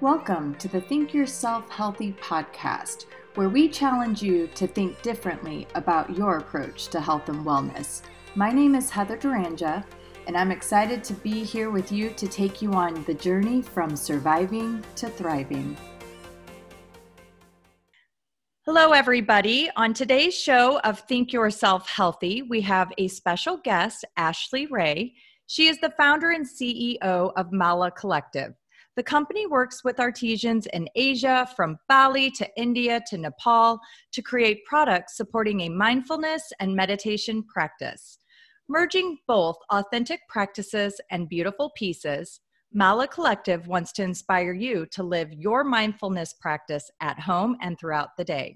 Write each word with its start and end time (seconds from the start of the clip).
Welcome 0.00 0.54
to 0.54 0.66
the 0.66 0.80
Think 0.80 1.12
Yourself 1.12 1.68
Healthy 1.68 2.14
podcast, 2.22 3.04
where 3.34 3.50
we 3.50 3.68
challenge 3.68 4.22
you 4.22 4.46
to 4.54 4.66
think 4.66 5.02
differently 5.02 5.68
about 5.74 6.16
your 6.16 6.38
approach 6.38 6.88
to 6.88 7.02
health 7.02 7.28
and 7.28 7.44
wellness. 7.44 8.00
My 8.34 8.50
name 8.50 8.74
is 8.74 8.88
Heather 8.88 9.18
Duranja, 9.18 9.84
and 10.26 10.38
I'm 10.38 10.50
excited 10.50 11.04
to 11.04 11.12
be 11.12 11.44
here 11.44 11.70
with 11.70 11.92
you 11.92 12.08
to 12.12 12.26
take 12.26 12.62
you 12.62 12.72
on 12.72 13.04
the 13.04 13.12
journey 13.12 13.60
from 13.60 13.94
surviving 13.94 14.82
to 14.94 15.10
thriving. 15.10 15.76
Hello, 18.64 18.92
everybody. 18.92 19.68
On 19.76 19.92
today's 19.92 20.34
show 20.34 20.78
of 20.80 21.00
Think 21.00 21.30
Yourself 21.30 21.86
Healthy, 21.86 22.40
we 22.40 22.62
have 22.62 22.90
a 22.96 23.08
special 23.08 23.58
guest, 23.58 24.06
Ashley 24.16 24.64
Ray. 24.64 25.12
She 25.46 25.66
is 25.66 25.78
the 25.78 25.92
founder 25.98 26.30
and 26.30 26.46
CEO 26.46 27.34
of 27.36 27.52
Mala 27.52 27.90
Collective. 27.90 28.54
The 29.00 29.04
company 29.04 29.46
works 29.46 29.82
with 29.82 29.98
artisans 29.98 30.66
in 30.66 30.86
Asia, 30.94 31.48
from 31.56 31.78
Bali 31.88 32.30
to 32.32 32.46
India 32.54 33.00
to 33.08 33.16
Nepal, 33.16 33.80
to 34.12 34.20
create 34.20 34.66
products 34.66 35.16
supporting 35.16 35.62
a 35.62 35.70
mindfulness 35.70 36.52
and 36.60 36.76
meditation 36.76 37.42
practice. 37.44 38.18
Merging 38.68 39.16
both 39.26 39.56
authentic 39.70 40.20
practices 40.28 41.00
and 41.10 41.30
beautiful 41.30 41.70
pieces, 41.74 42.40
Mala 42.74 43.08
Collective 43.08 43.66
wants 43.66 43.90
to 43.92 44.02
inspire 44.02 44.52
you 44.52 44.84
to 44.90 45.02
live 45.02 45.32
your 45.32 45.64
mindfulness 45.64 46.34
practice 46.34 46.90
at 47.00 47.18
home 47.20 47.56
and 47.62 47.78
throughout 47.78 48.18
the 48.18 48.24
day. 48.24 48.54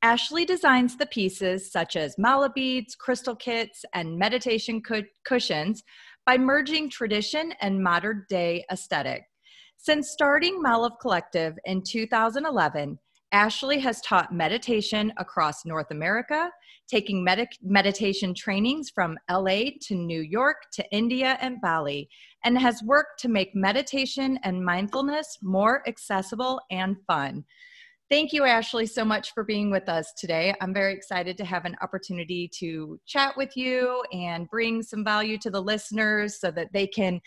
Ashley 0.00 0.46
designs 0.46 0.96
the 0.96 1.04
pieces 1.04 1.70
such 1.70 1.96
as 1.96 2.16
mala 2.16 2.48
beads, 2.48 2.94
crystal 2.94 3.36
kits, 3.36 3.84
and 3.92 4.18
meditation 4.18 4.80
cu- 4.80 5.02
cushions 5.26 5.82
by 6.24 6.38
merging 6.38 6.88
tradition 6.88 7.52
and 7.60 7.82
modern 7.82 8.24
day 8.30 8.64
aesthetic. 8.72 9.24
Since 9.78 10.10
starting 10.10 10.60
Mala 10.60 10.90
Collective 11.00 11.56
in 11.64 11.82
2011, 11.82 12.98
Ashley 13.32 13.78
has 13.80 14.00
taught 14.00 14.32
meditation 14.32 15.12
across 15.16 15.64
North 15.64 15.90
America, 15.90 16.50
taking 16.88 17.22
med- 17.22 17.48
meditation 17.62 18.34
trainings 18.34 18.90
from 18.90 19.18
LA 19.30 19.70
to 19.82 19.94
New 19.94 20.20
York 20.20 20.56
to 20.72 20.84
India 20.90 21.36
and 21.40 21.60
Bali, 21.60 22.08
and 22.44 22.58
has 22.58 22.82
worked 22.84 23.20
to 23.20 23.28
make 23.28 23.54
meditation 23.54 24.38
and 24.42 24.64
mindfulness 24.64 25.38
more 25.42 25.86
accessible 25.88 26.60
and 26.70 26.96
fun. 27.06 27.44
Thank 28.08 28.32
you, 28.32 28.44
Ashley, 28.44 28.86
so 28.86 29.04
much 29.04 29.34
for 29.34 29.42
being 29.42 29.68
with 29.68 29.88
us 29.88 30.12
today. 30.16 30.54
I'm 30.60 30.72
very 30.72 30.94
excited 30.94 31.36
to 31.38 31.44
have 31.44 31.64
an 31.64 31.76
opportunity 31.82 32.48
to 32.60 33.00
chat 33.04 33.36
with 33.36 33.56
you 33.56 34.04
and 34.12 34.48
bring 34.48 34.80
some 34.84 35.04
value 35.04 35.38
to 35.38 35.50
the 35.50 35.60
listeners 35.60 36.38
so 36.38 36.52
that 36.52 36.72
they 36.72 36.86
can 36.86 37.20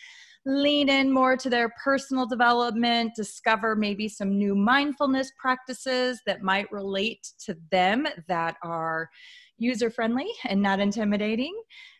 lean 0.45 0.89
in 0.89 1.11
more 1.11 1.35
to 1.37 1.49
their 1.49 1.69
personal 1.83 2.25
development, 2.25 3.13
discover 3.15 3.75
maybe 3.75 4.07
some 4.07 4.37
new 4.37 4.55
mindfulness 4.55 5.31
practices 5.37 6.21
that 6.25 6.41
might 6.41 6.71
relate 6.71 7.27
to 7.45 7.55
them 7.71 8.07
that 8.27 8.55
are 8.63 9.09
user 9.57 9.89
friendly 9.89 10.29
and 10.45 10.61
not 10.61 10.79
intimidating. 10.79 11.53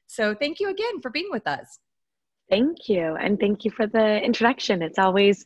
So, 0.08 0.34
thank 0.34 0.60
you 0.60 0.70
again 0.70 1.02
for 1.02 1.12
being 1.12 1.30
with 1.32 1.46
us. 1.48 1.80
Thank 2.50 2.90
you. 2.90 3.16
And 3.16 3.40
thank 3.40 3.64
you 3.64 3.72
for 3.72 3.86
the 3.86 4.22
introduction. 4.24 4.82
It's 4.82 4.98
always 4.98 5.46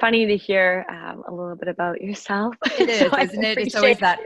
funny 0.00 0.26
to 0.26 0.36
hear 0.36 0.86
um, 0.88 1.22
a 1.28 1.32
little 1.32 1.54
bit 1.54 1.68
about 1.68 2.00
yourself. 2.00 2.54
It 2.78 2.88
is, 2.88 3.10
so 3.10 3.18
isn't 3.18 3.44
it? 3.44 3.58
It's 3.58 3.74
always 3.74 3.98
that. 3.98 4.18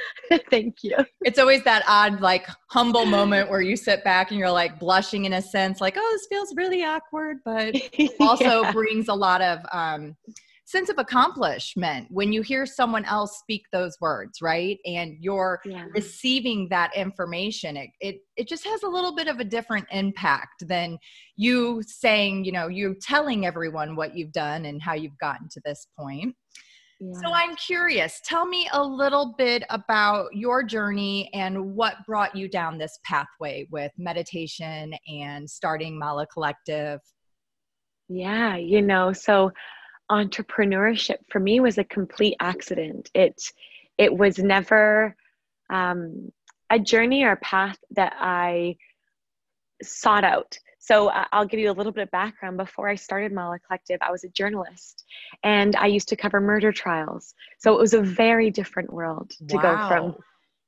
Thank 0.50 0.84
you. 0.84 0.96
It's 1.22 1.38
always 1.38 1.64
that 1.64 1.82
odd, 1.88 2.20
like 2.20 2.46
humble 2.68 3.06
moment 3.06 3.48
where 3.50 3.62
you 3.62 3.74
sit 3.74 4.04
back 4.04 4.30
and 4.30 4.38
you're 4.38 4.50
like 4.50 4.78
blushing 4.78 5.24
in 5.24 5.32
a 5.32 5.42
sense, 5.42 5.80
like, 5.80 5.94
oh, 5.96 6.10
this 6.12 6.26
feels 6.28 6.54
really 6.54 6.84
awkward, 6.84 7.38
but 7.44 7.74
also 8.20 8.62
yeah. 8.62 8.72
brings 8.72 9.08
a 9.08 9.14
lot 9.14 9.40
of 9.40 9.60
um, 9.72 10.14
sense 10.72 10.88
of 10.88 10.96
accomplishment 10.96 12.06
when 12.10 12.32
you 12.32 12.40
hear 12.40 12.64
someone 12.64 13.04
else 13.04 13.38
speak 13.38 13.66
those 13.72 13.94
words 14.00 14.40
right 14.40 14.78
and 14.86 15.16
you're 15.20 15.60
yeah. 15.66 15.84
receiving 15.94 16.66
that 16.70 16.90
information 16.96 17.76
it, 17.76 17.90
it 18.00 18.16
it 18.36 18.48
just 18.48 18.64
has 18.64 18.82
a 18.82 18.88
little 18.88 19.14
bit 19.14 19.28
of 19.28 19.38
a 19.38 19.44
different 19.44 19.86
impact 19.92 20.66
than 20.66 20.96
you 21.36 21.82
saying 21.86 22.42
you 22.44 22.52
know 22.52 22.68
you 22.68 22.96
telling 23.02 23.44
everyone 23.44 23.94
what 23.94 24.16
you've 24.16 24.32
done 24.32 24.64
and 24.64 24.80
how 24.82 24.94
you've 24.94 25.18
gotten 25.18 25.46
to 25.50 25.60
this 25.64 25.86
point 25.98 26.34
yeah. 27.04 27.18
So 27.20 27.32
I'm 27.32 27.56
curious, 27.56 28.20
tell 28.24 28.46
me 28.46 28.68
a 28.72 28.80
little 28.80 29.34
bit 29.36 29.64
about 29.70 30.28
your 30.36 30.62
journey 30.62 31.28
and 31.34 31.74
what 31.74 31.96
brought 32.06 32.36
you 32.36 32.48
down 32.48 32.78
this 32.78 32.96
pathway 33.04 33.66
with 33.72 33.90
meditation 33.98 34.94
and 35.08 35.50
starting 35.50 35.98
Mala 35.98 36.28
Collective. 36.28 37.00
Yeah, 38.08 38.54
you 38.54 38.82
know, 38.82 39.12
so 39.12 39.50
entrepreneurship 40.12 41.16
for 41.30 41.40
me 41.40 41.58
was 41.58 41.78
a 41.78 41.84
complete 41.84 42.36
accident. 42.38 43.10
It 43.14 43.42
it 43.96 44.14
was 44.14 44.38
never 44.38 45.16
um, 45.70 46.30
a 46.70 46.78
journey 46.78 47.24
or 47.24 47.32
a 47.32 47.36
path 47.36 47.78
that 47.92 48.14
I 48.18 48.76
sought 49.82 50.24
out. 50.24 50.58
So 50.78 51.08
uh, 51.08 51.24
I'll 51.32 51.46
give 51.46 51.60
you 51.60 51.70
a 51.70 51.72
little 51.72 51.92
bit 51.92 52.02
of 52.02 52.10
background. 52.10 52.56
Before 52.58 52.88
I 52.88 52.96
started 52.96 53.32
Mala 53.32 53.58
Collective, 53.60 53.98
I 54.02 54.10
was 54.10 54.24
a 54.24 54.28
journalist, 54.28 55.04
and 55.44 55.74
I 55.76 55.86
used 55.86 56.08
to 56.08 56.16
cover 56.16 56.40
murder 56.40 56.72
trials. 56.72 57.34
So 57.58 57.72
it 57.72 57.80
was 57.80 57.94
a 57.94 58.02
very 58.02 58.50
different 58.50 58.92
world 58.92 59.32
to 59.48 59.56
wow. 59.56 59.62
go 59.62 59.88
from 59.88 60.16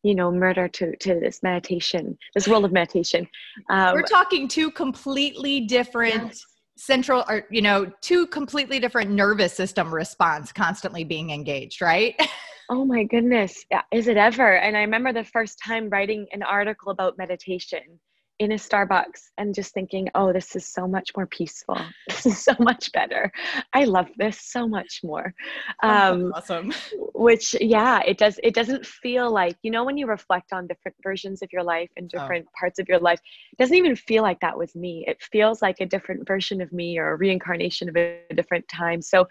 you 0.03 0.15
know 0.15 0.31
murder 0.31 0.69
to 0.69 0.97
to 0.97 1.19
this 1.19 1.43
meditation 1.43 2.19
this 2.35 2.47
world 2.47 2.67
of 2.67 2.73
meditation 2.73 3.27
um, 3.71 3.95
we're 3.95 4.03
talking 4.03 4.47
two 4.47 4.71
completely 4.71 5.61
different 5.61 6.25
yes 6.25 6.45
central 6.77 7.25
or 7.29 7.45
you 7.51 7.63
know 7.63 7.91
two 8.01 8.27
completely 8.27 8.81
different 8.81 9.11
nervous 9.11 9.53
system 9.53 9.95
response 9.95 10.53
constantly 10.53 11.05
being 11.05 11.31
engaged 11.31 11.81
right? 11.81 12.15
Oh 12.71 12.87
my 12.87 13.05
goodness. 13.05 13.63
Is 13.93 14.09
it 14.09 14.17
ever? 14.17 14.57
And 14.57 14.75
i 14.75 14.81
remember 14.81 15.13
the 15.13 15.23
first 15.23 15.59
time 15.63 15.91
writing 15.91 16.27
an 16.33 16.43
article 16.43 16.91
about 16.91 17.19
meditation 17.19 18.01
in 18.41 18.53
a 18.53 18.57
Starbucks 18.57 19.31
and 19.39 19.55
just 19.55 19.73
thinking, 19.73 20.09
oh, 20.15 20.33
this 20.33 20.57
is 20.57 20.67
so 20.67 20.89
much 20.89 21.11
more 21.17 21.27
peaceful. 21.27 21.79
This 22.09 22.27
is 22.27 22.45
so 22.45 22.55
much 22.59 22.91
better. 22.93 23.31
I 23.73 23.85
love 23.85 24.09
this 24.17 24.41
so 24.41 24.67
much 24.67 25.01
more. 25.05 25.35
Oh, 25.83 25.89
um, 25.89 26.33
awesome. 26.35 26.73
Which, 27.15 27.55
yeah, 27.61 28.01
it 28.01 28.19
does. 28.19 28.41
It 28.43 28.55
doesn't 28.55 28.87
feel 28.87 29.31
like 29.31 29.57
you 29.63 29.71
know 29.71 29.85
when 29.85 29.99
you 29.99 30.07
reflect 30.07 30.53
on 30.53 30.67
different 30.67 30.97
versions 31.03 31.43
of 31.43 31.53
your 31.53 31.63
life 31.63 31.91
and 31.97 32.11
oh. 32.15 32.19
different 32.19 32.47
oh. 32.49 32.53
parts 32.59 32.79
of 32.79 32.89
your 32.89 32.99
life. 32.99 33.21
It 33.53 33.59
doesn't 33.59 33.77
even 33.77 33.95
feel 33.95 34.23
like 34.23 34.41
that 34.41 34.57
was 34.57 34.75
me. 34.75 35.05
It 35.07 35.23
feels 35.23 35.61
like 35.61 35.81
a 35.81 35.87
different 35.87 36.27
version 36.27 36.61
of 36.61 36.73
me 36.73 36.99
or 36.99 37.13
a 37.13 37.17
reincarnation 37.17 37.89
of 37.89 37.97
a 37.97 38.21
different 38.35 38.67
time. 38.69 39.03
So. 39.03 39.29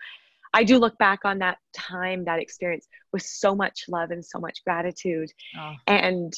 I 0.55 0.63
do 0.63 0.77
look 0.77 0.95
back 0.99 1.21
on 1.25 1.39
that 1.39 1.57
time, 1.75 2.25
that 2.25 2.39
experience 2.39 2.87
with 3.11 3.23
so 3.23 3.55
much 3.55 3.85
love 3.87 4.11
and 4.11 4.23
so 4.23 4.37
much 4.37 4.63
gratitude. 4.63 5.31
Oh. 5.57 5.73
And 5.87 6.31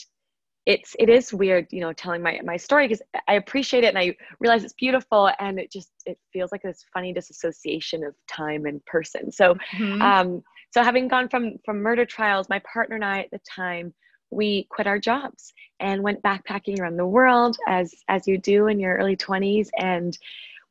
it's 0.66 0.96
it 0.98 1.10
is 1.10 1.34
weird 1.34 1.68
you 1.72 1.80
know 1.80 1.94
telling 1.94 2.22
my 2.22 2.40
my 2.44 2.58
story 2.58 2.88
because 2.88 3.02
i 3.28 3.34
appreciate 3.36 3.84
it 3.84 3.88
and 3.88 4.00
i 4.00 4.16
realize 4.40 4.64
it's 4.64 4.74
beautiful 4.74 5.30
and 5.40 5.60
it 5.60 5.72
just 5.72 5.92
it 6.06 6.18
feels 6.34 6.52
like 6.52 6.62
this 6.62 6.86
funny 6.94 7.14
disassociation 7.14 8.04
of 8.04 8.16
time 8.28 8.66
and 8.66 8.84
person. 8.86 9.32
So 9.32 9.56
mm-hmm. 9.78 10.02
um 10.02 10.44
so 10.72 10.84
having 10.84 11.08
gone 11.08 11.30
from 11.30 11.58
from 11.64 11.82
murder 11.82 12.06
trials 12.06 12.50
my 12.50 12.60
partner 12.60 12.96
and 12.96 13.06
i 13.06 13.20
at 13.20 13.32
the 13.32 13.40
time 13.40 13.94
we 14.32 14.68
quit 14.70 14.88
our 14.88 15.00
jobs 15.00 15.54
and 15.80 16.02
went 16.02 16.22
backpacking 16.24 16.80
around 16.80 16.98
the 16.98 17.06
world 17.06 17.58
as 17.68 17.94
as 18.08 18.28
you 18.28 18.38
do 18.38 18.68
in 18.68 18.80
your 18.80 18.96
early 18.98 19.16
20s 19.16 19.70
and 19.80 20.18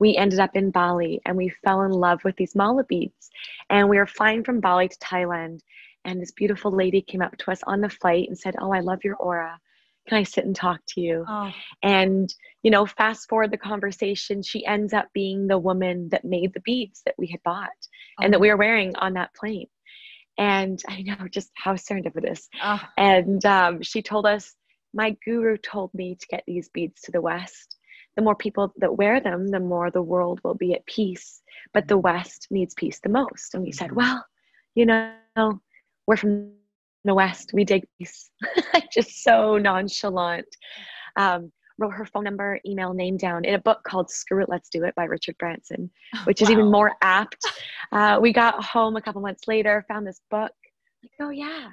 we 0.00 0.16
ended 0.16 0.40
up 0.40 0.50
in 0.54 0.70
bali 0.70 1.20
and 1.24 1.36
we 1.36 1.48
fell 1.64 1.82
in 1.82 1.92
love 1.92 2.22
with 2.24 2.36
these 2.36 2.56
mala 2.56 2.82
beads. 2.84 3.30
And 3.70 3.88
we 3.88 3.96
were 3.96 4.06
flying 4.06 4.42
from 4.42 4.60
bali 4.60 4.88
to 4.88 4.98
thailand 4.98 5.60
and 6.04 6.20
this 6.20 6.32
beautiful 6.32 6.72
lady 6.72 7.00
came 7.00 7.22
up 7.22 7.36
to 7.38 7.50
us 7.52 7.62
on 7.66 7.80
the 7.80 7.88
flight 7.88 8.28
and 8.28 8.36
said 8.36 8.56
oh 8.60 8.72
i 8.72 8.80
love 8.80 9.04
your 9.04 9.16
aura 9.16 9.58
can 10.06 10.18
I 10.18 10.22
sit 10.22 10.44
and 10.44 10.54
talk 10.54 10.80
to 10.88 11.00
you? 11.00 11.24
Oh. 11.28 11.50
And, 11.82 12.32
you 12.62 12.70
know, 12.70 12.86
fast 12.86 13.28
forward 13.28 13.50
the 13.50 13.56
conversation, 13.56 14.42
she 14.42 14.64
ends 14.66 14.92
up 14.92 15.08
being 15.14 15.46
the 15.46 15.58
woman 15.58 16.08
that 16.10 16.24
made 16.24 16.52
the 16.52 16.60
beads 16.60 17.02
that 17.06 17.14
we 17.16 17.26
had 17.28 17.42
bought 17.42 17.70
oh. 18.20 18.24
and 18.24 18.32
that 18.32 18.40
we 18.40 18.48
were 18.48 18.56
wearing 18.56 18.94
on 18.96 19.14
that 19.14 19.34
plane. 19.34 19.68
And 20.36 20.82
I 20.88 21.02
know 21.02 21.28
just 21.30 21.50
how 21.54 21.74
serendipitous. 21.74 22.48
Oh. 22.62 22.80
And 22.98 23.44
um, 23.46 23.82
she 23.82 24.02
told 24.02 24.26
us, 24.26 24.54
My 24.92 25.16
guru 25.24 25.56
told 25.56 25.92
me 25.94 26.16
to 26.16 26.26
get 26.26 26.44
these 26.46 26.68
beads 26.68 27.00
to 27.02 27.12
the 27.12 27.22
West. 27.22 27.76
The 28.16 28.22
more 28.22 28.36
people 28.36 28.72
that 28.78 28.96
wear 28.96 29.20
them, 29.20 29.48
the 29.48 29.60
more 29.60 29.90
the 29.90 30.02
world 30.02 30.40
will 30.44 30.54
be 30.54 30.74
at 30.74 30.86
peace. 30.86 31.40
But 31.72 31.88
the 31.88 31.98
West 31.98 32.48
needs 32.50 32.74
peace 32.74 33.00
the 33.00 33.08
most. 33.08 33.54
And 33.54 33.62
we 33.62 33.72
said, 33.72 33.88
mm-hmm. 33.88 33.96
Well, 33.96 34.26
you 34.74 34.86
know, 34.86 35.60
we're 36.06 36.16
from 36.16 36.52
the 37.04 37.14
West, 37.14 37.50
we 37.52 37.64
dig 37.64 37.84
peace. 37.98 38.30
Just 38.92 39.22
so 39.22 39.58
nonchalant. 39.58 40.46
Um, 41.16 41.52
wrote 41.78 41.92
her 41.92 42.06
phone 42.06 42.24
number, 42.24 42.60
email, 42.66 42.94
name 42.94 43.16
down 43.16 43.44
in 43.44 43.54
a 43.54 43.58
book 43.58 43.82
called 43.84 44.10
Screw 44.10 44.42
It, 44.42 44.48
Let's 44.48 44.68
Do 44.68 44.84
It 44.84 44.94
by 44.94 45.04
Richard 45.04 45.36
Branson, 45.38 45.90
oh, 46.14 46.18
which 46.24 46.40
is 46.40 46.50
even 46.50 46.70
more 46.70 46.92
apt. 47.02 47.44
Uh, 47.92 48.18
we 48.20 48.32
got 48.32 48.62
home 48.62 48.96
a 48.96 49.02
couple 49.02 49.20
months 49.20 49.48
later, 49.48 49.84
found 49.88 50.06
this 50.06 50.20
book. 50.30 50.52
Like, 51.02 51.12
oh 51.20 51.30
yeah, 51.30 51.68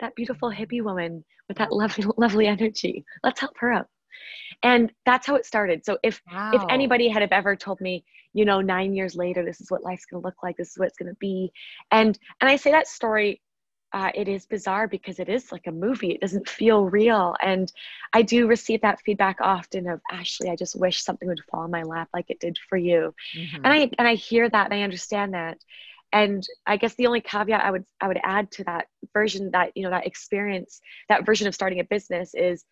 that 0.00 0.14
beautiful 0.14 0.50
hippie 0.50 0.82
woman 0.82 1.24
with 1.48 1.58
that 1.58 1.72
lovely, 1.72 2.04
lovely 2.16 2.46
energy. 2.46 3.04
Let's 3.22 3.40
help 3.40 3.56
her 3.58 3.72
out. 3.72 3.88
And 4.62 4.92
that's 5.06 5.26
how 5.26 5.34
it 5.34 5.46
started. 5.46 5.84
So 5.84 5.98
if 6.02 6.20
wow. 6.30 6.52
if 6.54 6.62
anybody 6.68 7.08
had 7.08 7.22
have 7.22 7.32
ever 7.32 7.56
told 7.56 7.80
me, 7.80 8.04
you 8.32 8.44
know, 8.44 8.60
nine 8.60 8.94
years 8.94 9.16
later, 9.16 9.44
this 9.44 9.60
is 9.60 9.70
what 9.70 9.82
life's 9.82 10.04
gonna 10.04 10.22
look 10.22 10.42
like, 10.42 10.56
this 10.56 10.70
is 10.70 10.78
what 10.78 10.88
it's 10.88 10.96
gonna 10.96 11.14
be. 11.18 11.50
And 11.90 12.18
and 12.40 12.50
I 12.50 12.56
say 12.56 12.70
that 12.70 12.86
story 12.86 13.40
uh, 13.92 14.10
it 14.14 14.28
is 14.28 14.46
bizarre 14.46 14.88
because 14.88 15.18
it 15.18 15.28
is 15.28 15.52
like 15.52 15.66
a 15.66 15.72
movie. 15.72 16.12
It 16.12 16.20
doesn't 16.20 16.48
feel 16.48 16.84
real. 16.84 17.36
And 17.42 17.70
I 18.12 18.22
do 18.22 18.46
receive 18.46 18.80
that 18.82 19.00
feedback 19.00 19.38
often 19.40 19.88
of 19.88 20.00
Ashley, 20.10 20.48
I 20.48 20.56
just 20.56 20.78
wish 20.78 21.02
something 21.02 21.28
would 21.28 21.42
fall 21.50 21.64
in 21.64 21.70
my 21.70 21.82
lap 21.82 22.08
like 22.14 22.30
it 22.30 22.40
did 22.40 22.58
for 22.68 22.78
you. 22.78 23.14
Mm-hmm. 23.36 23.64
And 23.64 23.66
I 23.66 23.90
and 23.98 24.08
I 24.08 24.14
hear 24.14 24.48
that 24.48 24.66
and 24.66 24.74
I 24.74 24.82
understand 24.82 25.34
that. 25.34 25.58
And 26.12 26.46
I 26.66 26.76
guess 26.76 26.94
the 26.94 27.06
only 27.06 27.20
caveat 27.20 27.62
I 27.62 27.70
would 27.70 27.84
I 28.00 28.08
would 28.08 28.20
add 28.22 28.50
to 28.52 28.64
that 28.64 28.86
version 29.12 29.50
that 29.52 29.72
you 29.74 29.82
know 29.82 29.90
that 29.90 30.06
experience 30.06 30.80
that 31.08 31.26
version 31.26 31.46
of 31.46 31.54
starting 31.54 31.80
a 31.80 31.84
business 31.84 32.34
is 32.34 32.64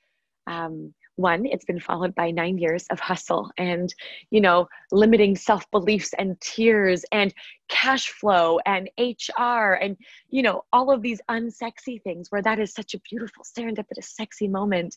um, 0.46 0.94
one 1.20 1.46
it's 1.46 1.64
been 1.64 1.80
followed 1.80 2.14
by 2.14 2.30
nine 2.30 2.58
years 2.58 2.86
of 2.90 2.98
hustle 2.98 3.50
and 3.58 3.94
you 4.30 4.40
know 4.40 4.68
limiting 4.90 5.36
self-beliefs 5.36 6.12
and 6.18 6.40
tears 6.40 7.04
and 7.12 7.34
cash 7.68 8.08
flow 8.08 8.58
and 8.66 8.88
hr 8.98 9.74
and 9.74 9.96
you 10.28 10.42
know 10.42 10.64
all 10.72 10.90
of 10.90 11.02
these 11.02 11.20
unsexy 11.30 12.02
things 12.02 12.30
where 12.30 12.42
that 12.42 12.58
is 12.58 12.72
such 12.72 12.94
a 12.94 13.00
beautiful 13.10 13.44
serendipitous 13.44 14.04
sexy 14.04 14.48
moment. 14.48 14.96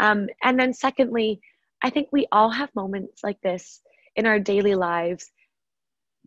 Um, 0.00 0.28
and 0.42 0.58
then 0.58 0.72
secondly 0.72 1.40
i 1.82 1.90
think 1.90 2.08
we 2.12 2.26
all 2.32 2.50
have 2.50 2.74
moments 2.74 3.22
like 3.22 3.40
this 3.42 3.80
in 4.16 4.26
our 4.26 4.38
daily 4.38 4.74
lives 4.74 5.30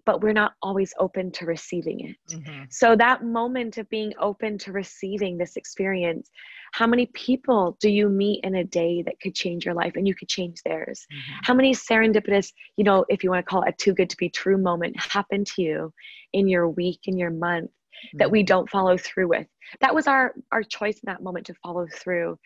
but 0.06 0.22
we're 0.22 0.34
not 0.34 0.54
always 0.62 0.94
open 1.00 1.32
to 1.32 1.46
receiving 1.46 2.10
it. 2.10 2.36
Mm-hmm. 2.36 2.64
So, 2.70 2.96
that 2.96 3.24
moment 3.24 3.78
of 3.78 3.90
being 3.90 4.14
open 4.20 4.58
to 4.60 4.72
receiving 4.72 5.38
this 5.38 5.56
experience, 5.56 6.30
how 6.74 6.88
many 6.88 7.08
people 7.08 7.78
do 7.80 7.90
you 7.90 8.10
meet 8.10 8.44
in 8.44 8.56
a 8.56 8.64
day 8.64 9.02
that 9.04 9.20
could 9.22 9.36
change 9.36 9.66
your 9.66 9.74
life 9.74 9.94
and 9.96 10.08
you 10.08 10.16
could 10.16 10.28
change 10.28 10.62
theirs? 10.66 11.06
Mm-hmm. 11.12 11.40
How 11.44 11.54
many 11.54 11.74
serendipitous, 11.74 12.52
you 12.78 12.84
know, 12.84 13.06
if 13.10 13.24
you 13.24 13.30
want 13.30 13.46
to 13.46 13.50
call 13.50 13.64
it 13.64 13.70
a 13.70 13.74
too 13.74 13.94
good 13.94 14.10
to 14.10 14.18
be 14.18 14.30
true 14.30 14.58
moment, 14.58 15.00
happen 15.00 15.46
to 15.46 15.62
you 15.62 15.94
in 16.34 16.48
your 16.48 16.70
week, 16.70 17.02
in 17.06 17.18
your 17.18 17.32
month? 17.32 17.70
Mm-hmm. 17.70 18.18
That 18.18 18.32
we 18.32 18.40
mm-hmm. 18.40 18.48
don't 18.48 18.70
follow 18.70 18.98
through 18.98 19.30
with. 19.30 19.48
That 19.80 19.96
was 19.96 20.08
our 20.08 20.34
our 20.52 20.64
choice 20.64 20.96
in 20.96 21.08
that 21.08 21.24
moment 21.24 21.46
to 21.48 21.54
follow 21.64 21.88
through. 21.88 22.38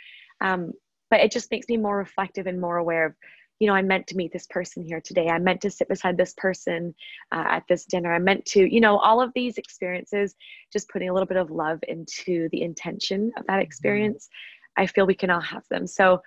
Um, 0.42 0.74
but 1.10 1.22
it 1.22 1.32
just 1.32 1.52
makes 1.52 1.68
me 1.70 1.78
more 1.78 1.98
reflective 1.98 2.48
and 2.48 2.60
more 2.60 2.78
aware 2.78 3.06
of 3.06 3.14
you 3.60 3.68
know, 3.68 3.74
I 3.74 3.82
meant 3.82 4.08
to 4.08 4.16
meet 4.16 4.32
this 4.32 4.48
person 4.48 4.84
here 4.84 5.02
today. 5.02 5.30
I 5.30 5.40
meant 5.40 5.62
to 5.62 5.72
sit 5.72 5.90
beside 5.90 6.18
this 6.18 6.34
person 6.38 6.94
uh, 7.32 7.44
at 7.48 7.64
this 7.68 7.86
dinner. 7.86 8.14
I 8.14 8.20
meant 8.20 8.46
to, 8.48 8.72
you 8.72 8.80
know, 8.80 8.98
all 8.98 9.22
of 9.22 9.32
these 9.34 9.58
experiences, 9.58 10.36
just 10.72 10.90
putting 10.90 11.10
a 11.10 11.14
little 11.14 11.28
bit 11.28 11.38
of 11.38 11.50
love 11.50 11.80
into 11.88 12.50
the 12.52 12.62
intention 12.62 13.32
of 13.38 13.46
that 13.48 13.54
mm-hmm. 13.54 13.62
experience. 13.62 14.30
I 14.78 14.86
feel 14.86 15.08
we 15.08 15.16
can 15.16 15.32
all 15.32 15.42
have 15.42 15.64
them. 15.70 15.88
So 15.88 16.22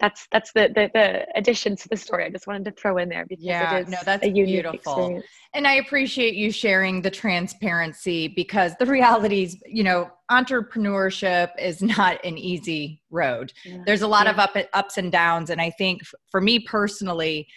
that's 0.00 0.26
that's 0.30 0.52
the, 0.52 0.70
the 0.74 0.90
the 0.94 1.26
addition 1.36 1.76
to 1.76 1.88
the 1.88 1.96
story. 1.96 2.24
I 2.24 2.30
just 2.30 2.46
wanted 2.46 2.64
to 2.66 2.70
throw 2.72 2.98
in 2.98 3.08
there 3.08 3.26
because 3.26 3.44
yeah, 3.44 3.76
it 3.76 3.82
is 3.82 3.88
no, 3.88 3.98
that's 4.04 4.22
beautiful. 4.22 4.74
Experience. 4.74 5.24
And 5.54 5.66
I 5.66 5.74
appreciate 5.74 6.34
you 6.34 6.52
sharing 6.52 7.02
the 7.02 7.10
transparency 7.10 8.28
because 8.28 8.74
the 8.78 8.86
reality 8.86 9.44
is, 9.44 9.56
you 9.66 9.82
know, 9.82 10.10
entrepreneurship 10.30 11.50
is 11.58 11.82
not 11.82 12.24
an 12.24 12.38
easy 12.38 13.02
road. 13.10 13.52
Yeah. 13.64 13.82
There's 13.86 14.02
a 14.02 14.08
lot 14.08 14.26
yeah. 14.26 14.32
of 14.32 14.38
up 14.38 14.56
ups 14.72 14.98
and 14.98 15.10
downs, 15.10 15.50
and 15.50 15.60
I 15.60 15.70
think 15.70 16.02
for 16.30 16.40
me 16.40 16.60
personally, 16.60 17.48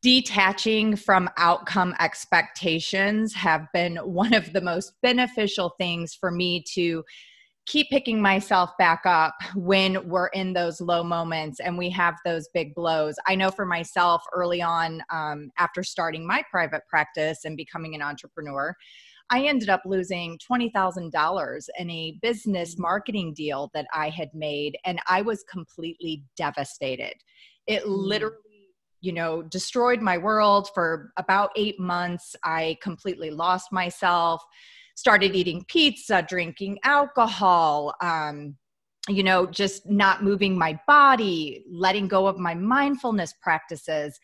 detaching 0.00 0.96
from 0.96 1.28
outcome 1.36 1.94
expectations 2.00 3.34
have 3.34 3.66
been 3.74 3.96
one 3.96 4.32
of 4.32 4.52
the 4.52 4.60
most 4.60 4.92
beneficial 5.02 5.74
things 5.78 6.14
for 6.14 6.30
me 6.30 6.62
to 6.74 7.04
keep 7.68 7.90
picking 7.90 8.20
myself 8.20 8.70
back 8.78 9.02
up 9.04 9.34
when 9.54 10.08
we're 10.08 10.28
in 10.28 10.54
those 10.54 10.80
low 10.80 11.04
moments 11.04 11.60
and 11.60 11.76
we 11.76 11.90
have 11.90 12.16
those 12.24 12.48
big 12.54 12.74
blows. 12.74 13.16
I 13.26 13.34
know 13.34 13.50
for 13.50 13.66
myself 13.66 14.24
early 14.32 14.62
on, 14.62 15.02
um, 15.10 15.50
after 15.58 15.82
starting 15.82 16.26
my 16.26 16.42
private 16.50 16.82
practice 16.88 17.44
and 17.44 17.58
becoming 17.58 17.94
an 17.94 18.00
entrepreneur, 18.00 18.74
I 19.30 19.44
ended 19.44 19.68
up 19.68 19.82
losing 19.84 20.38
$20,000 20.50 21.68
in 21.78 21.90
a 21.90 22.18
business 22.22 22.74
mm. 22.74 22.78
marketing 22.78 23.34
deal 23.34 23.70
that 23.74 23.86
I 23.92 24.08
had 24.08 24.30
made, 24.32 24.78
and 24.86 24.98
I 25.06 25.20
was 25.20 25.44
completely 25.44 26.24
devastated. 26.36 27.12
It 27.66 27.82
mm. 27.82 27.86
literally 27.86 28.36
you 29.00 29.12
know, 29.12 29.42
destroyed 29.42 30.00
my 30.00 30.18
world 30.18 30.70
for 30.74 31.12
about 31.16 31.52
eight 31.54 31.78
months. 31.78 32.34
I 32.42 32.76
completely 32.82 33.30
lost 33.30 33.70
myself 33.70 34.42
started 34.98 35.36
eating 35.36 35.64
pizza, 35.68 36.26
drinking 36.28 36.76
alcohol, 36.82 37.94
um, 38.00 38.56
you 39.08 39.22
know, 39.22 39.46
just 39.46 39.88
not 39.88 40.24
moving 40.24 40.58
my 40.58 40.76
body, 40.88 41.64
letting 41.70 42.08
go 42.08 42.26
of 42.26 42.36
my 42.36 42.52
mindfulness 42.52 43.32
practices. 43.40 44.18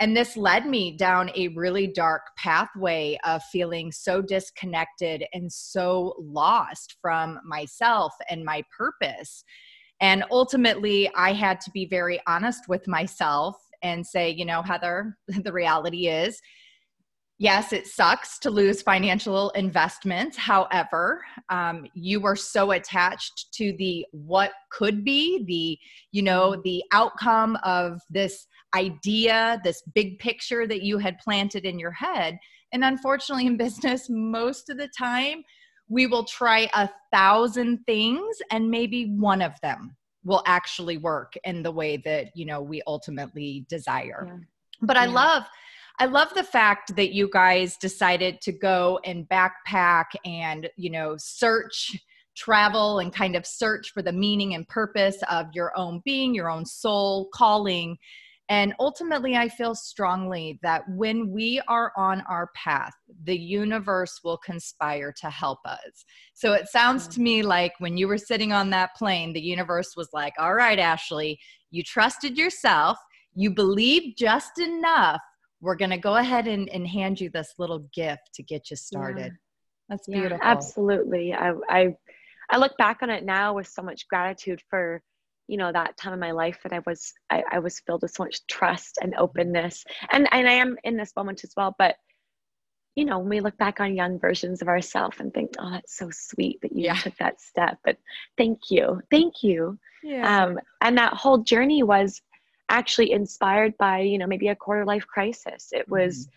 And 0.00 0.16
this 0.16 0.34
led 0.34 0.64
me 0.64 0.96
down 0.96 1.30
a 1.36 1.48
really 1.48 1.86
dark 1.86 2.22
pathway 2.38 3.18
of 3.26 3.42
feeling 3.52 3.92
so 3.92 4.22
disconnected 4.22 5.26
and 5.34 5.52
so 5.52 6.14
lost 6.18 6.96
from 7.02 7.38
myself 7.44 8.14
and 8.30 8.46
my 8.46 8.62
purpose. 8.74 9.44
And 10.00 10.24
ultimately, 10.30 11.10
I 11.14 11.34
had 11.34 11.60
to 11.60 11.70
be 11.70 11.84
very 11.84 12.18
honest 12.26 12.66
with 12.66 12.88
myself 12.88 13.56
and 13.82 14.06
say, 14.06 14.30
you 14.30 14.46
know, 14.46 14.62
Heather, 14.62 15.18
the 15.28 15.52
reality 15.52 16.08
is 16.08 16.40
yes, 17.38 17.72
it 17.72 17.86
sucks 17.86 18.38
to 18.40 18.50
lose 18.50 18.82
financial 18.82 19.50
investments. 19.50 20.36
However, 20.36 21.24
um, 21.48 21.86
you 21.94 22.20
were 22.20 22.36
so 22.36 22.72
attached 22.72 23.52
to 23.54 23.74
the 23.78 24.06
what 24.12 24.52
could 24.70 25.04
be, 25.04 25.44
the, 25.44 25.78
you 26.12 26.22
know, 26.22 26.60
the 26.64 26.82
outcome 26.92 27.58
of 27.64 28.00
this 28.10 28.46
idea, 28.74 29.60
this 29.64 29.82
big 29.94 30.18
picture 30.18 30.66
that 30.66 30.82
you 30.82 30.98
had 30.98 31.18
planted 31.18 31.64
in 31.64 31.78
your 31.78 31.92
head. 31.92 32.38
And 32.72 32.84
unfortunately, 32.84 33.46
in 33.46 33.56
business, 33.56 34.06
most 34.08 34.70
of 34.70 34.78
the 34.78 34.88
time, 34.96 35.44
we 35.88 36.06
will 36.06 36.24
try 36.24 36.68
a 36.74 36.88
thousand 37.12 37.84
things 37.84 38.36
and 38.50 38.70
maybe 38.70 39.06
one 39.06 39.42
of 39.42 39.52
them 39.60 39.96
will 40.24 40.42
actually 40.46 40.96
work 40.96 41.34
in 41.44 41.62
the 41.62 41.70
way 41.70 41.98
that, 41.98 42.28
you 42.34 42.46
know, 42.46 42.62
we 42.62 42.80
ultimately 42.86 43.66
desire. 43.68 44.24
Yeah. 44.26 44.36
But 44.80 44.96
yeah. 44.96 45.02
I 45.02 45.06
love 45.06 45.44
I 46.00 46.06
love 46.06 46.34
the 46.34 46.42
fact 46.42 46.96
that 46.96 47.12
you 47.12 47.30
guys 47.32 47.76
decided 47.76 48.40
to 48.42 48.52
go 48.52 48.98
and 49.04 49.28
backpack 49.28 50.06
and, 50.24 50.68
you 50.76 50.90
know, 50.90 51.14
search, 51.18 51.96
travel, 52.36 52.98
and 52.98 53.12
kind 53.14 53.36
of 53.36 53.46
search 53.46 53.92
for 53.92 54.02
the 54.02 54.12
meaning 54.12 54.54
and 54.54 54.66
purpose 54.66 55.18
of 55.30 55.46
your 55.54 55.72
own 55.76 56.02
being, 56.04 56.34
your 56.34 56.50
own 56.50 56.66
soul, 56.66 57.28
calling. 57.32 57.96
And 58.48 58.74
ultimately, 58.80 59.36
I 59.36 59.48
feel 59.48 59.76
strongly 59.76 60.58
that 60.62 60.82
when 60.88 61.30
we 61.30 61.62
are 61.68 61.92
on 61.96 62.22
our 62.28 62.50
path, 62.56 62.92
the 63.22 63.38
universe 63.38 64.20
will 64.24 64.36
conspire 64.38 65.14
to 65.20 65.30
help 65.30 65.60
us. 65.64 66.04
So 66.34 66.54
it 66.54 66.68
sounds 66.68 67.06
to 67.08 67.20
mm. 67.20 67.22
me 67.22 67.42
like 67.42 67.72
when 67.78 67.96
you 67.96 68.08
were 68.08 68.18
sitting 68.18 68.52
on 68.52 68.70
that 68.70 68.96
plane, 68.96 69.32
the 69.32 69.40
universe 69.40 69.94
was 69.96 70.08
like, 70.12 70.34
all 70.38 70.54
right, 70.54 70.78
Ashley, 70.78 71.38
you 71.70 71.84
trusted 71.84 72.36
yourself, 72.36 72.98
you 73.34 73.50
believed 73.50 74.18
just 74.18 74.58
enough 74.58 75.20
we're 75.64 75.76
going 75.76 75.90
to 75.90 75.98
go 75.98 76.16
ahead 76.16 76.46
and, 76.46 76.68
and 76.68 76.86
hand 76.86 77.20
you 77.20 77.30
this 77.30 77.54
little 77.58 77.80
gift 77.94 78.34
to 78.34 78.42
get 78.42 78.70
you 78.70 78.76
started. 78.76 79.32
Yeah. 79.32 79.38
That's 79.88 80.06
beautiful. 80.06 80.38
Yeah, 80.38 80.50
absolutely. 80.50 81.34
I, 81.34 81.52
I, 81.68 81.96
I 82.50 82.58
look 82.58 82.76
back 82.76 82.98
on 83.02 83.10
it 83.10 83.24
now 83.24 83.54
with 83.54 83.66
so 83.66 83.82
much 83.82 84.06
gratitude 84.08 84.60
for, 84.68 85.02
you 85.48 85.56
know, 85.56 85.72
that 85.72 85.96
time 85.96 86.12
in 86.12 86.20
my 86.20 86.32
life 86.32 86.58
that 86.62 86.72
I 86.72 86.80
was, 86.86 87.12
I, 87.30 87.42
I 87.50 87.58
was 87.58 87.80
filled 87.80 88.02
with 88.02 88.12
so 88.12 88.24
much 88.24 88.46
trust 88.46 88.98
and 89.00 89.14
openness. 89.16 89.84
And, 90.12 90.28
and 90.32 90.48
I 90.48 90.52
am 90.52 90.76
in 90.84 90.96
this 90.96 91.12
moment 91.16 91.44
as 91.44 91.52
well, 91.56 91.74
but 91.78 91.96
you 92.96 93.04
know, 93.04 93.18
when 93.18 93.28
we 93.28 93.40
look 93.40 93.56
back 93.58 93.80
on 93.80 93.96
young 93.96 94.20
versions 94.20 94.62
of 94.62 94.68
ourselves 94.68 95.16
and 95.18 95.34
think, 95.34 95.50
oh, 95.58 95.70
that's 95.72 95.98
so 95.98 96.10
sweet 96.12 96.60
that 96.62 96.72
you 96.72 96.84
yeah. 96.84 96.94
took 96.94 97.16
that 97.16 97.40
step. 97.40 97.78
But 97.84 97.96
thank 98.38 98.70
you. 98.70 99.00
Thank 99.10 99.42
you. 99.42 99.78
Yeah. 100.04 100.44
Um, 100.44 100.60
and 100.80 100.96
that 100.98 101.14
whole 101.14 101.38
journey 101.38 101.82
was 101.82 102.22
actually 102.74 103.12
inspired 103.12 103.72
by 103.78 104.00
you 104.00 104.18
know 104.18 104.26
maybe 104.26 104.48
a 104.48 104.56
quarter 104.56 104.84
life 104.84 105.06
crisis 105.06 105.68
it 105.70 105.88
was 105.88 106.26
mm-hmm. 106.26 106.30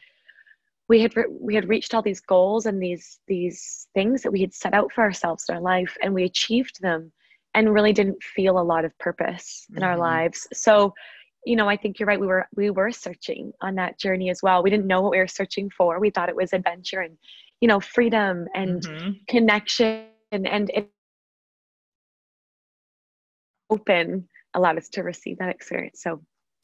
we 0.90 1.02
had 1.02 1.18
re- 1.18 1.34
we 1.48 1.56
had 1.56 1.68
reached 1.68 1.96
all 1.96 2.02
these 2.04 2.22
goals 2.22 2.68
and 2.68 2.82
these 2.82 3.20
these 3.28 3.88
things 3.96 4.22
that 4.22 4.32
we 4.32 4.42
had 4.42 4.54
set 4.54 4.76
out 4.76 4.92
for 4.94 5.02
ourselves 5.02 5.46
in 5.50 5.56
our 5.56 5.62
life 5.62 5.98
and 6.04 6.14
we 6.14 6.26
achieved 6.26 6.80
them 6.80 7.12
and 7.56 7.74
really 7.74 7.92
didn't 7.92 8.22
feel 8.22 8.60
a 8.60 8.70
lot 8.72 8.86
of 8.86 8.96
purpose 9.00 9.66
in 9.70 9.78
mm-hmm. 9.78 9.86
our 9.86 9.98
lives 9.98 10.48
so 10.54 10.94
you 11.44 11.56
know 11.56 11.68
i 11.68 11.76
think 11.76 11.98
you're 11.98 12.08
right 12.08 12.20
we 12.20 12.28
were 12.28 12.46
we 12.56 12.70
were 12.70 12.92
searching 12.92 13.52
on 13.62 13.74
that 13.74 13.98
journey 13.98 14.30
as 14.30 14.44
well 14.44 14.62
we 14.62 14.70
didn't 14.70 14.86
know 14.86 15.02
what 15.02 15.12
we 15.12 15.18
were 15.18 15.28
searching 15.28 15.72
for 15.72 16.00
we 16.00 16.12
thought 16.12 16.30
it 16.30 16.36
was 16.36 16.54
adventure 16.54 17.02
and 17.02 17.18
you 17.62 17.68
know 17.68 17.80
freedom 17.80 18.48
and 18.54 18.84
mm-hmm. 18.84 19.12
connection 19.28 20.06
and, 20.32 20.48
and 20.48 20.70
it 20.70 20.88
open 23.70 24.28
allowed 24.58 24.78
us 24.78 24.90
to 24.90 25.04
receive 25.04 25.38
that 25.38 25.50
experience. 25.50 26.02
So 26.02 26.22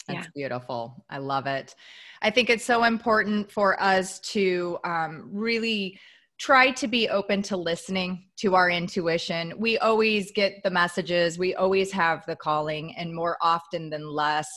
that's 0.07 0.25
yeah. 0.25 0.31
beautiful. 0.35 1.05
I 1.09 1.19
love 1.19 1.47
it. 1.47 1.75
I 2.21 2.29
think 2.29 2.49
it's 2.49 2.65
so 2.65 2.83
important 2.83 3.49
for 3.51 3.81
us 3.81 4.19
to 4.31 4.77
um, 4.83 5.29
really 5.31 5.99
try 6.37 6.71
to 6.71 6.87
be 6.87 7.07
open 7.07 7.41
to 7.43 7.55
listening 7.55 8.25
to 8.37 8.55
our 8.55 8.69
intuition. 8.69 9.53
We 9.57 9.77
always 9.77 10.31
get 10.31 10.61
the 10.63 10.69
messages, 10.69 11.37
we 11.37 11.55
always 11.55 11.91
have 11.91 12.25
the 12.25 12.35
calling, 12.35 12.95
and 12.97 13.13
more 13.13 13.37
often 13.41 13.89
than 13.89 14.05
less, 14.09 14.49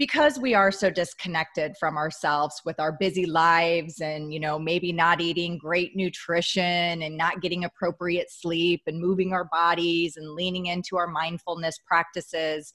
because 0.00 0.38
we 0.38 0.54
are 0.54 0.72
so 0.72 0.88
disconnected 0.88 1.76
from 1.78 1.98
ourselves 1.98 2.62
with 2.64 2.80
our 2.80 2.90
busy 2.90 3.26
lives 3.26 4.00
and 4.00 4.32
you 4.32 4.40
know 4.40 4.58
maybe 4.58 4.92
not 4.92 5.20
eating 5.20 5.58
great 5.58 5.94
nutrition 5.94 7.02
and 7.02 7.18
not 7.18 7.42
getting 7.42 7.64
appropriate 7.64 8.30
sleep 8.30 8.80
and 8.86 8.98
moving 8.98 9.34
our 9.34 9.44
bodies 9.52 10.16
and 10.16 10.30
leaning 10.30 10.66
into 10.66 10.96
our 10.96 11.06
mindfulness 11.06 11.78
practices 11.86 12.72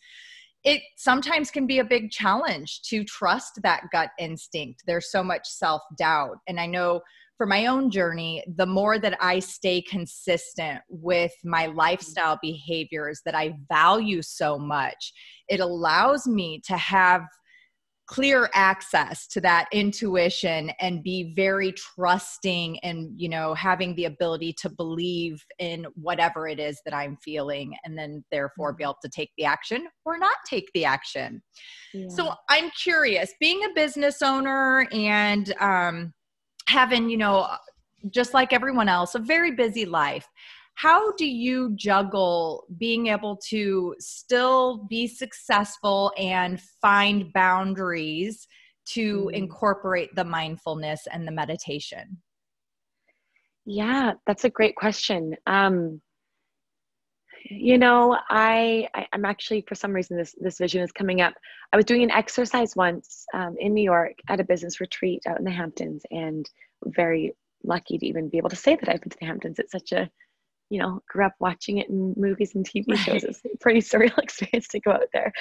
it 0.64 0.82
sometimes 0.98 1.50
can 1.50 1.66
be 1.66 1.80
a 1.80 1.84
big 1.84 2.12
challenge 2.12 2.82
to 2.82 3.04
trust 3.04 3.62
that 3.62 3.84
gut 3.92 4.10
instinct. 4.18 4.82
There's 4.88 5.12
so 5.12 5.24
much 5.24 5.48
self 5.48 5.82
doubt 5.98 6.38
and 6.48 6.60
i 6.60 6.68
know 6.68 7.02
for 7.38 7.46
my 7.46 7.66
own 7.66 7.90
journey, 7.90 8.44
the 8.56 8.66
more 8.66 8.98
that 9.00 9.18
I 9.22 9.40
stay 9.40 9.82
consistent 9.82 10.82
with 10.90 11.34
my 11.44 11.66
lifestyle 11.68 12.40
behaviors 12.42 13.22
that 13.26 13.36
I 13.36 13.56
value 13.70 14.22
so 14.22 14.58
much, 14.58 15.14
it 15.50 15.60
allows 15.60 16.28
me 16.28 16.62
to 16.68 16.78
have 16.78 17.24
clear 18.08 18.50
access 18.54 19.26
to 19.28 19.42
that 19.42 19.68
intuition 19.72 20.72
and 20.80 21.02
be 21.02 21.34
very 21.36 21.72
trusting 21.72 22.78
and 22.80 23.10
you 23.20 23.28
know 23.28 23.54
having 23.56 23.96
the 23.96 24.06
ability 24.06 24.54
to 24.54 24.70
believe 24.70 25.44
in 25.58 25.86
whatever 25.96 26.48
it 26.48 26.60
is 26.60 26.80
that 26.86 26.94
i'm 26.94 27.18
feeling 27.24 27.76
and 27.84 27.98
then 27.98 28.24
therefore 28.32 28.74
be 28.74 28.84
mm-hmm. 28.84 28.90
able 28.90 28.98
to 29.02 29.10
take 29.10 29.32
the 29.38 29.46
action 29.46 29.88
or 30.06 30.20
not 30.20 30.36
take 30.48 30.70
the 30.76 30.86
action 30.86 31.42
yeah. 31.96 32.08
so 32.08 32.32
i'm 32.50 32.70
curious 32.72 33.34
being 33.40 33.64
a 33.64 33.74
business 33.74 34.22
owner 34.22 34.88
and 34.92 35.56
um, 35.60 36.14
having, 36.68 37.10
you 37.10 37.18
know, 37.18 37.48
just 38.10 38.34
like 38.34 38.54
everyone 38.54 38.90
else, 38.90 39.16
a 39.16 39.20
very 39.20 39.52
busy 39.52 39.86
life. 39.86 40.28
How 40.76 41.14
do 41.14 41.26
you 41.26 41.74
juggle 41.76 42.66
being 42.78 43.08
able 43.08 43.38
to 43.50 43.96
still 44.00 44.86
be 44.90 45.08
successful 45.08 46.12
and 46.18 46.62
find 46.82 47.32
boundaries 47.32 48.48
to 48.88 49.30
mm. 49.32 49.34
incorporate 49.34 50.14
the 50.16 50.26
mindfulness 50.26 51.08
and 51.12 51.26
the 51.26 51.32
meditation? 51.32 52.18
Yeah, 53.66 54.14
that's 54.28 54.44
a 54.44 54.50
great 54.50 54.76
question. 54.76 55.36
Um, 55.48 56.02
you 57.50 57.78
know, 57.78 58.18
I, 58.30 58.88
I 58.96 59.08
am 59.14 59.26
actually 59.26 59.64
for 59.68 59.76
some 59.76 59.94
reason 59.94 60.18
this 60.18 60.36
this 60.40 60.58
vision 60.58 60.82
is 60.82 60.92
coming 60.92 61.22
up. 61.22 61.34
I 61.72 61.76
was 61.76 61.86
doing 61.86 62.04
an 62.04 62.12
exercise 62.12 62.76
once 62.76 63.26
um, 63.34 63.56
in 63.60 63.74
New 63.74 63.84
York 63.84 64.14
at 64.30 64.40
a 64.40 64.44
business 64.44 64.82
retreat 64.82 65.22
out 65.28 65.38
in 65.38 65.46
the 65.46 65.52
Hamptons, 65.52 66.04
and 66.12 66.50
very 66.86 67.34
lucky 67.64 67.98
to 67.98 68.06
even 68.06 68.30
be 68.30 68.38
able 68.38 68.50
to 68.50 68.56
say 68.56 68.76
that 68.76 68.90
I've 68.90 69.02
been 69.02 69.12
to 69.12 69.18
the 69.20 69.26
Hamptons. 69.26 69.60
It's 69.60 69.72
such 69.72 69.92
a, 69.92 70.10
you 70.70 70.80
know, 70.80 71.02
grew 71.08 71.26
up 71.26 71.36
watching 71.40 71.78
it 71.78 71.90
in 71.90 72.14
movies 72.18 72.56
and 72.56 72.68
TV 72.68 72.86
right. 72.90 73.00
shows. 73.00 73.24
It's 73.24 73.42
a 73.46 73.58
pretty 73.60 73.82
surreal 73.82 74.18
experience 74.18 74.68
to 74.70 74.80
go 74.80 74.92
out 74.92 75.10
there. 75.14 75.32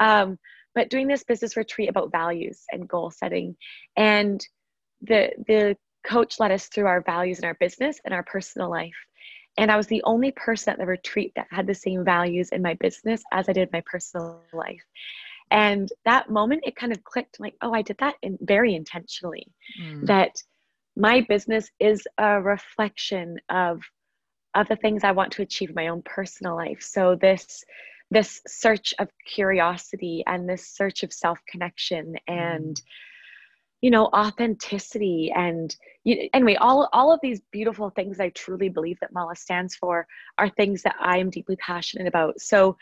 Um, 0.00 0.38
but 0.74 0.90
doing 0.90 1.06
this 1.06 1.24
business 1.24 1.56
retreat 1.56 1.88
about 1.88 2.10
values 2.10 2.62
and 2.72 2.88
goal 2.88 3.10
setting, 3.10 3.56
and 3.96 4.44
the 5.02 5.30
the 5.46 5.76
coach 6.04 6.40
led 6.40 6.50
us 6.50 6.66
through 6.66 6.86
our 6.86 7.02
values 7.02 7.38
in 7.38 7.44
our 7.44 7.56
business 7.60 8.00
and 8.04 8.12
our 8.12 8.24
personal 8.24 8.68
life. 8.68 8.90
And 9.58 9.70
I 9.70 9.76
was 9.76 9.86
the 9.86 10.02
only 10.04 10.32
person 10.32 10.72
at 10.72 10.78
the 10.78 10.86
retreat 10.86 11.32
that 11.36 11.46
had 11.50 11.66
the 11.66 11.74
same 11.74 12.04
values 12.04 12.50
in 12.50 12.62
my 12.62 12.74
business 12.74 13.22
as 13.32 13.48
I 13.48 13.52
did 13.52 13.72
my 13.72 13.82
personal 13.84 14.40
life. 14.52 14.82
And 15.50 15.90
that 16.06 16.30
moment, 16.30 16.64
it 16.66 16.76
kind 16.76 16.92
of 16.92 17.04
clicked 17.04 17.38
like, 17.38 17.54
oh, 17.60 17.74
I 17.74 17.82
did 17.82 17.98
that 17.98 18.14
in, 18.22 18.38
very 18.40 18.74
intentionally. 18.74 19.46
Mm. 19.80 20.06
That 20.06 20.42
my 20.96 21.20
business 21.28 21.70
is 21.78 22.06
a 22.18 22.40
reflection 22.40 23.38
of 23.48 23.82
of 24.54 24.68
the 24.68 24.76
things 24.76 25.02
I 25.02 25.12
want 25.12 25.32
to 25.32 25.42
achieve 25.42 25.70
in 25.70 25.74
my 25.74 25.88
own 25.88 26.02
personal 26.02 26.56
life. 26.56 26.82
So 26.82 27.14
this 27.14 27.64
this 28.10 28.42
search 28.46 28.92
of 28.98 29.08
curiosity 29.26 30.22
and 30.26 30.48
this 30.48 30.68
search 30.68 31.02
of 31.02 31.12
self 31.12 31.38
connection 31.48 32.16
and 32.26 32.76
mm. 32.76 32.82
You 33.82 33.90
know 33.90 34.06
authenticity 34.06 35.30
and 35.36 35.76
you, 36.04 36.28
anyway 36.32 36.54
all 36.54 36.88
all 36.92 37.12
of 37.12 37.20
these 37.22 37.42
beautiful 37.50 37.90
things 37.90 38.20
I 38.20 38.30
truly 38.30 38.70
believe 38.70 38.98
that 39.00 39.12
Mala 39.12 39.36
stands 39.36 39.74
for 39.74 40.06
are 40.38 40.48
things 40.48 40.82
that 40.82 40.96
I 40.98 41.18
am 41.18 41.28
deeply 41.28 41.56
passionate 41.56 42.06
about. 42.06 42.40
So 42.40 42.76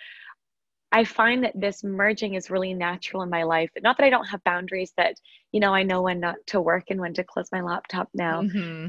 I 0.93 1.05
find 1.05 1.45
that 1.45 1.59
this 1.59 1.85
merging 1.85 2.35
is 2.35 2.51
really 2.51 2.75
natural 2.75 3.23
in 3.23 3.31
my 3.31 3.45
life. 3.45 3.71
Not 3.83 3.97
that 3.97 4.05
I 4.05 4.11
don't 4.11 4.27
have 4.27 4.43
boundaries 4.43 4.93
that, 4.97 5.15
you 5.53 5.61
know, 5.61 5.73
I 5.73 5.85
know 5.85 6.03
when 6.03 6.19
not 6.19 6.37
to 6.49 6.61
work 6.61 6.87
and 6.91 7.01
when 7.01 7.15
to 7.15 7.25
close 7.25 7.49
my 7.53 7.61
laptop 7.61 8.09
now. 8.13 8.43
Mm-hmm. 8.43 8.89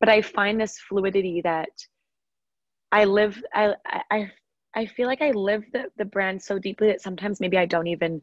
But 0.00 0.08
I 0.08 0.20
find 0.22 0.60
this 0.60 0.78
fluidity 0.78 1.40
that 1.42 1.70
I 2.90 3.04
live 3.04 3.42
I 3.54 3.74
I 4.10 4.32
I 4.74 4.86
feel 4.86 5.06
like 5.06 5.22
I 5.22 5.30
live 5.30 5.64
the, 5.72 5.86
the 5.96 6.04
brand 6.04 6.42
so 6.42 6.58
deeply 6.58 6.88
that 6.88 7.00
sometimes 7.00 7.40
maybe 7.40 7.58
I 7.58 7.66
don't 7.66 7.86
even 7.86 8.20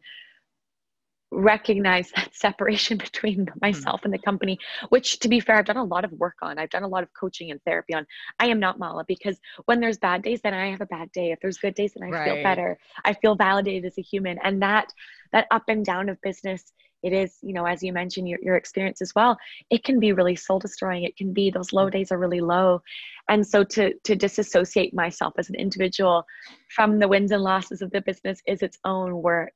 recognize 1.31 2.11
that 2.15 2.33
separation 2.33 2.97
between 3.09 3.47
hmm. 3.47 3.59
myself 3.61 4.01
and 4.03 4.13
the 4.13 4.19
company 4.19 4.57
which 4.89 5.19
to 5.19 5.27
be 5.27 5.39
fair 5.39 5.57
i've 5.57 5.65
done 5.65 5.77
a 5.77 5.83
lot 5.83 6.05
of 6.05 6.11
work 6.13 6.35
on. 6.41 6.57
I've 6.57 6.69
done 6.69 6.83
a 6.83 6.87
lot 6.87 7.03
of 7.03 7.09
coaching 7.13 7.51
and 7.51 7.61
therapy 7.63 7.93
on. 7.93 8.05
I 8.39 8.47
am 8.47 8.59
not 8.59 8.79
mala 8.79 9.03
because 9.07 9.39
when 9.65 9.79
there's 9.79 9.97
bad 9.97 10.21
days 10.21 10.41
then 10.41 10.53
i 10.53 10.69
have 10.69 10.81
a 10.81 10.85
bad 10.85 11.11
day. 11.11 11.31
If 11.31 11.39
there's 11.41 11.57
good 11.57 11.75
days 11.75 11.93
then 11.95 12.07
i 12.07 12.11
right. 12.11 12.25
feel 12.25 12.43
better. 12.43 12.77
I 13.03 13.13
feel 13.13 13.35
validated 13.35 13.85
as 13.85 13.97
a 13.97 14.01
human. 14.01 14.37
And 14.43 14.61
that 14.61 14.91
that 15.31 15.47
up 15.51 15.63
and 15.67 15.83
down 15.83 16.09
of 16.09 16.21
business 16.21 16.73
it 17.03 17.13
is 17.13 17.37
you 17.41 17.53
know 17.53 17.65
as 17.65 17.83
you 17.83 17.93
mentioned 17.93 18.27
your, 18.27 18.39
your 18.41 18.55
experience 18.55 19.01
as 19.01 19.13
well 19.13 19.37
it 19.69 19.83
can 19.83 19.99
be 19.99 20.13
really 20.13 20.35
soul 20.35 20.59
destroying 20.59 21.03
it 21.03 21.15
can 21.17 21.33
be 21.33 21.51
those 21.51 21.73
low 21.73 21.89
days 21.89 22.11
are 22.11 22.17
really 22.17 22.41
low. 22.41 22.81
And 23.29 23.45
so 23.45 23.63
to 23.63 23.93
to 24.03 24.15
disassociate 24.15 24.93
myself 24.93 25.33
as 25.37 25.49
an 25.49 25.55
individual 25.55 26.25
from 26.69 26.99
the 26.99 27.07
wins 27.07 27.31
and 27.31 27.43
losses 27.43 27.81
of 27.81 27.91
the 27.91 28.01
business 28.01 28.41
is 28.47 28.61
its 28.61 28.77
own 28.85 29.21
work. 29.21 29.53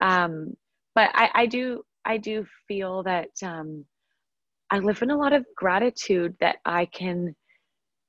Um, 0.00 0.56
but 0.94 1.10
I, 1.14 1.30
I 1.34 1.46
do 1.46 1.82
I 2.04 2.16
do 2.16 2.46
feel 2.66 3.02
that 3.04 3.30
um, 3.42 3.84
I 4.70 4.78
live 4.78 5.02
in 5.02 5.10
a 5.10 5.16
lot 5.16 5.32
of 5.32 5.44
gratitude 5.56 6.34
that 6.40 6.56
I 6.64 6.86
can 6.86 7.34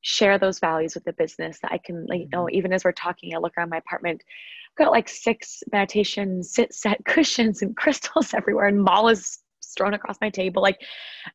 share 0.02 0.38
those 0.40 0.60
values 0.60 0.96
with 0.96 1.04
the 1.04 1.14
business. 1.14 1.60
That 1.62 1.72
I 1.72 1.78
can, 1.78 2.06
like, 2.08 2.22
you 2.22 2.30
know, 2.32 2.46
mm-hmm. 2.46 2.56
even 2.56 2.74
as 2.74 2.84
we're 2.84 2.92
talking, 2.92 3.34
I 3.34 3.40
look 3.40 3.54
around 3.58 3.70
my 3.70 3.78
apartment, 3.78 4.24
I've 4.72 4.86
got 4.86 4.92
like 4.92 5.10
six 5.10 5.64
meditation 5.72 6.44
sit 6.44 6.74
set 6.74 7.04
cushions 7.06 7.62
and 7.62 7.76
crystals 7.76 8.34
everywhere, 8.36 8.68
and 8.68 8.86
malas 8.86 9.40
thrown 9.78 9.94
across 9.94 10.18
my 10.22 10.30
table. 10.30 10.62
Like, 10.62 10.82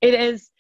it 0.01 0.15
is 0.15 0.51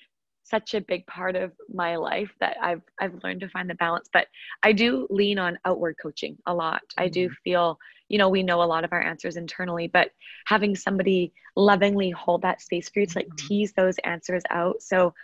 such 0.49 0.75
a 0.75 0.81
big 0.81 1.07
part 1.07 1.37
of 1.37 1.53
my 1.73 1.97
life 1.97 2.31
that 2.41 2.57
I've 2.63 2.83
I've 3.01 3.23
learned 3.25 3.41
to 3.41 3.49
find 3.49 3.69
the 3.69 3.75
balance. 3.75 4.09
But 4.13 4.29
I 4.63 4.73
do 4.73 5.07
lean 5.11 5.39
on 5.39 5.59
outward 5.65 5.97
coaching 6.01 6.37
a 6.47 6.55
lot. 6.55 6.83
Mm-hmm. 6.83 7.03
I 7.03 7.09
do 7.09 7.27
mm-hmm. 7.27 7.35
feel, 7.45 7.79
you 8.09 8.19
know, 8.19 8.29
we 8.29 8.43
know 8.43 8.63
a 8.63 8.65
lot 8.65 8.85
of 8.85 8.93
our 8.93 9.03
answers 9.03 9.37
internally, 9.37 9.89
but 9.89 10.11
having 10.47 10.77
somebody 10.77 11.33
lovingly 11.57 12.11
hold 12.11 12.43
that 12.43 12.61
space 12.61 12.89
for 12.89 13.01
you 13.01 13.07
to 13.07 13.19
like 13.19 13.27
mm-hmm. 13.27 13.47
tease 13.49 13.73
those 13.73 13.99
answers 13.99 14.43
out. 14.51 14.83
So 14.83 15.15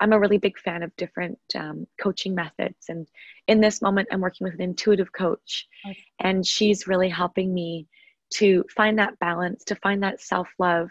I'm 0.00 0.14
a 0.14 0.18
really 0.18 0.38
big 0.38 0.58
fan 0.58 0.82
of 0.82 0.96
different 0.96 1.38
um, 1.54 1.86
coaching 2.00 2.34
methods. 2.34 2.86
And 2.88 3.06
in 3.46 3.60
this 3.60 3.82
moment, 3.82 4.08
I'm 4.10 4.20
working 4.20 4.46
with 4.46 4.54
an 4.54 4.62
intuitive 4.62 5.12
coach, 5.12 5.68
okay. 5.86 5.98
and 6.18 6.46
she's 6.46 6.86
really 6.86 7.10
helping 7.10 7.52
me 7.52 7.86
to 8.34 8.64
find 8.74 8.98
that 8.98 9.18
balance, 9.18 9.64
to 9.64 9.74
find 9.74 10.02
that 10.02 10.22
self 10.22 10.48
love, 10.58 10.88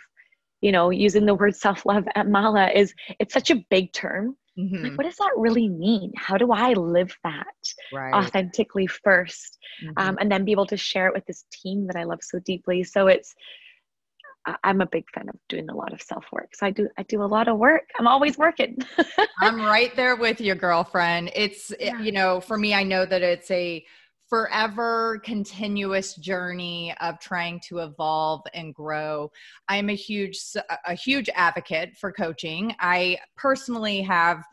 you 0.62 0.72
know 0.72 0.90
using 0.90 1.26
the 1.26 1.36
word 1.36 1.56
self-love 1.56 2.06
at 2.16 2.28
mala 2.28 2.70
is 2.72 2.94
it's 3.20 3.34
such 3.34 3.52
a 3.52 3.64
big 3.70 3.92
term 3.94 4.36
mm-hmm. 4.58 4.84
like 4.84 4.98
what 4.98 5.06
does 5.06 5.18
that 5.18 5.32
really 5.36 5.70
mean 5.70 6.12
how 6.16 6.38
do 6.38 6.52
i 6.52 6.74
live 6.74 7.16
that 7.24 7.46
right. 7.94 8.14
authentically 8.14 8.88
1st 8.88 9.08
um, 9.08 9.88
mm-hmm. 9.88 9.92
um, 9.98 10.18
and 10.20 10.32
then 10.32 10.46
be 10.46 10.52
able 10.52 10.66
to 10.66 10.78
share 10.78 11.08
it 11.08 11.14
with 11.14 11.26
this 11.26 11.46
team 11.52 11.88
that 11.88 11.96
i 11.96 12.04
love 12.04 12.20
so 12.22 12.40
deeply 12.40 12.84
so 12.84 13.08
it's 13.08 13.34
I'm 14.64 14.82
a 14.82 14.86
big 14.86 15.06
fan 15.14 15.30
of 15.30 15.36
doing 15.48 15.70
a 15.70 15.76
lot 15.76 15.94
of 15.94 16.02
self 16.02 16.26
work. 16.32 16.56
So 16.56 16.66
I 16.66 16.72
do 16.72 16.88
I 16.98 17.04
do 17.04 17.22
a 17.22 17.26
lot 17.26 17.48
of 17.48 17.58
work. 17.58 17.84
I'm 18.00 18.08
always 18.08 18.38
working. 18.38 18.78
I'm 19.40 19.62
right 19.62 19.96
there 19.96 20.16
with 20.16 20.40
you, 20.42 20.56
girlfriend. 20.56 21.32
It's 21.36 21.72
yeah. 21.80 22.02
you 22.02 22.12
know, 22.12 22.40
for 22.40 22.58
me 22.58 22.74
I 22.74 22.84
know 22.84 23.06
that 23.06 23.22
it's 23.22 23.52
a 23.52 23.86
forever 24.30 25.20
continuous 25.24 26.16
journey 26.16 26.94
of 27.02 27.20
trying 27.20 27.60
to 27.68 27.80
evolve 27.80 28.42
and 28.54 28.74
grow 28.74 29.30
i'm 29.68 29.90
a 29.90 29.94
huge 29.94 30.40
a 30.86 30.94
huge 30.94 31.30
advocate 31.36 31.98
for 32.00 32.12
coaching 32.12 32.74
i 32.80 33.18
personally 33.36 34.02
have 34.02 34.44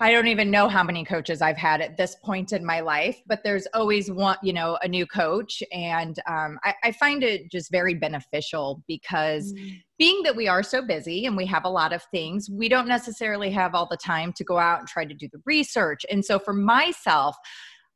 I 0.00 0.12
don't 0.12 0.28
even 0.28 0.50
know 0.50 0.68
how 0.68 0.84
many 0.84 1.04
coaches 1.04 1.42
I've 1.42 1.56
had 1.56 1.80
at 1.80 1.96
this 1.96 2.14
point 2.22 2.52
in 2.52 2.64
my 2.64 2.78
life, 2.78 3.20
but 3.26 3.40
there's 3.42 3.66
always 3.74 4.10
one, 4.10 4.36
you 4.44 4.52
know, 4.52 4.78
a 4.82 4.86
new 4.86 5.06
coach. 5.06 5.60
And 5.72 6.16
um, 6.28 6.58
I, 6.62 6.74
I, 6.84 6.92
find 6.92 7.24
it 7.24 7.50
just 7.50 7.72
very 7.72 7.94
beneficial 7.94 8.84
because 8.86 9.52
mm. 9.52 9.82
being 9.98 10.22
that 10.22 10.36
we 10.36 10.46
are 10.46 10.62
so 10.62 10.82
busy 10.82 11.26
and 11.26 11.36
we 11.36 11.46
have 11.46 11.64
a 11.64 11.68
lot 11.68 11.92
of 11.92 12.04
things, 12.12 12.48
we 12.48 12.68
don't 12.68 12.86
necessarily 12.86 13.50
have 13.50 13.74
all 13.74 13.88
the 13.90 13.96
time 13.96 14.32
to 14.34 14.44
go 14.44 14.56
out 14.56 14.78
and 14.78 14.86
try 14.86 15.04
to 15.04 15.14
do 15.14 15.28
the 15.32 15.42
research. 15.44 16.06
And 16.08 16.24
so 16.24 16.38
for 16.38 16.52
myself, 16.52 17.36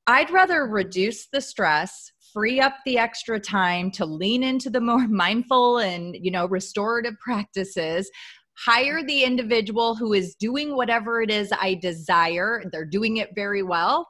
I'd 0.07 0.31
rather 0.31 0.67
reduce 0.67 1.29
the 1.29 1.41
stress, 1.41 2.13
free 2.33 2.61
up 2.61 2.75
the 2.85 2.99
extra 2.99 3.39
time 3.39 3.91
to 3.93 4.05
lean 4.05 4.43
into 4.43 4.71
the 4.71 4.81
more 4.81 5.07
mindful 5.09 5.79
and, 5.79 6.17
you 6.21 6.31
know, 6.31 6.47
restorative 6.47 7.15
practices, 7.21 8.11
hire 8.59 9.03
the 9.05 9.25
individual 9.25 9.95
who 9.95 10.13
is 10.13 10.35
doing 10.35 10.77
whatever 10.77 11.23
it 11.23 11.31
is 11.31 11.53
I 11.53 11.75
desire. 11.75 12.63
They're 12.71 12.85
doing 12.85 13.19
it 13.19 13.31
very 13.35 13.63
well. 13.63 14.09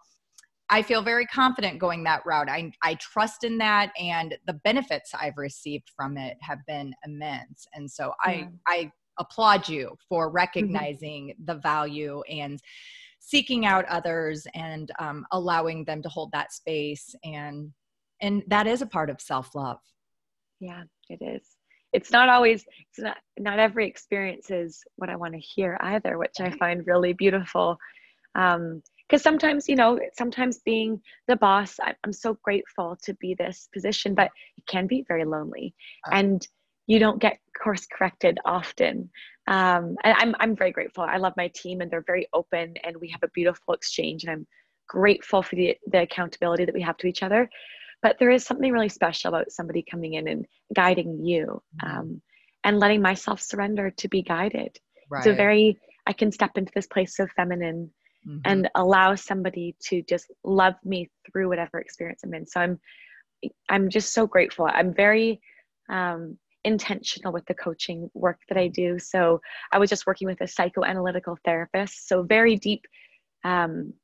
I 0.71 0.81
feel 0.81 1.03
very 1.03 1.27
confident 1.27 1.79
going 1.79 2.03
that 2.05 2.23
route. 2.25 2.49
I, 2.49 2.73
I 2.83 2.95
trust 2.95 3.45
in 3.45 3.59
that, 3.59 3.93
and 4.01 4.35
the 4.47 4.55
benefits 4.65 5.13
I've 5.15 5.37
received 5.37 5.91
from 5.95 6.17
it 6.17 6.39
have 6.41 6.61
been 6.67 6.95
immense. 7.05 7.67
And 7.75 7.91
so 7.91 8.15
yeah. 8.27 8.47
I, 8.67 8.75
I 8.75 8.93
applaud 9.19 9.69
you 9.69 9.95
for 10.09 10.29
mm-hmm. 10.29 10.37
recognizing 10.37 11.29
mm-hmm. 11.29 11.45
the 11.45 11.57
value 11.57 12.23
and 12.23 12.59
seeking 13.25 13.65
out 13.65 13.85
others 13.87 14.47
and 14.55 14.91
um, 14.99 15.25
allowing 15.31 15.85
them 15.85 16.03
to 16.03 16.09
hold 16.09 16.31
that 16.33 16.53
space. 16.53 17.15
And 17.25 17.71
and 18.21 18.43
that 18.49 18.67
is 18.67 18.83
a 18.83 18.87
part 18.87 19.11
of 19.11 19.21
self-love. 19.21 19.79
Yeah 20.61 20.83
it 21.09 21.23
is. 21.23 21.47
It's 21.93 22.11
not 22.11 22.29
always 22.29 22.65
it's 22.91 22.99
not 22.99 23.19
not 23.39 23.59
every 23.59 23.87
experience 23.87 24.51
is 24.51 24.83
what 24.97 25.11
i 25.11 25.17
want 25.17 25.35
to 25.35 25.41
hear 25.41 25.79
either 25.81 26.19
which 26.19 26.37
i 26.41 26.51
find 26.51 26.87
really 26.87 27.13
beautiful. 27.13 27.79
Um 28.35 28.83
because 29.09 29.23
sometimes 29.23 29.69
you 29.69 29.77
know 29.77 30.01
sometimes 30.17 30.61
being 30.65 31.01
the 31.29 31.37
boss 31.37 31.79
i'm 32.05 32.13
so 32.13 32.39
grateful 32.43 32.97
to 33.03 33.13
be 33.15 33.35
this 33.35 33.69
position 33.75 34.15
but 34.15 34.31
it 34.57 34.65
can 34.67 34.87
be 34.87 35.05
very 35.07 35.25
lonely. 35.25 35.75
Uh, 36.07 36.17
and 36.17 36.49
you 36.87 36.99
don't 36.99 37.21
get 37.21 37.39
course 37.63 37.87
corrected 37.87 38.39
often 38.45 39.11
um, 39.53 39.97
and 40.03 40.15
I'm, 40.19 40.35
I'm 40.41 40.57
very 40.57 40.73
grateful 40.73 41.05
i 41.05 41.17
love 41.19 41.35
my 41.37 41.49
team 41.49 41.81
and 41.81 41.91
they're 41.91 42.05
very 42.07 42.27
open 42.33 42.75
and 42.85 42.97
we 42.97 43.09
have 43.09 43.23
a 43.23 43.29
beautiful 43.29 43.75
exchange 43.75 44.25
and 44.25 44.33
i'm 44.33 44.47
grateful 44.89 45.43
for 45.43 45.57
the, 45.57 45.77
the 45.87 46.03
accountability 46.03 46.65
that 46.65 46.75
we 46.75 46.83
have 46.83 46.97
to 46.99 47.07
each 47.07 47.23
other 47.23 47.49
but 48.03 48.19
there 48.19 48.31
is 48.31 48.45
something 48.45 48.73
really 48.73 48.89
special 48.89 49.29
about 49.29 49.53
somebody 49.53 49.85
coming 49.89 50.15
in 50.15 50.27
and 50.29 50.47
guiding 50.75 51.25
you 51.25 51.63
mm-hmm. 51.83 51.99
um, 51.99 52.23
and 52.65 52.79
letting 52.79 53.03
myself 53.03 53.41
surrender 53.41 53.91
to 53.91 54.09
be 54.09 54.23
guided 54.23 54.79
right. 55.11 55.19
it's 55.19 55.27
a 55.27 55.35
very 55.35 55.79
i 56.07 56.13
can 56.13 56.33
step 56.33 56.57
into 56.57 56.73
this 56.75 56.87
place 56.87 57.19
of 57.19 57.31
feminine 57.33 57.91
mm-hmm. 58.27 58.39
and 58.45 58.71
allow 58.75 59.15
somebody 59.15 59.77
to 59.81 60.03
just 60.03 60.31
love 60.45 60.75
me 60.85 61.11
through 61.31 61.49
whatever 61.49 61.79
experience 61.79 62.23
i'm 62.25 62.35
in 62.35 62.47
so 62.47 62.61
i'm 62.61 62.81
i'm 63.69 63.91
just 63.91 64.15
so 64.15 64.27
grateful 64.27 64.67
i'm 64.73 64.95
very 64.95 65.41
um, 65.89 66.39
intentional 66.65 67.33
with 67.33 67.47
the 67.47 67.55
coaching 67.55 68.11
work 68.15 68.41
that 68.49 68.59
I 68.59 68.69
do. 68.69 68.99
So 68.99 69.41
I 69.73 69.79
was 69.79 69.91
just 69.91 70.07
working 70.07 70.29
with 70.29 70.41
a 70.41 70.45
psychoanalytical 70.45 71.37
therapist. 71.45 72.09
So 72.09 72.23
very 72.23 72.57
deep. 72.57 72.87
Um, 73.45 73.95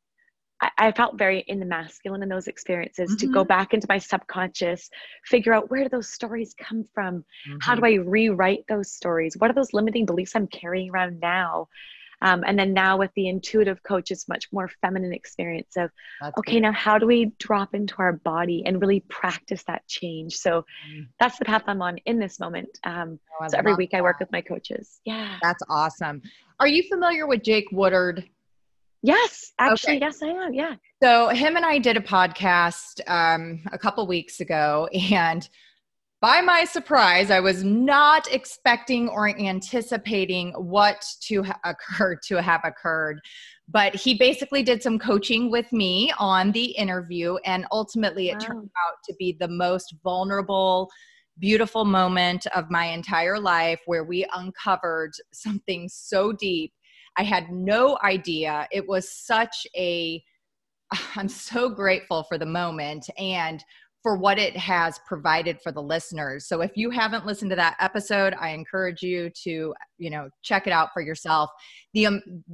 I, 0.61 0.71
I 0.79 0.93
felt 0.93 1.19
very 1.19 1.41
in 1.47 1.61
the 1.61 1.67
masculine 1.67 2.23
in 2.23 2.29
those 2.29 2.49
experiences 2.49 3.11
mm-hmm. 3.11 3.19
to 3.19 3.33
go 3.33 3.41
mm-hmm. 3.41 3.49
back 3.49 3.75
into 3.75 3.87
my 3.89 3.99
subconscious, 3.99 4.91
figure 5.25 5.53
out 5.53 5.71
where 5.71 5.85
do 5.85 5.89
those 5.89 6.09
stories 6.11 6.55
come 6.59 6.85
from? 6.93 7.19
Mm-hmm. 7.49 7.59
How 7.61 7.75
do 7.75 7.85
I 7.85 7.95
rewrite 7.95 8.65
those 8.69 8.93
stories? 8.93 9.37
What 9.39 9.51
are 9.51 9.55
those 9.55 9.73
limiting 9.73 10.07
beliefs 10.07 10.33
I'm 10.35 10.49
carrying 10.49 10.91
around 10.91 11.21
now? 11.21 11.69
Um, 12.21 12.43
and 12.47 12.59
then 12.59 12.73
now 12.75 12.99
with 12.99 13.11
the 13.15 13.29
intuitive 13.29 13.83
coach, 13.83 14.11
it's 14.11 14.29
much 14.29 14.49
more 14.53 14.69
feminine 14.81 15.13
experience 15.13 15.77
of, 15.77 15.91
that's 16.21 16.37
okay, 16.39 16.55
good. 16.55 16.63
now 16.63 16.73
how 16.73 16.99
do 16.99 17.07
we 17.07 17.33
drop 17.39 17.75
into 17.75 17.95
our 17.99 18.13
body 18.13 18.63
and 18.67 18.81
really 18.81 19.01
practice 19.09 19.63
that 19.69 19.87
change? 19.87 20.37
So 20.37 20.65
mm. 20.91 21.07
that's 21.21 21.39
the 21.39 21.45
path 21.45 21.63
I'm 21.67 21.81
on 21.83 21.99
in 22.07 22.19
this 22.19 22.41
moment. 22.41 22.79
Um, 22.85 23.21
oh, 23.41 23.47
so 23.49 23.59
every 23.59 23.75
week 23.75 23.93
that. 23.93 23.99
I 23.99 24.03
work 24.03 24.19
with 24.21 24.33
my 24.33 24.41
coaches. 24.41 25.01
Yeah. 25.05 25.37
That's 25.43 25.63
awesome. 25.69 26.23
Are 26.61 26.69
you 26.69 26.83
familiar 26.89 27.27
with 27.27 27.43
Jake 27.43 27.67
Woodard? 27.71 28.29
Yes, 29.03 29.53
actually, 29.61 29.99
okay. 29.99 30.07
yes, 30.07 30.23
I 30.23 30.27
am. 30.27 30.55
Yeah. 30.55 30.75
So 31.01 31.29
him 31.29 31.55
and 31.55 31.65
I 31.65 31.79
did 31.79 31.97
a 31.97 32.01
podcast 32.01 33.01
um, 33.07 33.61
a 33.73 33.79
couple 33.79 34.05
weeks 34.09 34.41
ago, 34.41 34.89
and 35.13 35.49
by 36.21 36.41
my 36.41 36.65
surprise, 36.65 37.31
I 37.31 37.39
was 37.39 37.63
not 37.63 38.33
expecting 38.33 39.09
or 39.09 39.29
anticipating 39.29 40.53
what 40.53 41.05
to 41.23 41.45
ha- 41.45 41.61
occur 41.65 42.17
to 42.27 42.43
have 42.43 42.61
occurred. 42.65 43.21
But 43.69 43.95
he 43.95 44.15
basically 44.15 44.63
did 44.63 44.83
some 44.83 44.99
coaching 44.99 45.51
with 45.51 45.73
me 45.73 46.13
on 46.19 46.51
the 46.53 46.65
interview, 46.73 47.37
and 47.45 47.67
ultimately, 47.71 48.31
it 48.31 48.35
wow. 48.41 48.47
turned 48.47 48.71
out 48.87 48.97
to 49.09 49.15
be 49.19 49.37
the 49.39 49.49
most 49.49 49.95
vulnerable, 50.03 50.91
beautiful 51.39 51.85
moment 51.85 52.47
of 52.57 52.71
my 52.71 52.87
entire 52.87 53.39
life 53.39 53.81
where 53.87 54.05
we 54.05 54.27
uncovered 54.35 55.13
something 55.33 55.89
so 55.89 56.33
deep. 56.33 56.73
I 57.17 57.23
had 57.23 57.51
no 57.51 57.99
idea. 58.03 58.67
It 58.73 58.89
was 58.89 59.13
such 59.13 59.67
a 59.77 60.23
I'm 61.17 61.29
so 61.29 61.69
grateful 61.69 62.25
for 62.25 62.39
the 62.39 62.47
moment. 62.47 63.09
And 63.19 63.63
for 64.03 64.17
what 64.17 64.39
it 64.39 64.57
has 64.57 64.99
provided 65.07 65.61
for 65.61 65.73
the 65.73 65.83
listeners. 65.83 66.47
So 66.47 66.61
if 66.61 66.77
you 66.77 66.91
haven't 66.91 67.27
listened 67.27 67.51
to 67.51 67.57
that 67.57 67.77
episode, 67.81 68.35
I 68.39 68.51
encourage 68.51 69.03
you 69.03 69.31
to, 69.45 69.75
you 69.99 70.11
know, 70.11 70.29
check 70.43 70.67
it 70.67 70.73
out 70.73 70.91
for 70.95 71.03
yourself. 71.03 71.51
The 71.95 72.07
um, 72.07 72.45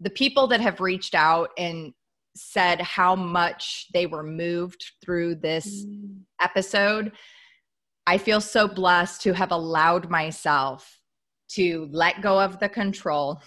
the 0.00 0.10
people 0.10 0.46
that 0.48 0.60
have 0.60 0.80
reached 0.80 1.14
out 1.14 1.50
and 1.56 1.94
said 2.34 2.80
how 2.82 3.16
much 3.16 3.86
they 3.94 4.06
were 4.06 4.22
moved 4.22 4.84
through 5.02 5.36
this 5.36 5.86
mm. 5.86 6.18
episode, 6.40 7.12
I 8.06 8.18
feel 8.18 8.42
so 8.42 8.68
blessed 8.68 9.22
to 9.22 9.32
have 9.32 9.52
allowed 9.52 10.10
myself 10.10 11.00
to 11.48 11.88
let 11.90 12.20
go 12.20 12.38
of 12.38 12.58
the 12.58 12.68
control 12.68 13.40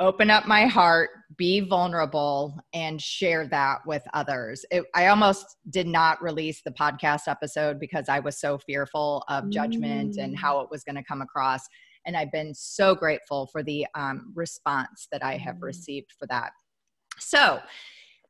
open 0.00 0.30
up 0.30 0.46
my 0.46 0.66
heart, 0.66 1.10
be 1.36 1.60
vulnerable, 1.60 2.58
and 2.72 3.00
share 3.00 3.46
that 3.48 3.78
with 3.86 4.02
others. 4.14 4.64
It, 4.70 4.84
I 4.94 5.08
almost 5.08 5.56
did 5.70 5.86
not 5.86 6.22
release 6.22 6.62
the 6.62 6.70
podcast 6.70 7.22
episode 7.26 7.80
because 7.80 8.08
I 8.08 8.20
was 8.20 8.38
so 8.38 8.58
fearful 8.58 9.24
of 9.28 9.50
judgment 9.50 10.16
mm. 10.16 10.24
and 10.24 10.38
how 10.38 10.60
it 10.60 10.70
was 10.70 10.84
going 10.84 10.96
to 10.96 11.04
come 11.04 11.20
across. 11.20 11.62
And 12.06 12.16
I've 12.16 12.32
been 12.32 12.54
so 12.54 12.94
grateful 12.94 13.48
for 13.50 13.62
the 13.62 13.86
um, 13.94 14.32
response 14.34 15.08
that 15.10 15.24
I 15.24 15.36
have 15.36 15.56
mm. 15.56 15.62
received 15.62 16.12
for 16.18 16.26
that. 16.28 16.50
So, 17.18 17.60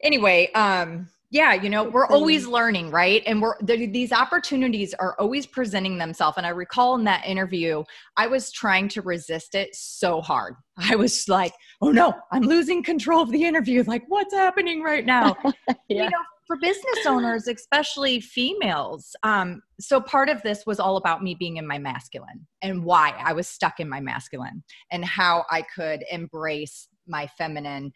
anyway, 0.03 0.51
um, 0.53 1.09
yeah 1.31 1.53
you 1.55 1.69
know 1.69 1.85
we're 1.85 2.07
always 2.07 2.47
learning 2.47 2.91
right? 2.91 3.23
And 3.27 3.43
we're 3.43 3.55
these 3.63 4.13
opportunities 4.13 4.95
are 4.95 5.15
always 5.19 5.47
presenting 5.47 5.99
themselves. 5.99 6.39
And 6.39 6.47
i 6.47 6.51
recall 6.51 6.95
in 6.95 7.05
that 7.05 7.25
interview 7.27 7.85
i 8.17 8.27
was 8.27 8.51
trying 8.51 8.89
to 8.89 9.03
resist 9.03 9.55
it 9.55 9.75
so 9.75 10.21
hard. 10.21 10.55
I 10.79 10.97
was 10.97 11.29
like 11.29 11.53
oh 11.83 11.91
no 11.91 12.15
i'm 12.33 12.43
losing 12.43 12.83
control 12.83 13.23
of 13.23 13.31
the 13.31 13.45
interview. 13.45 13.83
Like 13.87 14.05
what's 14.09 14.35
happening 14.35 14.83
right 14.83 15.05
now? 15.05 15.37
Yeah. 15.91 16.05
you 16.05 16.11
know 16.11 16.19
for 16.47 16.57
business 16.57 17.07
owners 17.07 17.47
especially 17.47 18.21
females 18.21 19.15
um, 19.23 19.63
so 19.81 20.01
part 20.01 20.29
of 20.29 20.43
this 20.43 20.65
was 20.67 20.81
all 20.81 20.97
about 20.97 21.23
me 21.23 21.35
being 21.35 21.59
in 21.59 21.67
my 21.67 21.79
masculine 21.79 22.47
and 22.63 22.85
why 22.85 23.15
i 23.25 23.33
was 23.33 23.47
stuck 23.47 23.81
in 23.81 23.89
my 23.89 24.01
masculine 24.01 24.63
and 24.91 25.05
how 25.05 25.45
i 25.51 25.63
could 25.75 26.05
embrace 26.11 26.89
my 27.07 27.27
feminine 27.39 27.93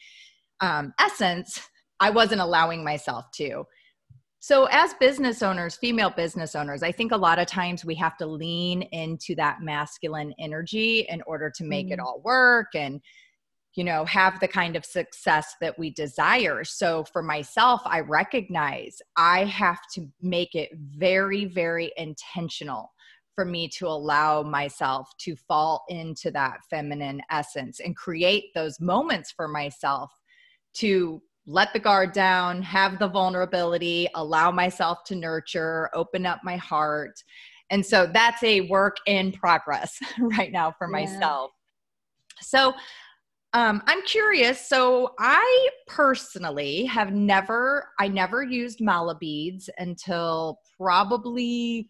um, 0.61 0.93
essence 1.01 1.69
I 2.03 2.11
wasn't 2.11 2.41
allowing 2.41 2.83
myself 2.83 3.31
to. 3.37 3.65
So, 4.41 4.65
as 4.73 4.93
business 4.95 5.41
owners, 5.41 5.77
female 5.77 6.11
business 6.11 6.57
owners, 6.57 6.83
I 6.83 6.91
think 6.91 7.13
a 7.13 7.17
lot 7.17 7.39
of 7.39 7.47
times 7.47 7.85
we 7.85 7.95
have 7.95 8.17
to 8.17 8.27
lean 8.27 8.83
into 8.83 9.37
that 9.37 9.63
masculine 9.63 10.35
energy 10.41 11.07
in 11.09 11.23
order 11.29 11.49
to 11.55 11.63
make 11.63 11.87
mm. 11.87 11.93
it 11.93 12.01
all 12.01 12.21
work 12.25 12.67
and, 12.75 13.01
you 13.77 13.85
know, 13.85 14.05
have 14.07 14.41
the 14.41 14.49
kind 14.49 14.75
of 14.75 14.85
success 14.85 15.55
that 15.61 15.79
we 15.79 15.91
desire. 15.91 16.65
So, 16.65 17.05
for 17.05 17.23
myself, 17.23 17.83
I 17.85 18.01
recognize 18.01 19.01
I 19.17 19.45
have 19.45 19.79
to 19.95 20.09
make 20.21 20.57
it 20.57 20.71
very, 20.77 21.45
very 21.45 21.93
intentional 21.97 22.91
for 23.37 23.45
me 23.45 23.69
to 23.79 23.87
allow 23.87 24.43
myself 24.43 25.09
to 25.19 25.37
fall 25.37 25.85
into 25.89 26.33
that 26.33 26.59
feminine 26.69 27.23
essence 27.31 27.79
and 27.79 27.95
create 27.95 28.47
those 28.57 28.81
moments 28.81 29.31
for 29.31 29.47
myself 29.47 30.11
to 30.75 31.23
let 31.47 31.73
the 31.73 31.79
guard 31.79 32.13
down, 32.13 32.63
have 32.63 32.99
the 32.99 33.09
vulnerability, 33.09 34.09
allow 34.15 34.51
myself 34.51 34.99
to 35.07 35.17
nurture, 35.17 35.91
open 35.95 36.25
up 36.25 36.41
my 36.45 36.57
heart. 36.57 37.23
And 37.71 37.85
so 37.85 38.07
that's 38.07 38.43
a 38.43 38.63
work 38.63 38.97
in 39.07 39.33
progress 39.33 39.99
right 40.21 40.53
now 40.53 40.75
for 40.79 40.87
yeah. 40.87 40.93
myself. 40.93 41.51
So 42.41 42.75
um, 43.55 43.83
I'm 43.87 44.03
curious. 44.03 44.69
So 44.69 45.15
I 45.19 45.69
personally 45.87 46.85
have 46.87 47.13
never, 47.13 47.89
I 47.99 48.09
never 48.09 48.43
used 48.43 48.81
mala 48.81 49.17
beads 49.19 49.69
until 49.79 50.59
probably 50.79 51.89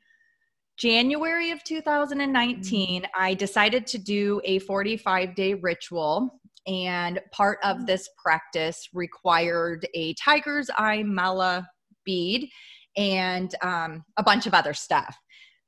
January 0.76 1.50
of 1.50 1.62
2019. 1.62 3.02
Mm-hmm. 3.02 3.10
I 3.16 3.34
decided 3.34 3.86
to 3.88 3.98
do 3.98 4.40
a 4.44 4.58
45 4.60 5.34
day 5.34 5.54
ritual 5.54 6.40
and 6.66 7.20
part 7.32 7.58
of 7.62 7.78
mm. 7.78 7.86
this 7.86 8.08
practice 8.22 8.88
required 8.92 9.86
a 9.94 10.14
tiger's 10.14 10.70
eye 10.76 11.02
mala 11.02 11.68
bead 12.04 12.48
and 12.96 13.54
um, 13.62 14.04
a 14.16 14.22
bunch 14.22 14.46
of 14.46 14.54
other 14.54 14.74
stuff. 14.74 15.16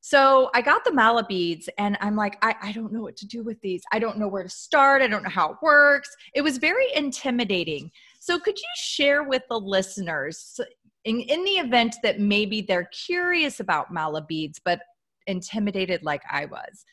So 0.00 0.50
I 0.54 0.61
got 0.61 0.85
the 0.85 0.92
mala 0.92 1.24
beads 1.26 1.68
and 1.78 1.96
I'm 2.00 2.14
like, 2.14 2.37
I, 2.42 2.54
I 2.61 2.72
don't 2.72 2.92
know 2.92 3.00
what 3.00 3.16
to 3.16 3.26
do 3.26 3.42
with 3.42 3.59
these. 3.62 3.83
I 3.90 3.98
don't 3.98 4.18
know 4.18 4.28
where 4.28 4.42
to 4.42 4.50
start. 4.50 5.00
I 5.00 5.07
don't 5.07 5.22
know 5.22 5.30
how 5.30 5.52
it 5.52 5.57
works. 5.62 6.14
It 6.35 6.42
was 6.42 6.59
very 6.59 6.87
intimidating. 6.94 7.90
So 8.20 8.38
could 8.38 8.59
you 8.59 8.68
share 8.76 9.22
with 9.22 9.42
the 9.48 9.59
listeners 9.59 10.61
in, 11.07 11.20
in 11.20 11.42
the 11.44 11.52
event 11.52 11.96
that 12.02 12.20
maybe 12.20 12.61
they're 12.61 12.90
curious 13.07 13.61
about 13.61 13.94
mala 13.94 14.20
beads, 14.22 14.61
but 14.62 14.80
intimidated 15.26 16.02
like 16.02 16.22
I 16.30 16.44
was? 16.44 16.85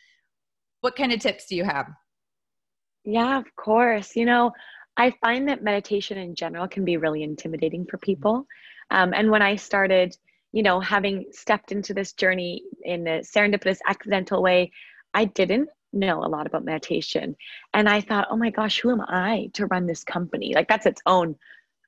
what 0.81 0.95
kind 0.95 1.13
of 1.13 1.19
tips 1.19 1.45
do 1.45 1.55
you 1.55 1.63
have? 1.63 1.87
Yeah, 3.03 3.39
of 3.39 3.55
course. 3.55 4.15
You 4.15 4.25
know, 4.25 4.51
I 4.97 5.11
find 5.21 5.47
that 5.49 5.63
meditation 5.63 6.17
in 6.17 6.35
general 6.35 6.67
can 6.67 6.85
be 6.85 6.97
really 6.97 7.23
intimidating 7.23 7.85
for 7.85 7.97
people. 7.97 8.45
Um, 8.91 9.13
and 9.13 9.31
when 9.31 9.41
I 9.41 9.55
started, 9.55 10.15
you 10.51 10.63
know, 10.63 10.79
having 10.79 11.25
stepped 11.31 11.71
into 11.71 11.93
this 11.93 12.13
journey 12.13 12.63
in 12.83 13.07
a 13.07 13.19
serendipitous, 13.19 13.79
accidental 13.87 14.41
way, 14.41 14.71
I 15.13 15.25
didn't 15.25 15.69
know 15.93 16.23
a 16.23 16.27
lot 16.27 16.45
about 16.45 16.65
meditation. 16.65 17.35
And 17.73 17.89
I 17.89 18.01
thought, 18.01 18.27
oh 18.29 18.37
my 18.37 18.49
gosh, 18.49 18.79
who 18.79 18.91
am 18.91 19.01
I 19.01 19.49
to 19.53 19.65
run 19.67 19.85
this 19.85 20.03
company? 20.03 20.53
Like 20.53 20.67
that's 20.67 20.85
its 20.85 21.01
own 21.05 21.35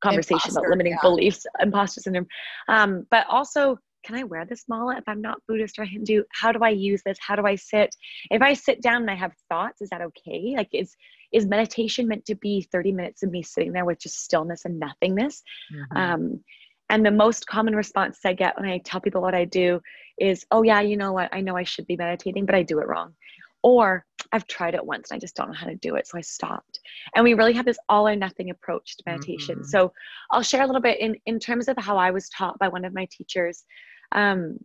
conversation 0.01 0.49
Imposter, 0.49 0.59
about 0.59 0.69
limiting 0.69 0.93
yeah. 0.93 0.99
beliefs, 1.01 1.45
imposter 1.61 2.01
syndrome. 2.01 2.27
Um, 2.67 3.05
but 3.09 3.25
also, 3.29 3.77
can 4.03 4.15
I 4.15 4.23
wear 4.23 4.45
this 4.45 4.65
mala 4.67 4.97
if 4.97 5.03
I'm 5.07 5.21
not 5.21 5.41
Buddhist 5.47 5.79
or 5.79 5.85
Hindu? 5.85 6.23
How 6.31 6.51
do 6.51 6.59
I 6.59 6.69
use 6.69 7.01
this? 7.05 7.17
How 7.21 7.35
do 7.35 7.45
I 7.45 7.55
sit? 7.55 7.95
If 8.29 8.41
I 8.41 8.53
sit 8.53 8.81
down 8.81 9.01
and 9.01 9.11
I 9.11 9.15
have 9.15 9.33
thoughts, 9.49 9.81
is 9.81 9.89
that 9.89 10.01
okay? 10.01 10.53
Like 10.55 10.69
is 10.71 10.95
is 11.31 11.47
meditation 11.47 12.07
meant 12.07 12.25
to 12.25 12.35
be 12.35 12.67
30 12.71 12.91
minutes 12.91 13.23
of 13.23 13.31
me 13.31 13.41
sitting 13.41 13.71
there 13.73 13.85
with 13.85 13.99
just 13.99 14.23
stillness 14.23 14.65
and 14.65 14.79
nothingness? 14.79 15.41
Mm-hmm. 15.73 15.97
Um, 15.97 16.43
and 16.89 17.05
the 17.05 17.11
most 17.11 17.47
common 17.47 17.75
response 17.75 18.19
I 18.23 18.33
get 18.33 18.55
when 18.55 18.69
I 18.69 18.77
tell 18.79 19.01
people 19.01 19.21
what 19.21 19.33
I 19.33 19.45
do 19.45 19.81
is, 20.19 20.45
oh 20.51 20.61
yeah, 20.61 20.81
you 20.81 20.95
know 20.95 21.11
what? 21.11 21.29
I 21.33 21.41
know 21.41 21.57
I 21.57 21.63
should 21.63 21.87
be 21.87 21.97
meditating, 21.97 22.45
but 22.45 22.55
I 22.55 22.61
do 22.61 22.79
it 22.79 22.87
wrong. 22.87 23.13
Or 23.63 24.05
I've 24.31 24.45
tried 24.47 24.75
it 24.75 24.85
once 24.85 25.09
and 25.09 25.15
I 25.15 25.19
just 25.19 25.35
don't 25.35 25.47
know 25.47 25.57
how 25.57 25.67
to 25.67 25.75
do 25.75 25.95
it. 25.95 26.07
So 26.07 26.17
I 26.17 26.21
stopped. 26.21 26.79
And 27.15 27.23
we 27.23 27.33
really 27.33 27.53
have 27.53 27.65
this 27.65 27.79
all 27.89 28.07
or 28.07 28.15
nothing 28.15 28.49
approach 28.49 28.97
to 28.97 29.03
meditation. 29.05 29.55
Mm-hmm. 29.55 29.65
So 29.65 29.93
I'll 30.31 30.43
share 30.43 30.63
a 30.63 30.67
little 30.67 30.81
bit 30.81 30.99
in, 30.99 31.15
in 31.25 31.39
terms 31.39 31.67
of 31.67 31.77
how 31.77 31.97
I 31.97 32.11
was 32.11 32.29
taught 32.29 32.59
by 32.59 32.67
one 32.67 32.85
of 32.85 32.93
my 32.93 33.07
teachers. 33.09 33.63
Um, 34.13 34.59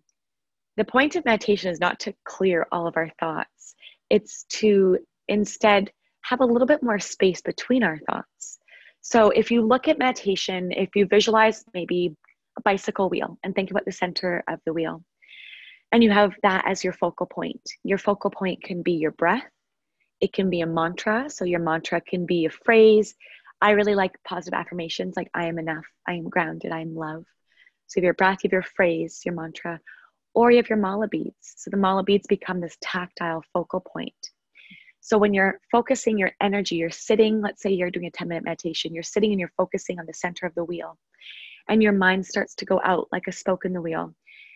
the 0.77 0.85
point 0.85 1.17
of 1.17 1.25
meditation 1.25 1.71
is 1.71 1.81
not 1.81 1.99
to 2.01 2.15
clear 2.25 2.67
all 2.71 2.87
of 2.87 2.97
our 2.97 3.11
thoughts, 3.19 3.75
it's 4.11 4.45
to 4.51 4.99
instead 5.27 5.91
have 6.23 6.41
a 6.41 6.45
little 6.45 6.67
bit 6.67 6.83
more 6.83 6.99
space 6.99 7.41
between 7.41 7.83
our 7.83 7.99
thoughts. 7.99 8.59
So 9.01 9.31
if 9.31 9.51
you 9.51 9.63
look 9.63 9.89
at 9.89 9.99
meditation, 9.99 10.71
if 10.73 10.95
you 10.95 11.07
visualize 11.07 11.65
maybe 11.75 12.15
a 12.57 12.63
bicycle 12.63 13.09
wheel 13.09 13.39
and 13.43 13.55
think 13.55 13.71
about 13.71 13.85
the 13.85 13.93
center 13.93 14.45
of 14.49 14.61
the 14.67 14.73
wheel, 14.73 15.03
and 15.91 16.05
you 16.05 16.11
have 16.11 16.35
that 16.43 16.65
as 16.67 16.85
your 16.85 16.93
focal 16.93 17.27
point. 17.27 17.63
Your 17.83 17.99
focal 17.99 18.31
point 18.31 18.63
can 18.63 18.83
be 18.83 18.93
your 18.93 19.13
breath, 19.13 19.49
it 20.21 20.33
can 20.33 20.51
be 20.51 20.61
a 20.61 20.67
mantra. 20.67 21.31
So, 21.31 21.45
your 21.45 21.61
mantra 21.61 22.01
can 22.01 22.27
be 22.27 22.45
a 22.45 22.51
phrase. 22.51 23.15
I 23.61 23.71
really 23.71 23.95
like 23.95 24.13
positive 24.25 24.59
affirmations 24.59 25.17
like, 25.17 25.31
I 25.35 25.47
am 25.47 25.59
enough, 25.59 25.87
I 26.07 26.15
am 26.15 26.29
grounded, 26.29 26.71
I 26.71 26.81
am 26.81 26.95
love. 26.95 27.25
So, 27.88 27.98
you 27.98 28.03
have 28.03 28.05
your 28.05 28.14
breath, 28.14 28.38
you 28.44 28.48
have 28.48 28.53
your 28.53 28.62
phrase, 28.62 29.20
your 29.24 29.35
mantra, 29.35 29.81
or 30.35 30.51
you 30.51 30.59
have 30.59 30.68
your 30.68 30.79
mala 30.79 31.09
beads. 31.09 31.35
So, 31.57 31.70
the 31.70 31.77
mala 31.77 32.05
beads 32.05 32.27
become 32.29 32.61
this 32.61 32.77
tactile 32.81 33.42
focal 33.53 33.81
point. 33.81 34.31
So, 35.01 35.18
when 35.18 35.35
you're 35.35 35.61
focusing 35.72 36.16
your 36.16 36.33
energy, 36.40 36.77
you're 36.77 36.90
sitting, 36.90 37.40
let's 37.40 37.62
say 37.62 37.70
you're 37.70 37.90
doing 37.90 38.07
a 38.07 38.11
10 38.11 38.29
minute 38.29 38.44
meditation, 38.44 38.94
you're 38.94 39.03
sitting 39.03 39.33
and 39.33 39.40
you're 39.40 39.53
focusing 39.57 39.98
on 39.98 40.07
the 40.07 40.14
center 40.14 40.46
of 40.46 40.55
the 40.55 40.64
wheel, 40.64 40.96
and 41.68 41.83
your 41.83 41.92
mind 41.92 42.24
starts 42.24 42.55
to 42.57 42.64
go 42.64 42.81
out 42.85 43.09
like 43.11 43.27
a 43.27 43.33
spoke 43.33 43.64
in 43.64 43.72
the 43.72 43.83
wheel. 43.83 44.14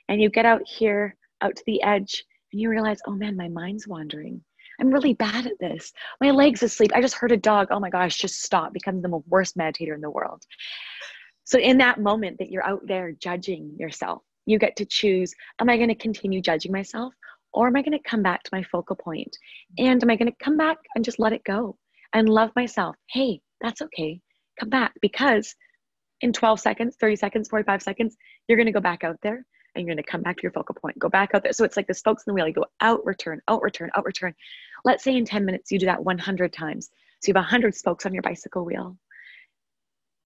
And 0.08 0.20
you 0.20 0.28
get 0.28 0.46
out 0.46 0.62
here 0.66 1.16
out 1.42 1.56
to 1.56 1.62
the 1.66 1.82
edge 1.82 2.24
and 2.52 2.60
you 2.60 2.68
realize, 2.68 3.00
oh 3.06 3.12
man, 3.12 3.36
my 3.36 3.48
mind's 3.48 3.88
wandering. 3.88 4.42
I'm 4.80 4.90
really 4.90 5.14
bad 5.14 5.46
at 5.46 5.58
this. 5.60 5.92
My 6.20 6.30
leg's 6.30 6.62
asleep. 6.62 6.90
I 6.94 7.00
just 7.00 7.14
heard 7.14 7.32
a 7.32 7.36
dog. 7.36 7.68
Oh 7.70 7.80
my 7.80 7.90
gosh, 7.90 8.18
just 8.18 8.42
stop. 8.42 8.72
Become 8.72 9.02
the 9.02 9.22
worst 9.28 9.56
meditator 9.56 9.94
in 9.94 10.00
the 10.00 10.10
world. 10.10 10.42
So, 11.44 11.58
in 11.58 11.78
that 11.78 12.00
moment 12.00 12.38
that 12.38 12.50
you're 12.50 12.66
out 12.66 12.86
there 12.86 13.12
judging 13.12 13.74
yourself, 13.78 14.22
you 14.46 14.58
get 14.58 14.76
to 14.76 14.84
choose 14.84 15.34
Am 15.60 15.68
I 15.68 15.76
going 15.76 15.88
to 15.88 15.94
continue 15.94 16.40
judging 16.40 16.72
myself? 16.72 17.14
Or 17.52 17.66
am 17.66 17.76
I 17.76 17.82
going 17.82 17.98
to 17.98 18.08
come 18.08 18.22
back 18.22 18.42
to 18.44 18.50
my 18.52 18.62
focal 18.62 18.96
point? 18.96 19.36
And 19.78 20.02
am 20.02 20.10
I 20.10 20.16
going 20.16 20.30
to 20.30 20.44
come 20.44 20.56
back 20.56 20.78
and 20.94 21.04
just 21.04 21.18
let 21.18 21.34
it 21.34 21.44
go 21.44 21.76
and 22.14 22.28
love 22.28 22.50
myself? 22.56 22.96
Hey, 23.10 23.40
that's 23.60 23.82
okay. 23.82 24.20
Come 24.58 24.70
back 24.70 24.92
because 25.02 25.54
in 26.22 26.32
12 26.32 26.60
seconds, 26.60 26.96
30 26.98 27.16
seconds, 27.16 27.48
45 27.48 27.82
seconds, 27.82 28.16
you're 28.48 28.56
going 28.56 28.66
to 28.66 28.72
go 28.72 28.80
back 28.80 29.04
out 29.04 29.18
there 29.22 29.44
and 29.74 29.86
you're 29.86 29.94
going 29.94 30.02
to 30.02 30.10
come 30.10 30.22
back 30.22 30.36
to 30.36 30.42
your 30.42 30.52
focal 30.52 30.74
point, 30.74 30.98
go 30.98 31.08
back 31.08 31.30
out 31.34 31.42
there. 31.42 31.52
So 31.52 31.64
it's 31.64 31.76
like 31.76 31.86
the 31.86 31.94
spokes 31.94 32.24
in 32.26 32.30
the 32.30 32.34
wheel. 32.34 32.46
You 32.46 32.54
go 32.54 32.66
out, 32.80 33.04
return, 33.04 33.40
out, 33.48 33.62
return, 33.62 33.90
out, 33.96 34.04
return. 34.04 34.34
Let's 34.84 35.04
say 35.04 35.16
in 35.16 35.24
10 35.24 35.44
minutes 35.44 35.70
you 35.70 35.78
do 35.78 35.86
that 35.86 36.02
100 36.02 36.52
times. 36.52 36.90
So 37.20 37.28
you 37.28 37.34
have 37.34 37.42
100 37.42 37.74
spokes 37.74 38.06
on 38.06 38.12
your 38.12 38.22
bicycle 38.22 38.64
wheel. 38.64 38.96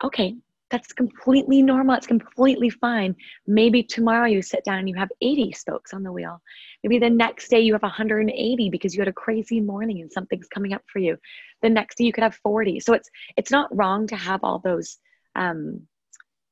Okay, 0.05 0.37
that's 0.71 0.93
completely 0.93 1.63
normal. 1.63 1.95
It's 1.95 2.07
completely 2.07 2.71
fine. 2.71 3.15
Maybe 3.47 3.83
tomorrow 3.83 4.27
you 4.27 4.43
sit 4.43 4.65
down 4.65 4.79
and 4.79 4.89
you 4.89 4.97
have 4.97 5.11
80 5.21 5.53
spokes 5.53 5.95
on 5.95 6.03
the 6.03 6.13
wheel. 6.13 6.41
Maybe 6.83 6.99
the 6.99 7.11
next 7.11 7.49
day 7.49 7.61
you 7.61 7.73
have 7.73 7.83
180 7.83 8.71
because 8.71 8.95
you 8.95 9.01
had 9.01 9.09
a 9.09 9.13
crazy 9.13 9.61
morning 9.61 10.01
and 10.01 10.11
something's 10.11 10.49
coming 10.49 10.73
up 10.73 10.83
for 10.93 10.99
you. 10.99 11.17
The 11.63 11.71
next 11.71 11.99
day 11.99 12.05
you 12.05 12.13
could 12.13 12.25
have 12.25 12.35
40. 12.43 12.81
So 12.81 12.95
it's 12.95 13.09
it's 13.37 13.51
not 13.51 13.75
wrong 13.75 14.09
to 14.09 14.17
have 14.17 14.43
all 14.43 14.59
those 14.59 14.99
um, 15.37 15.83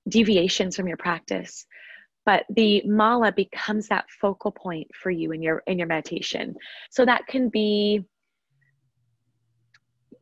deviations 0.08 0.76
from 0.76 0.86
your 0.86 0.96
practice 0.98 1.66
but 2.26 2.44
the 2.50 2.82
mala 2.86 3.32
becomes 3.32 3.88
that 3.88 4.06
focal 4.20 4.50
point 4.50 4.88
for 4.94 5.10
you 5.10 5.32
in 5.32 5.42
your 5.42 5.62
in 5.66 5.78
your 5.78 5.86
meditation 5.86 6.54
so 6.90 7.04
that 7.04 7.26
can 7.26 7.48
be 7.48 8.04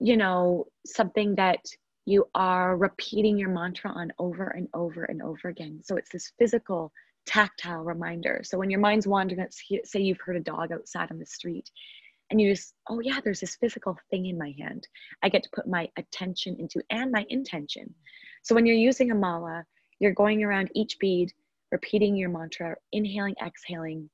you 0.01 0.17
know 0.17 0.67
something 0.85 1.35
that 1.37 1.61
you 2.05 2.27
are 2.35 2.77
repeating 2.77 3.39
your 3.39 3.49
mantra 3.49 3.91
on 3.91 4.13
over 4.19 4.49
and 4.49 4.69
over 4.75 5.05
and 5.05 5.23
over 5.23 5.49
again. 5.49 5.81
So 5.83 5.97
it's 5.97 6.11
this 6.11 6.33
physical 6.39 6.93
tactile 7.27 7.83
reminder. 7.83 8.41
So 8.45 8.59
when 8.59 8.71
your 8.71 8.81
mind's 8.81 9.07
wandering 9.07 9.41
let's 9.41 9.63
say 9.85 10.01
you've 10.01 10.21
heard 10.21 10.37
a 10.37 10.41
dog 10.41 10.73
outside 10.73 11.11
on 11.11 11.19
the 11.19 11.27
street 11.27 11.71
and 12.31 12.41
you 12.41 12.53
just 12.53 12.75
oh 12.89 13.01
yeah 13.01 13.21
there's 13.23 13.41
this 13.41 13.57
physical 13.57 13.97
thing 14.11 14.27
in 14.27 14.37
my 14.37 14.55
hand. 14.59 14.89
I 15.23 15.29
get 15.29 15.45
to 15.45 15.51
put 15.55 15.69
my 15.69 15.89
attention 15.97 16.57
into 16.59 16.83
and 16.91 17.13
my 17.13 17.25
intention. 17.29 17.95
So 18.43 18.55
when 18.55 18.67
you're 18.67 18.75
using 18.75 19.13
a 19.13 19.15
mala 19.15 19.65
you're 20.01 20.13
going 20.13 20.43
around 20.43 20.71
each 20.75 20.99
bead 20.99 21.33
repeating 21.71 22.17
your 22.17 22.29
mantra, 22.29 22.77
inhaling, 22.93 23.35
exhaling, 23.45 24.11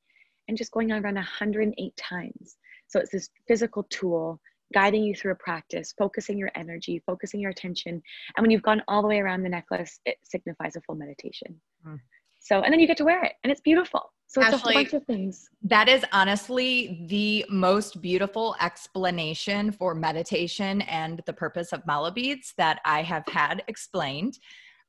and 0.47 0.57
just 0.57 0.71
going 0.71 0.93
around 0.93 1.15
108 1.15 1.97
times. 1.97 2.57
So 2.87 3.01
it's 3.01 3.11
this 3.11 3.31
physical 3.47 3.85
tool 3.91 4.41
guiding 4.75 5.03
you 5.03 5.15
through 5.15 5.33
a 5.33 5.37
practice, 5.37 5.95
focusing 5.97 6.39
your 6.39 6.51
energy, 6.55 7.03
focusing 7.07 7.41
your 7.41 7.51
attention. 7.51 8.03
And 8.37 8.43
when 8.43 8.51
you've 8.51 8.63
gone 8.63 8.83
all 8.89 9.03
the 9.03 9.09
way 9.09 9.21
around 9.21 9.43
the 9.43 9.49
necklace, 9.49 10.01
it 10.05 10.17
signifies 10.23 10.77
a 10.77 10.81
full 10.83 10.95
meditation. 10.95 11.61
Mm. 11.87 11.99
So, 12.41 12.63
and 12.63 12.73
then 12.73 12.81
you 12.81 12.87
get 12.87 12.97
to 12.99 13.05
wear 13.05 13.23
it 13.25 13.33
and 13.43 13.51
it's 13.51 13.61
beautiful. 13.61 14.13
So 14.27 14.43
it's 14.43 14.53
Ashley, 14.53 14.75
a 14.75 14.79
bunch 14.79 14.93
of 14.93 15.05
things. 15.05 15.49
That 15.63 15.89
is 15.89 16.05
honestly 16.13 17.07
the 17.09 17.47
most 17.49 18.03
beautiful 18.03 18.57
explanation 18.61 19.73
for 19.73 19.95
meditation 19.95 20.83
and 20.83 21.23
the 21.25 21.33
purpose 21.33 21.73
of 21.73 21.87
mala 21.87 22.13
beads 22.13 22.53
that 22.59 22.81
I 22.85 23.03
have 23.03 23.25
had 23.27 23.63
explained. 23.69 24.39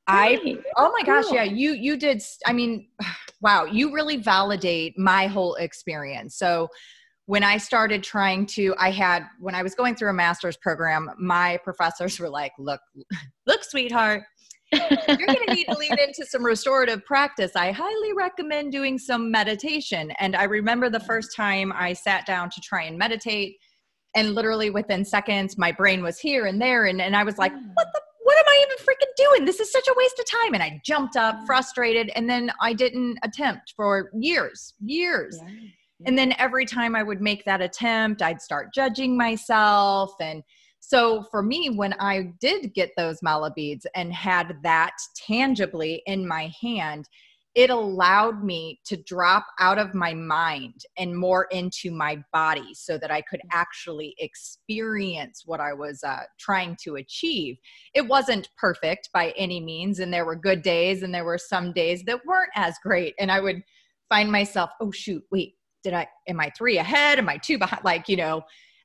I 0.06 0.58
oh 0.76 0.92
my 0.92 1.02
gosh, 1.04 1.26
cool. 1.26 1.36
yeah, 1.36 1.44
you 1.44 1.72
you 1.72 1.96
did 1.96 2.22
I 2.46 2.52
mean, 2.52 2.88
wow, 3.40 3.64
you 3.64 3.94
really 3.94 4.16
validate 4.16 4.98
my 4.98 5.26
whole 5.26 5.54
experience. 5.54 6.36
So 6.36 6.68
when 7.30 7.44
I 7.44 7.58
started 7.58 8.02
trying 8.02 8.44
to 8.46 8.74
I 8.76 8.90
had 8.90 9.24
when 9.38 9.54
I 9.54 9.62
was 9.62 9.76
going 9.76 9.94
through 9.94 10.10
a 10.10 10.12
master's 10.12 10.56
program, 10.56 11.08
my 11.16 11.60
professors 11.62 12.18
were 12.18 12.28
like, 12.28 12.50
"Look, 12.58 12.80
look 13.46 13.62
sweetheart, 13.62 14.24
you're 14.72 15.16
going 15.16 15.46
to 15.46 15.54
need 15.54 15.66
to 15.66 15.78
lean 15.78 15.96
into 15.96 16.26
some 16.26 16.44
restorative 16.44 17.04
practice. 17.04 17.52
I 17.54 17.70
highly 17.70 18.12
recommend 18.14 18.72
doing 18.72 18.98
some 18.98 19.30
meditation." 19.30 20.10
And 20.18 20.34
I 20.34 20.42
remember 20.42 20.90
the 20.90 20.98
first 20.98 21.36
time 21.36 21.72
I 21.72 21.92
sat 21.92 22.26
down 22.26 22.50
to 22.50 22.60
try 22.62 22.82
and 22.82 22.98
meditate 22.98 23.58
and 24.16 24.34
literally 24.34 24.70
within 24.70 25.04
seconds 25.04 25.56
my 25.56 25.70
brain 25.70 26.02
was 26.02 26.18
here 26.18 26.46
and 26.46 26.60
there 26.60 26.86
and, 26.86 27.00
and 27.00 27.14
I 27.14 27.22
was 27.22 27.38
like, 27.38 27.52
"What 27.52 27.86
the 27.94 28.00
what 28.24 28.38
am 28.38 28.44
I 28.48 28.66
even 28.66 28.84
freaking 28.84 29.14
doing? 29.16 29.44
This 29.44 29.60
is 29.60 29.70
such 29.70 29.86
a 29.86 29.94
waste 29.96 30.18
of 30.18 30.24
time. 30.24 30.54
And 30.54 30.62
I 30.62 30.80
jumped 30.84 31.16
up 31.16 31.36
mm. 31.36 31.46
frustrated 31.46 32.10
and 32.16 32.28
then 32.28 32.50
I 32.60 32.72
didn't 32.72 33.18
attempt 33.22 33.74
for 33.76 34.10
years, 34.14 34.74
years. 34.80 35.40
Yeah. 35.40 35.68
And 36.06 36.16
then 36.16 36.34
every 36.38 36.66
time 36.66 36.96
I 36.96 37.02
would 37.02 37.20
make 37.20 37.44
that 37.44 37.60
attempt, 37.60 38.22
I'd 38.22 38.40
start 38.40 38.72
judging 38.74 39.16
myself. 39.16 40.12
And 40.20 40.42
so 40.80 41.24
for 41.30 41.42
me, 41.42 41.70
when 41.70 41.94
I 42.00 42.32
did 42.40 42.72
get 42.74 42.90
those 42.96 43.22
mala 43.22 43.52
beads 43.54 43.86
and 43.94 44.12
had 44.12 44.56
that 44.62 44.94
tangibly 45.14 46.02
in 46.06 46.26
my 46.26 46.52
hand, 46.60 47.06
it 47.54 47.68
allowed 47.68 48.44
me 48.44 48.80
to 48.84 48.96
drop 48.96 49.44
out 49.58 49.76
of 49.76 49.92
my 49.92 50.14
mind 50.14 50.82
and 50.96 51.16
more 51.16 51.48
into 51.50 51.90
my 51.90 52.22
body 52.32 52.72
so 52.74 52.96
that 52.96 53.10
I 53.10 53.22
could 53.22 53.40
actually 53.50 54.14
experience 54.18 55.42
what 55.44 55.60
I 55.60 55.72
was 55.72 56.02
uh, 56.04 56.20
trying 56.38 56.76
to 56.84 56.96
achieve. 56.96 57.56
It 57.92 58.06
wasn't 58.06 58.48
perfect 58.56 59.10
by 59.12 59.34
any 59.36 59.60
means, 59.60 59.98
and 59.98 60.14
there 60.14 60.24
were 60.24 60.36
good 60.36 60.62
days, 60.62 61.02
and 61.02 61.12
there 61.12 61.24
were 61.24 61.38
some 61.38 61.72
days 61.72 62.04
that 62.06 62.24
weren't 62.24 62.52
as 62.54 62.76
great. 62.84 63.14
And 63.18 63.32
I 63.32 63.40
would 63.40 63.62
find 64.08 64.30
myself, 64.30 64.70
oh, 64.80 64.92
shoot, 64.92 65.24
wait, 65.32 65.54
did 65.82 65.94
I, 65.94 66.08
am 66.28 66.40
I 66.40 66.50
three 66.56 66.78
ahead? 66.78 67.18
Am 67.18 67.28
I 67.28 67.36
two 67.36 67.58
behind? 67.58 67.84
Like, 67.84 68.08
you 68.08 68.16
know, 68.16 68.42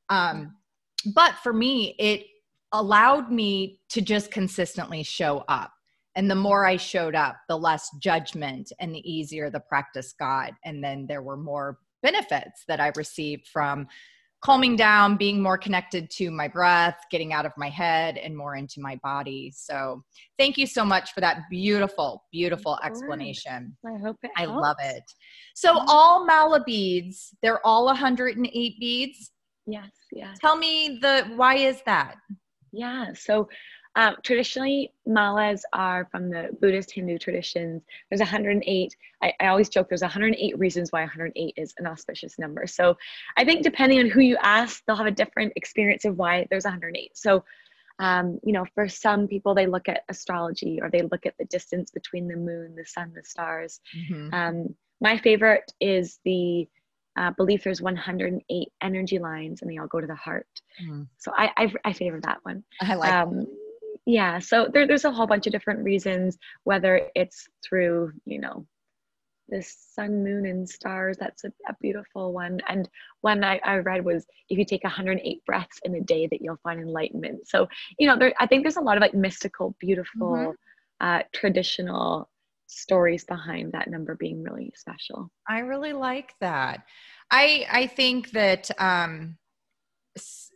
um, 0.10 0.56
but 1.14 1.36
for 1.44 1.54
me, 1.54 1.96
it 2.00 2.26
allowed 2.72 3.32
me 3.32 3.80
to 3.90 4.02
just 4.02 4.32
consistently 4.32 5.04
show 5.04 5.44
up 5.48 5.72
and 6.16 6.30
the 6.30 6.36
more 6.36 6.66
i 6.66 6.76
showed 6.76 7.16
up 7.16 7.38
the 7.48 7.58
less 7.58 7.90
judgment 8.02 8.72
and 8.80 8.94
the 8.94 9.10
easier 9.10 9.50
the 9.50 9.60
practice 9.60 10.14
got 10.18 10.52
and 10.64 10.84
then 10.84 11.06
there 11.08 11.22
were 11.22 11.38
more 11.38 11.78
benefits 12.02 12.64
that 12.68 12.80
i 12.80 12.92
received 12.96 13.48
from 13.48 13.88
calming 14.42 14.76
down, 14.76 15.18
being 15.18 15.42
more 15.42 15.58
connected 15.58 16.10
to 16.12 16.30
my 16.30 16.48
breath, 16.48 16.98
getting 17.10 17.34
out 17.34 17.46
of 17.46 17.52
my 17.58 17.70
head 17.70 18.18
and 18.18 18.36
more 18.36 18.56
into 18.56 18.80
my 18.80 19.00
body. 19.04 19.52
So, 19.56 20.04
thank 20.38 20.58
you 20.58 20.68
so 20.68 20.86
much 20.86 21.14
for 21.14 21.22
that 21.22 21.42
beautiful, 21.50 22.24
beautiful 22.32 22.78
explanation. 22.84 23.76
I 23.86 23.98
hope 24.04 24.18
it 24.24 24.32
I 24.38 24.42
helps. 24.42 24.62
love 24.62 24.78
it. 24.82 25.04
So, 25.56 25.78
all 25.88 26.26
mala 26.26 26.64
beads, 26.64 27.36
they're 27.42 27.66
all 27.66 27.86
108 27.86 28.80
beads. 28.80 29.32
Yes, 29.68 29.90
yes. 30.12 30.38
Tell 30.40 30.56
me 30.56 31.00
the 31.02 31.26
why 31.36 31.56
is 31.56 31.82
that? 31.86 32.16
Yeah. 32.72 33.14
So 33.14 33.48
um, 33.96 34.16
traditionally, 34.24 34.92
malas 35.08 35.62
are 35.72 36.08
from 36.12 36.30
the 36.30 36.50
Buddhist 36.60 36.92
Hindu 36.92 37.18
traditions. 37.18 37.82
There's 38.10 38.20
108. 38.20 38.96
I, 39.22 39.34
I, 39.40 39.48
always 39.48 39.70
joke 39.70 39.88
there's 39.88 40.02
108 40.02 40.60
reasons 40.60 40.92
why 40.92 41.02
108 41.02 41.54
is 41.56 41.74
an 41.78 41.88
auspicious 41.88 42.38
number. 42.38 42.68
So 42.68 42.98
I 43.38 43.46
think 43.46 43.64
depending 43.64 44.00
on 44.00 44.10
who 44.10 44.20
you 44.20 44.38
ask, 44.42 44.84
they'll 44.86 44.98
have 44.98 45.06
a 45.06 45.12
different 45.12 45.54
experience 45.56 46.04
of 46.04 46.18
why 46.18 46.46
there's 46.50 46.66
108. 46.66 47.18
So, 47.18 47.46
um, 48.00 48.38
you 48.44 48.52
know, 48.52 48.66
for 48.76 48.90
some 48.90 49.30
people, 49.30 49.56
they 49.56 49.66
look 49.66 49.88
at 49.88 50.04
astrology 50.10 50.80
or 50.82 50.90
they 50.90 51.04
look 51.04 51.26
at 51.26 51.38
the 51.40 51.46
distance 51.46 51.90
between 51.90 52.28
the 52.28 52.36
moon, 52.36 52.76
the 52.76 52.86
sun, 52.86 53.14
the 53.16 53.24
stars. 53.24 53.80
Mm-hmm. 53.98 54.34
Um, 54.34 54.76
my 55.00 55.18
favorite 55.18 55.72
is 55.80 56.20
the 56.26 56.68
uh, 57.18 57.32
belief 57.32 57.64
there's 57.64 57.82
108 57.82 58.68
energy 58.82 59.20
lines 59.20 59.62
and 59.62 59.72
they 59.72 59.78
all 59.78 59.88
go 59.88 60.02
to 60.02 60.08
the 60.08 60.16
heart. 60.16 60.48
Mm. 60.86 61.08
So 61.18 61.32
I, 61.34 61.50
I, 61.56 61.74
I 61.86 61.94
favor 61.94 62.20
that 62.24 62.40
one. 62.44 62.66
I 62.82 62.96
like. 62.96 63.14
Um, 63.14 63.48
yeah. 64.06 64.40
So 64.40 64.68
there, 64.72 64.88
there's 64.88 65.06
a 65.06 65.12
whole 65.12 65.28
bunch 65.28 65.48
of 65.48 65.52
different 65.52 65.84
reasons, 65.84 66.38
whether 66.64 67.10
it's 67.16 67.48
through 67.68 68.14
you 68.26 68.40
know 68.40 68.66
the 69.50 69.62
sun, 69.62 70.24
moon, 70.24 70.46
and 70.46 70.68
stars. 70.68 71.18
That's 71.20 71.44
a, 71.44 71.52
a 71.68 71.76
beautiful 71.82 72.34
one. 72.34 72.60
And 72.68 72.90
one 73.22 73.44
I, 73.44 73.60
I, 73.64 73.78
read 73.78 74.04
was 74.04 74.26
if 74.50 74.58
you 74.58 74.66
take 74.66 74.84
108 74.84 75.46
breaths 75.46 75.80
in 75.84 75.96
a 75.96 76.02
day, 76.02 76.28
that 76.28 76.42
you'll 76.42 76.60
find 76.64 76.80
enlightenment. 76.80 77.48
So 77.48 77.68
you 78.00 78.08
know, 78.08 78.18
there, 78.18 78.34
I 78.40 78.48
think 78.48 78.64
there's 78.64 78.78
a 78.78 78.82
lot 78.82 78.98
of 78.98 79.02
like 79.02 79.14
mystical, 79.14 79.76
beautiful, 79.80 80.32
mm-hmm. 80.32 81.08
uh, 81.08 81.22
traditional 81.34 82.30
stories 82.68 83.24
behind 83.24 83.72
that 83.72 83.90
number 83.90 84.16
being 84.16 84.44
really 84.44 84.72
special. 84.76 85.32
I 85.48 85.60
really 85.60 85.94
like 85.94 86.34
that. 86.42 86.84
I 87.32 87.66
I 87.72 87.88
think 87.88 88.32
that 88.32 88.70
um, 88.80 89.38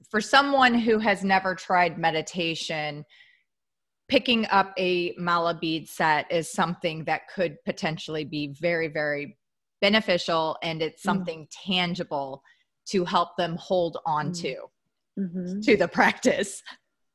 for 0.10 0.22
someone 0.22 0.74
who 0.74 1.00
has 1.00 1.24
never 1.24 1.56
tried 1.56 1.98
meditation, 1.98 3.06
picking 4.10 4.46
up 4.48 4.74
a 4.78 5.14
mala 5.18 5.54
bead 5.54 5.88
set 5.88 6.30
is 6.32 6.52
something 6.52 7.06
that 7.06 7.28
could 7.34 7.58
potentially 7.64 8.26
be 8.26 8.48
very 8.60 8.88
very 8.88 9.38
beneficial, 9.82 10.58
and 10.62 10.82
it's 10.82 11.02
mm. 11.02 11.06
something 11.06 11.44
mm. 11.44 11.48
tangible 11.66 12.44
to 12.88 13.06
help 13.06 13.38
them 13.38 13.56
hold 13.56 13.98
on 14.06 14.32
mm. 14.32 14.42
to 14.42 14.56
mm-hmm. 15.18 15.60
to 15.62 15.78
the 15.78 15.88
practice. 15.88 16.62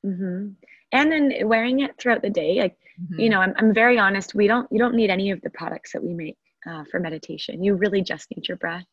Mm-hmm. 0.04 0.50
And 0.92 1.12
then 1.12 1.32
wearing 1.44 1.80
it 1.80 1.98
throughout 1.98 2.22
the 2.22 2.30
day, 2.30 2.60
like 2.60 2.76
mm-hmm. 3.00 3.20
you 3.20 3.28
know, 3.28 3.40
I'm 3.40 3.54
I'm 3.56 3.74
very 3.74 3.98
honest. 3.98 4.34
We 4.34 4.46
don't 4.46 4.70
you 4.70 4.78
don't 4.78 4.94
need 4.94 5.10
any 5.10 5.30
of 5.30 5.40
the 5.42 5.50
products 5.50 5.92
that 5.92 6.02
we 6.02 6.14
make 6.14 6.38
uh, 6.68 6.84
for 6.90 7.00
meditation. 7.00 7.62
You 7.62 7.74
really 7.74 8.02
just 8.02 8.28
need 8.34 8.48
your 8.48 8.56
breath. 8.56 8.86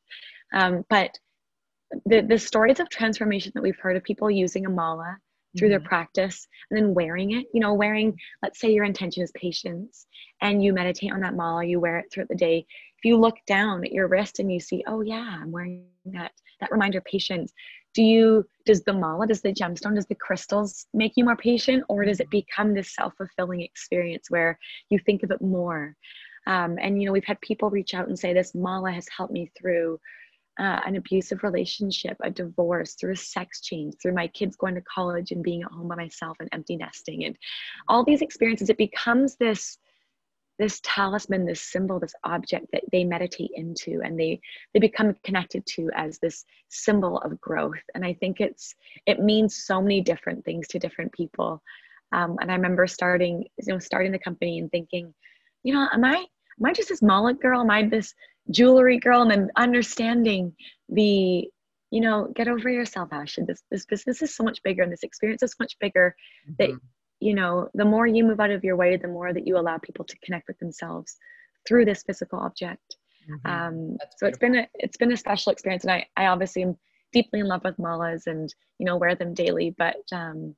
Um, 0.54 0.86
but 0.90 1.18
the, 2.06 2.22
the 2.22 2.38
stories 2.38 2.80
of 2.80 2.90
transformation 2.90 3.52
that 3.56 3.62
we've 3.62 3.80
heard 3.80 3.98
of 3.98 4.04
people 4.04 4.32
using 4.32 4.66
a 4.66 4.70
mala 4.70 5.18
through 5.58 5.68
mm-hmm. 5.68 5.72
their 5.72 5.80
practice 5.80 6.48
and 6.70 6.78
then 6.78 6.94
wearing 6.94 7.32
it, 7.32 7.48
you 7.54 7.60
know, 7.60 7.74
wearing, 7.74 8.18
let's 8.42 8.60
say 8.60 8.72
your 8.72 8.86
intention 8.86 9.24
is 9.24 9.32
patience 9.32 10.08
and 10.42 10.64
you 10.64 10.74
meditate 10.74 11.12
on 11.12 11.22
that 11.22 11.36
mala, 11.36 11.66
you 11.66 11.80
wear 11.80 12.00
it 12.00 12.06
throughout 12.12 12.30
the 12.30 12.36
day. 12.36 12.66
If 12.98 13.06
you 13.06 13.18
look 13.18 13.38
down 13.48 13.84
at 13.84 13.92
your 13.92 14.08
wrist 14.08 14.40
and 14.40 14.52
you 14.52 14.60
see, 14.60 14.84
oh 14.88 15.02
yeah, 15.02 15.40
I'm 15.42 15.52
wearing 15.52 15.86
that, 16.06 16.32
that 16.60 16.72
reminder 16.72 17.02
patience. 17.02 17.52
Do 17.94 18.04
you, 18.04 18.46
does 18.66 18.84
the 18.84 18.94
mala, 18.94 19.28
does 19.28 19.42
the 19.42 19.52
gemstone, 19.52 19.96
does 19.96 20.06
the 20.06 20.16
crystals 20.16 20.88
make 20.94 21.14
you 21.16 21.26
more 21.26 21.36
patient 21.36 21.84
or 21.90 22.06
does 22.06 22.20
it 22.20 22.30
mm-hmm. 22.30 22.40
become 22.40 22.74
this 22.74 22.96
self-fulfilling 22.96 23.62
experience 23.62 24.30
where 24.30 24.58
you 24.90 25.00
think 25.00 25.24
of 25.24 25.32
it 25.32 25.42
more? 25.42 25.96
Um, 26.48 26.78
and 26.82 27.00
you 27.00 27.06
know, 27.06 27.12
we've 27.12 27.26
had 27.26 27.42
people 27.42 27.70
reach 27.70 27.94
out 27.94 28.08
and 28.08 28.18
say, 28.18 28.34
this 28.34 28.56
mala 28.56 28.92
has 28.92 29.08
helped 29.16 29.34
me 29.34 29.52
through 29.60 30.00
uh, 30.60 30.80
an 30.86 30.96
abusive 30.96 31.44
relationship, 31.44 32.18
a 32.22 32.30
divorce, 32.30 32.94
through 32.94 33.14
a 33.14 33.18
sex 33.18 33.62
change, 33.62 33.96
through 34.02 34.14
my 34.14 34.28
kids 34.28 34.56
going 34.56 34.76
to 34.76 34.82
college 34.82 35.32
and 35.32 35.44
being 35.44 35.64
at 35.64 35.72
home 35.72 35.88
by 35.88 35.96
myself 35.96 36.38
and 36.40 36.50
empty 36.52 36.76
nesting, 36.76 37.26
and 37.26 37.38
all 37.88 38.04
these 38.04 38.22
experiences, 38.22 38.70
it 38.70 38.78
becomes 38.78 39.36
this 39.38 39.78
this 40.60 40.80
talisman, 40.84 41.44
this 41.44 41.62
symbol, 41.62 42.00
this 42.00 42.14
object 42.24 42.68
that 42.72 42.84
they 42.92 43.04
meditate 43.04 43.50
into 43.56 44.00
and 44.04 44.20
they 44.20 44.40
they 44.74 44.80
become 44.80 45.16
connected 45.24 45.66
to 45.66 45.90
as 45.96 46.20
this 46.20 46.46
symbol 46.70 47.18
of 47.20 47.42
growth. 47.42 47.82
And 47.96 48.06
I 48.06 48.14
think 48.14 48.40
it's 48.40 48.76
it 49.08 49.20
means 49.20 49.64
so 49.66 49.82
many 49.82 50.02
different 50.02 50.46
things 50.46 50.68
to 50.68 50.80
different 50.80 51.14
people. 51.14 51.64
Um, 52.12 52.38
and 52.42 52.52
I 52.52 52.56
remember 52.56 52.86
starting, 52.86 53.46
you 53.58 53.74
know, 53.74 53.80
starting 53.80 54.12
the 54.12 54.20
company 54.20 54.60
and 54.60 54.70
thinking, 54.70 55.14
you 55.64 55.74
know, 55.74 55.88
am 55.92 56.06
I 56.06 56.16
am 56.16 56.66
I 56.66 56.74
just 56.74 56.90
this 56.90 57.02
mala 57.02 57.34
girl? 57.34 57.62
Am 57.62 57.72
I 57.72 57.84
this 57.84 58.14
jewelry 58.50 58.98
girl 58.98 59.22
and 59.22 59.32
then 59.32 59.50
understanding 59.56 60.54
the 60.90 61.48
you 61.92 62.02
know 62.02 62.32
get 62.36 62.48
over 62.48 62.70
yourself 62.70 63.10
ashley. 63.12 63.44
This 63.46 63.64
this 63.70 63.86
business 63.86 64.22
is 64.22 64.36
so 64.36 64.44
much 64.44 64.64
bigger 64.64 64.84
and 64.84 64.92
this 64.92 65.04
experience 65.04 65.44
is 65.44 65.52
so 65.52 65.64
much 65.64 65.78
bigger 65.80 66.16
mm-hmm. 66.50 66.56
that 66.60 66.80
you 67.20 67.34
know 67.34 67.70
the 67.74 67.86
more 67.86 68.08
you 68.08 68.24
move 68.24 68.40
out 68.40 68.52
of 68.52 68.64
your 68.64 68.76
way 68.76 68.98
the 68.98 69.08
more 69.08 69.34
that 69.34 69.48
you 69.48 69.58
allow 69.58 69.78
people 69.78 70.06
to 70.06 70.18
connect 70.24 70.48
with 70.48 70.58
themselves 70.60 71.18
through 71.68 71.86
this 71.86 72.04
physical 72.04 72.40
object. 72.40 72.96
Mm-hmm. 73.30 73.52
um, 73.52 73.98
so 74.18 74.26
it's 74.26 74.40
been 74.40 74.56
a 74.56 74.68
it's 74.74 74.98
been 74.98 75.12
a 75.12 75.18
special 75.18 75.52
experience 75.52 75.84
and 75.84 75.92
i 75.92 76.08
i 76.18 76.26
obviously 76.26 76.64
am 76.64 76.76
deeply 77.14 77.40
in 77.40 77.48
love 77.48 77.62
with 77.64 77.78
malas 77.78 78.26
and 78.26 78.52
you 78.80 78.86
know 78.88 78.98
wear 78.98 79.14
them 79.14 79.36
daily 79.36 79.76
but 79.78 80.02
um 80.12 80.56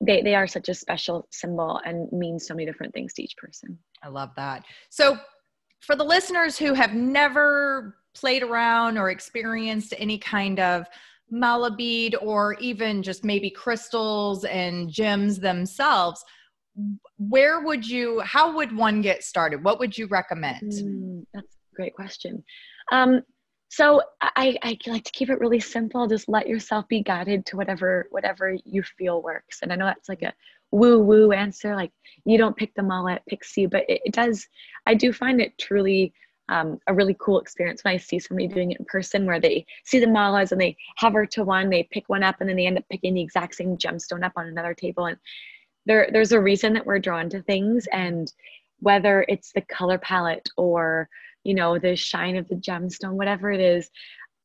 they 0.00 0.22
they 0.22 0.34
are 0.34 0.46
such 0.46 0.68
a 0.68 0.74
special 0.74 1.26
symbol 1.30 1.80
and 1.84 2.10
mean 2.12 2.38
so 2.38 2.54
many 2.54 2.66
different 2.66 2.94
things 2.94 3.12
to 3.14 3.22
each 3.22 3.36
person. 3.36 3.78
I 4.02 4.08
love 4.08 4.30
that. 4.36 4.64
So 4.88 5.18
for 5.80 5.96
the 5.96 6.04
listeners 6.04 6.58
who 6.58 6.74
have 6.74 6.94
never 6.94 7.96
played 8.14 8.42
around 8.42 8.98
or 8.98 9.10
experienced 9.10 9.94
any 9.98 10.18
kind 10.18 10.60
of 10.60 10.86
mala 11.30 11.74
bead 11.74 12.16
or 12.20 12.54
even 12.54 13.02
just 13.02 13.24
maybe 13.24 13.50
crystals 13.50 14.44
and 14.44 14.90
gems 14.90 15.38
themselves 15.38 16.24
where 17.18 17.60
would 17.60 17.86
you 17.88 18.20
how 18.20 18.54
would 18.56 18.74
one 18.74 19.02
get 19.02 19.22
started? 19.22 19.62
What 19.62 19.78
would 19.78 19.96
you 19.96 20.06
recommend? 20.06 20.72
Mm, 20.72 21.24
that's 21.34 21.56
a 21.72 21.76
great 21.76 21.94
question. 21.94 22.42
Um, 22.92 23.22
so 23.68 24.02
I, 24.20 24.58
I 24.62 24.76
like 24.88 25.04
to 25.04 25.12
keep 25.12 25.30
it 25.30 25.38
really 25.38 25.60
simple. 25.60 26.08
Just 26.08 26.28
let 26.28 26.48
yourself 26.48 26.88
be 26.88 27.02
guided 27.02 27.46
to 27.46 27.56
whatever 27.56 28.08
whatever 28.10 28.56
you 28.64 28.82
feel 28.82 29.22
works. 29.22 29.58
And 29.62 29.72
i 29.72 29.76
know 29.76 29.86
that's 29.86 30.08
like 30.08 30.22
a 30.22 30.32
woo 30.70 30.98
woo 30.98 31.32
answer 31.32 31.74
like 31.74 31.92
you 32.24 32.38
don't 32.38 32.56
pick 32.56 32.74
the 32.74 32.82
mala 32.82 33.14
it 33.14 33.22
picks 33.28 33.56
you. 33.56 33.68
But 33.68 33.84
it, 33.88 34.00
it 34.04 34.12
does 34.12 34.46
i 34.86 34.94
do 34.94 35.12
find 35.12 35.40
it 35.40 35.58
truly 35.58 36.12
um, 36.48 36.80
a 36.88 36.94
really 36.94 37.16
cool 37.20 37.38
experience 37.38 37.84
when 37.84 37.94
i 37.94 37.96
see 37.96 38.18
somebody 38.18 38.48
doing 38.48 38.72
it 38.72 38.80
in 38.80 38.86
person 38.86 39.24
where 39.24 39.40
they 39.40 39.64
see 39.84 40.00
the 40.00 40.06
malas 40.06 40.52
and 40.52 40.60
they 40.60 40.76
hover 40.96 41.24
to 41.26 41.44
one 41.44 41.70
they 41.70 41.88
pick 41.92 42.08
one 42.08 42.24
up 42.24 42.36
and 42.40 42.48
then 42.48 42.56
they 42.56 42.66
end 42.66 42.78
up 42.78 42.84
picking 42.90 43.14
the 43.14 43.22
exact 43.22 43.54
same 43.54 43.76
gemstone 43.76 44.24
up 44.24 44.32
on 44.36 44.46
another 44.46 44.74
table. 44.74 45.06
And 45.06 45.16
there 45.86 46.08
there's 46.12 46.32
a 46.32 46.40
reason 46.40 46.72
that 46.74 46.86
we're 46.86 46.98
drawn 46.98 47.28
to 47.30 47.42
things 47.42 47.86
and 47.92 48.32
whether 48.80 49.24
it's 49.28 49.52
the 49.52 49.60
color 49.62 49.98
palette 49.98 50.48
or 50.56 51.08
you 51.44 51.54
know 51.54 51.78
the 51.78 51.96
shine 51.96 52.36
of 52.36 52.48
the 52.48 52.54
gemstone 52.56 53.12
whatever 53.12 53.50
it 53.50 53.60
is 53.60 53.90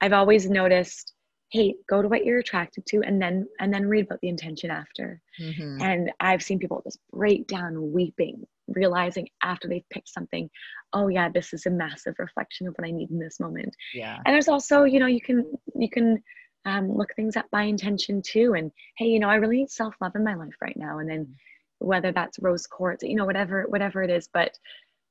i've 0.02 0.14
always 0.14 0.50
noticed 0.50 1.14
hey 1.56 1.74
go 1.88 2.02
to 2.02 2.08
what 2.08 2.26
you're 2.26 2.39
attracted 2.39 2.86
to 2.86 3.02
and 3.06 3.22
then 3.22 3.48
and 3.60 3.74
then 3.74 3.88
read 3.88 4.06
about 4.06 4.20
the 4.22 4.28
intention 4.28 4.70
after 4.70 5.22
mm-hmm. 5.39 5.82
and 5.82 6.12
i've 6.20 6.44
seen 6.44 6.60
people 6.60 6.82
just 6.84 7.00
break 7.12 7.48
down 7.48 7.94
weeping 7.94 8.44
realizing 8.68 9.28
after 9.41 9.68
they've 9.68 9.89
picked 9.89 10.10
something 10.10 10.50
oh 10.94 11.08
yeah 11.08 11.30
this 11.30 11.54
is 11.54 11.65
a 11.65 11.70
massive 11.70 12.15
reflection 12.20 12.68
of 12.68 12.76
what 12.78 12.88
i 12.88 12.91
need 12.91 13.10
in 13.10 13.20
this 13.20 13.39
moment 13.39 13.74
yeah 13.94 14.20
and 14.26 14.34
there's 14.34 14.50
also 14.50 14.84
you 14.84 15.00
know 15.00 15.06
you 15.06 15.22
can 15.22 15.46
you 15.76 15.89
can 15.89 16.22
um, 16.65 16.91
look 16.91 17.15
things 17.15 17.38
up 17.38 17.46
by 17.52 17.63
intention 17.63 18.22
too 18.22 18.54
and 18.56 18.72
hey 18.98 19.06
you 19.06 19.20
know 19.20 19.30
i 19.30 19.36
really 19.36 19.58
need 19.58 19.70
self-love 19.70 20.15
in 20.15 20.24
my 20.24 20.36
life 20.36 20.56
right 20.62 20.78
now 20.78 21.00
and 21.00 21.10
then 21.10 21.22
mm-hmm. 21.22 21.88
whether 21.88 22.12
that's 22.12 22.39
rose 22.39 22.68
quartz 22.68 23.04
you 23.04 23.15
know 23.15 23.26
whatever 23.26 23.65
whatever 23.70 24.04
it 24.04 24.10
is 24.10 24.28
but 24.34 24.58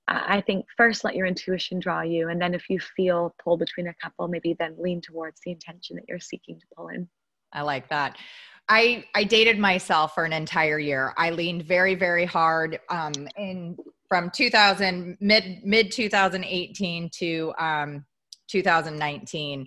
I 0.06 0.42
think 0.42 0.66
first 0.76 1.04
let 1.04 1.16
your 1.16 1.26
intuition 1.26 1.80
draw 1.80 2.02
you, 2.02 2.28
and 2.28 2.40
then 2.40 2.54
if 2.54 2.68
you 2.68 2.78
feel 2.78 3.34
pulled 3.42 3.60
between 3.60 3.88
a 3.88 3.94
couple, 3.94 4.28
maybe 4.28 4.54
then 4.58 4.76
lean 4.78 5.00
towards 5.00 5.40
the 5.44 5.52
intention 5.52 5.96
that 5.96 6.04
you're 6.08 6.20
seeking 6.20 6.58
to 6.60 6.66
pull 6.76 6.88
in. 6.88 7.08
I 7.52 7.62
like 7.62 7.88
that. 7.88 8.18
I 8.68 9.04
I 9.14 9.24
dated 9.24 9.58
myself 9.58 10.14
for 10.14 10.24
an 10.24 10.32
entire 10.32 10.78
year. 10.78 11.14
I 11.16 11.30
leaned 11.30 11.64
very 11.64 11.94
very 11.94 12.24
hard 12.24 12.80
um, 12.90 13.12
in 13.36 13.76
from 14.08 14.30
2000 14.30 15.16
mid 15.20 15.60
mid 15.64 15.90
2018 15.90 17.10
to 17.18 17.54
um, 17.58 18.04
2019, 18.48 19.66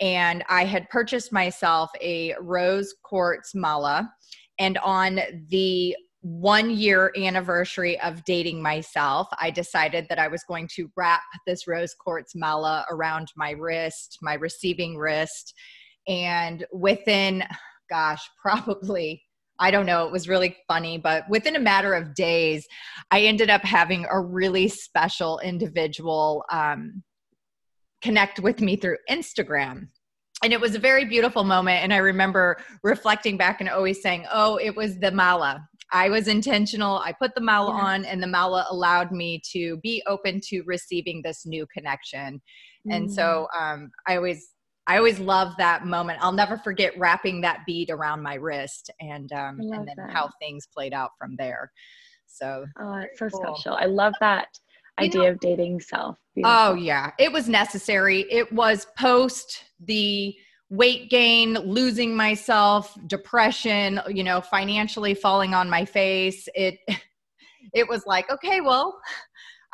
and 0.00 0.44
I 0.48 0.64
had 0.64 0.88
purchased 0.88 1.32
myself 1.32 1.90
a 2.00 2.34
rose 2.40 2.94
quartz 3.04 3.54
mala, 3.54 4.12
and 4.58 4.76
on 4.78 5.20
the 5.48 5.96
one 6.20 6.70
year 6.70 7.12
anniversary 7.16 8.00
of 8.00 8.24
dating 8.24 8.60
myself, 8.60 9.28
I 9.40 9.50
decided 9.50 10.06
that 10.08 10.18
I 10.18 10.28
was 10.28 10.42
going 10.44 10.68
to 10.74 10.90
wrap 10.96 11.22
this 11.46 11.66
rose 11.66 11.94
quartz 11.94 12.34
mala 12.34 12.84
around 12.90 13.28
my 13.36 13.52
wrist, 13.52 14.18
my 14.20 14.34
receiving 14.34 14.96
wrist, 14.96 15.54
And 16.06 16.66
within, 16.72 17.44
gosh, 17.88 18.28
probably 18.42 19.22
I 19.60 19.70
don't 19.70 19.86
know, 19.86 20.06
it 20.06 20.12
was 20.12 20.28
really 20.28 20.56
funny, 20.68 20.98
but 20.98 21.28
within 21.28 21.56
a 21.56 21.60
matter 21.60 21.92
of 21.94 22.14
days, 22.14 22.66
I 23.10 23.22
ended 23.22 23.50
up 23.50 23.62
having 23.62 24.06
a 24.08 24.20
really 24.20 24.68
special 24.68 25.40
individual 25.40 26.44
um, 26.52 27.02
connect 28.02 28.38
with 28.38 28.60
me 28.60 28.76
through 28.76 28.98
Instagram. 29.10 29.88
And 30.44 30.52
it 30.52 30.60
was 30.60 30.76
a 30.76 30.78
very 30.78 31.04
beautiful 31.04 31.42
moment. 31.42 31.82
And 31.82 31.92
I 31.92 31.96
remember 31.96 32.58
reflecting 32.84 33.36
back 33.36 33.60
and 33.60 33.68
always 33.68 34.00
saying, 34.00 34.26
oh, 34.32 34.56
it 34.56 34.76
was 34.76 34.98
the 35.00 35.10
mala. 35.10 35.68
I 35.90 36.10
was 36.10 36.28
intentional. 36.28 36.98
I 36.98 37.12
put 37.12 37.34
the 37.34 37.40
mala 37.40 37.74
yeah. 37.74 37.84
on, 37.84 38.04
and 38.04 38.22
the 38.22 38.26
mala 38.26 38.66
allowed 38.70 39.12
me 39.12 39.40
to 39.52 39.78
be 39.78 40.02
open 40.06 40.40
to 40.48 40.62
receiving 40.62 41.22
this 41.22 41.46
new 41.46 41.66
connection. 41.66 42.42
Mm. 42.86 42.96
And 42.96 43.12
so 43.12 43.48
mm. 43.54 43.62
um, 43.62 43.90
I 44.06 44.16
always 44.16 44.50
I 44.88 44.96
always 44.96 45.18
love 45.18 45.52
that 45.58 45.84
moment. 45.84 46.18
I'll 46.22 46.32
never 46.32 46.56
forget 46.56 46.98
wrapping 46.98 47.42
that 47.42 47.60
bead 47.66 47.90
around 47.90 48.22
my 48.22 48.34
wrist 48.34 48.90
and 49.00 49.30
um, 49.32 49.60
and 49.60 49.86
then 49.86 49.96
that. 49.96 50.10
how 50.10 50.30
things 50.40 50.66
played 50.66 50.94
out 50.94 51.10
from 51.18 51.36
there. 51.36 51.70
So 52.26 52.64
oh, 52.80 52.94
it's 52.98 53.18
so 53.18 53.28
cool. 53.28 53.54
special. 53.56 53.74
I 53.74 53.84
love 53.84 54.14
that 54.20 54.48
idea 54.98 55.22
know, 55.22 55.28
of 55.30 55.40
dating 55.40 55.80
self. 55.80 56.16
Beautiful. 56.34 56.56
Oh 56.56 56.74
yeah, 56.74 57.10
it 57.18 57.30
was 57.30 57.48
necessary. 57.48 58.26
It 58.30 58.50
was 58.50 58.86
post 58.98 59.64
the 59.80 60.34
weight 60.70 61.10
gain, 61.10 61.54
losing 61.54 62.14
myself, 62.14 62.96
depression, 63.06 64.00
you 64.08 64.22
know, 64.22 64.40
financially 64.40 65.14
falling 65.14 65.54
on 65.54 65.68
my 65.70 65.84
face. 65.84 66.48
It 66.54 66.78
it 67.74 67.88
was 67.88 68.04
like, 68.06 68.30
okay, 68.30 68.60
well, 68.60 69.00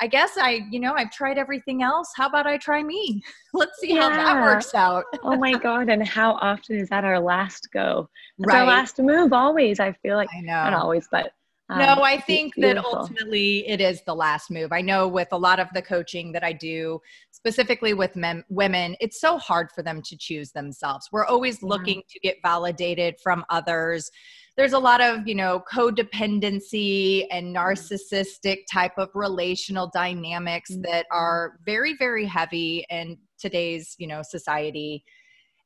I 0.01 0.07
guess 0.07 0.37
I, 0.37 0.61
you 0.71 0.81
know, 0.81 0.95
I've 0.95 1.11
tried 1.11 1.39
everything 1.39 1.83
else. 1.83 2.13
How 2.17 2.27
about 2.29 2.47
I 2.47 2.59
try 2.59 2.83
me? 2.83 3.23
Let's 3.55 3.79
see 3.81 3.95
yeah. 3.95 4.03
how 4.03 4.09
that 4.11 4.43
works 4.43 4.75
out. 4.75 5.05
oh 5.23 5.37
my 5.37 5.53
God. 5.59 5.89
And 5.89 6.07
how 6.07 6.33
often 6.35 6.77
is 6.77 6.89
that 6.89 7.05
our 7.05 7.21
last 7.21 7.69
go? 7.73 8.09
It's 8.39 8.47
right. 8.47 8.61
our 8.61 8.67
last 8.67 8.99
move 8.99 9.33
always. 9.33 9.79
I 9.79 9.93
feel 9.93 10.17
like, 10.17 10.29
I 10.37 10.41
know. 10.41 10.53
not 10.53 10.75
always, 10.75 11.09
but. 11.11 11.33
Um, 11.71 11.79
no, 11.79 12.03
I 12.03 12.21
think 12.21 12.53
that 12.57 12.77
ultimately 12.77 13.67
it 13.67 13.81
is 13.81 14.03
the 14.03 14.15
last 14.15 14.51
move. 14.51 14.71
I 14.71 14.83
know 14.83 15.09
with 15.09 15.29
a 15.33 15.39
lot 15.39 15.59
of 15.59 15.69
the 15.73 15.81
coaching 15.81 16.31
that 16.33 16.45
I 16.45 16.53
do, 16.53 17.01
specifically 17.45 17.93
with 17.93 18.17
men, 18.17 18.43
women, 18.49 18.97
it's 19.01 19.21
so 19.21 19.37
hard 19.37 19.71
for 19.71 19.83
them 19.83 20.01
to 20.01 20.17
choose 20.17 20.51
themselves. 20.53 21.11
We're 21.13 21.27
always 21.27 21.59
yeah. 21.61 21.69
looking 21.69 22.03
to 22.09 22.19
get 22.21 22.37
validated 22.43 23.17
from 23.23 23.45
others 23.51 24.11
there's 24.57 24.73
a 24.73 24.79
lot 24.79 25.01
of 25.01 25.27
you 25.27 25.35
know 25.35 25.63
codependency 25.71 27.27
and 27.31 27.55
narcissistic 27.55 28.59
type 28.73 28.93
of 28.99 29.09
relational 29.15 29.91
dynamics 29.93 30.71
mm-hmm. 30.71 30.83
that 30.83 31.07
are 31.11 31.59
very 31.67 31.97
very 31.97 32.25
heavy 32.25 32.87
in 32.89 33.19
today's 33.37 33.97
you 33.99 34.07
know 34.07 34.23
society 34.23 35.05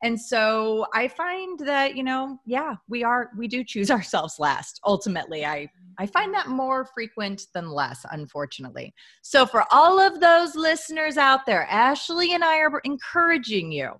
and 0.03 0.21
so 0.21 0.87
i 0.95 1.09
find 1.09 1.59
that 1.61 1.97
you 1.97 2.03
know 2.03 2.39
yeah 2.47 2.75
we 2.89 3.03
are 3.03 3.31
we 3.37 3.49
do 3.49 3.65
choose 3.65 3.91
ourselves 3.99 4.39
last 4.39 4.81
ultimately 4.85 5.45
i 5.45 5.69
i 5.99 6.07
find 6.07 6.33
that 6.33 6.49
more 6.49 6.87
frequent 6.95 7.47
than 7.55 7.71
less 7.71 8.05
unfortunately 8.13 8.93
so 9.23 9.45
for 9.45 9.65
all 9.71 10.01
of 10.01 10.21
those 10.21 10.55
listeners 10.55 11.17
out 11.17 11.41
there 11.47 11.67
ashley 11.71 12.35
and 12.35 12.45
i 12.45 12.59
are 12.59 12.81
encouraging 12.85 13.73
you 13.73 13.93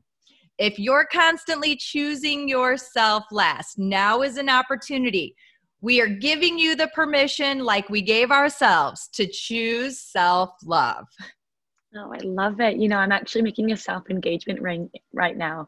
if 0.59 0.77
you're 0.77 1.07
constantly 1.11 1.77
choosing 1.77 2.49
yourself 2.49 3.25
last, 3.31 3.79
now 3.79 4.23
is 4.23 4.39
an 4.39 4.49
opportunity. 4.49 5.37
We 5.81 6.01
are 6.01 6.09
giving 6.09 6.59
you 6.59 6.75
the 6.75 6.89
permission, 6.89 7.61
like 7.61 7.89
we 7.89 8.03
gave 8.03 8.33
ourselves, 8.33 9.09
to 9.15 9.29
choose 9.29 10.01
self 10.01 10.51
love. 10.65 11.07
Oh, 11.99 12.13
I 12.13 12.19
love 12.25 12.61
it. 12.61 12.77
You 12.77 12.89
know, 12.89 12.99
I'm 12.99 13.13
actually 13.13 13.43
making 13.43 13.73
a 13.73 13.77
self 13.77 14.09
engagement 14.11 14.61
ring 14.61 14.91
right 15.13 15.37
now 15.37 15.67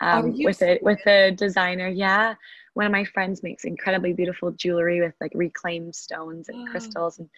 um, 0.00 0.34
with 0.38 0.62
a 0.62 0.78
with 0.82 1.06
a 1.06 1.32
designer. 1.32 1.88
Yeah, 1.88 2.34
one 2.74 2.86
of 2.86 2.92
my 2.92 3.04
friends 3.04 3.42
makes 3.42 3.64
incredibly 3.64 4.12
beautiful 4.12 4.52
jewelry 4.52 5.00
with 5.00 5.14
like 5.20 5.32
reclaimed 5.34 5.94
stones 5.94 6.48
and 6.48 6.68
crystals, 6.70 7.18
and 7.18 7.28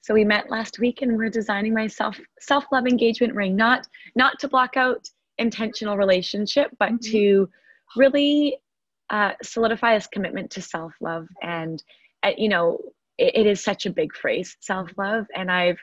so 0.00 0.12
we 0.12 0.24
met 0.24 0.50
last 0.50 0.78
week, 0.78 1.02
and 1.02 1.16
we're 1.16 1.30
designing 1.30 1.74
my 1.74 1.86
self 1.86 2.18
self 2.40 2.64
love 2.72 2.86
engagement 2.86 3.34
ring. 3.34 3.54
Not 3.54 3.86
not 4.16 4.38
to 4.40 4.48
block 4.48 4.76
out 4.76 5.08
intentional 5.38 5.96
relationship, 5.96 6.70
but 6.78 6.92
mm-hmm. 6.92 7.12
to 7.12 7.48
really 7.96 8.58
uh, 9.10 9.32
solidify 9.42 9.94
this 9.94 10.06
commitment 10.06 10.50
to 10.52 10.62
self 10.62 10.92
love. 11.00 11.26
And, 11.42 11.82
uh, 12.22 12.32
you 12.36 12.48
know, 12.48 12.78
it, 13.18 13.36
it 13.36 13.46
is 13.46 13.62
such 13.62 13.86
a 13.86 13.90
big 13.90 14.14
phrase, 14.14 14.56
self 14.60 14.90
love. 14.96 15.26
And 15.34 15.50
I've, 15.50 15.78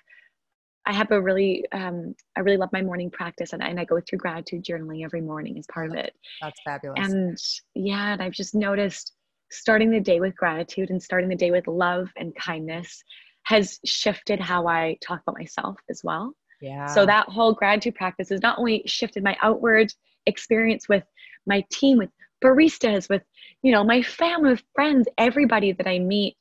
I 0.85 0.93
have 0.93 1.11
a 1.11 1.21
really, 1.21 1.65
um, 1.71 2.15
I 2.35 2.39
really 2.41 2.57
love 2.57 2.69
my 2.73 2.81
morning 2.81 3.11
practice 3.11 3.53
and, 3.53 3.61
and 3.61 3.79
I 3.79 3.85
go 3.85 3.99
through 3.99 4.19
gratitude 4.19 4.63
journaling 4.63 5.03
every 5.03 5.21
morning 5.21 5.57
as 5.57 5.67
part 5.67 5.91
of 5.91 5.95
it. 5.95 6.13
That's 6.41 6.59
fabulous. 6.63 6.99
And 6.99 7.37
yeah, 7.75 8.13
and 8.13 8.21
I've 8.21 8.31
just 8.31 8.55
noticed 8.55 9.13
starting 9.51 9.91
the 9.91 9.99
day 9.99 10.19
with 10.19 10.35
gratitude 10.35 10.89
and 10.89 11.01
starting 11.01 11.29
the 11.29 11.35
day 11.35 11.51
with 11.51 11.67
love 11.67 12.09
and 12.17 12.35
kindness 12.35 13.03
has 13.43 13.79
shifted 13.85 14.39
how 14.39 14.67
I 14.67 14.97
talk 15.01 15.21
about 15.21 15.37
myself 15.37 15.77
as 15.89 16.01
well. 16.03 16.33
Yeah. 16.61 16.85
So 16.87 17.05
that 17.05 17.27
whole 17.27 17.53
gratitude 17.53 17.95
practice 17.95 18.29
has 18.29 18.41
not 18.41 18.59
only 18.59 18.83
shifted 18.85 19.23
my 19.23 19.35
outward 19.41 19.93
experience 20.25 20.87
with 20.87 21.03
my 21.45 21.65
team, 21.71 21.97
with 21.97 22.09
baristas, 22.43 23.09
with 23.09 23.23
you 23.61 23.71
know 23.71 23.83
my 23.83 24.01
family, 24.01 24.51
with 24.51 24.63
friends, 24.73 25.07
everybody 25.17 25.71
that 25.73 25.87
I 25.87 25.99
meet, 25.99 26.37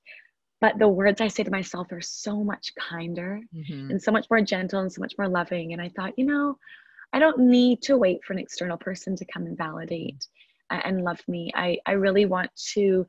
but 0.61 0.79
the 0.79 0.89
words 0.89 1.21
I 1.21 1.29
say 1.29 1.43
to 1.43 1.51
myself 1.51 1.91
are 1.93 2.01
so 2.01 2.45
much 2.45 2.75
kinder 2.77 3.41
mm-hmm. 3.55 3.91
and 3.91 4.03
so 4.03 4.13
much 4.13 4.27
more 4.31 4.43
gentle 4.43 4.81
and 4.81 4.93
so 4.93 5.01
much 5.01 5.15
more 5.17 5.29
loving. 5.29 5.73
And 5.73 5.81
I 5.81 5.89
thought, 5.89 6.19
you 6.19 6.27
know, 6.27 6.59
I 7.13 7.19
don't 7.19 7.39
need 7.39 7.83
to 7.83 7.97
wait 7.97 8.25
for 8.25 8.35
an 8.35 8.39
external 8.39 8.77
person 8.77 9.17
to 9.17 9.25
come 9.25 9.47
and 9.47 9.57
validate 9.57 10.27
and 10.71 11.03
love 11.03 11.21
me. 11.27 11.51
I, 11.55 11.79
I 11.87 11.93
really 11.93 12.27
want 12.27 12.51
to 12.75 13.07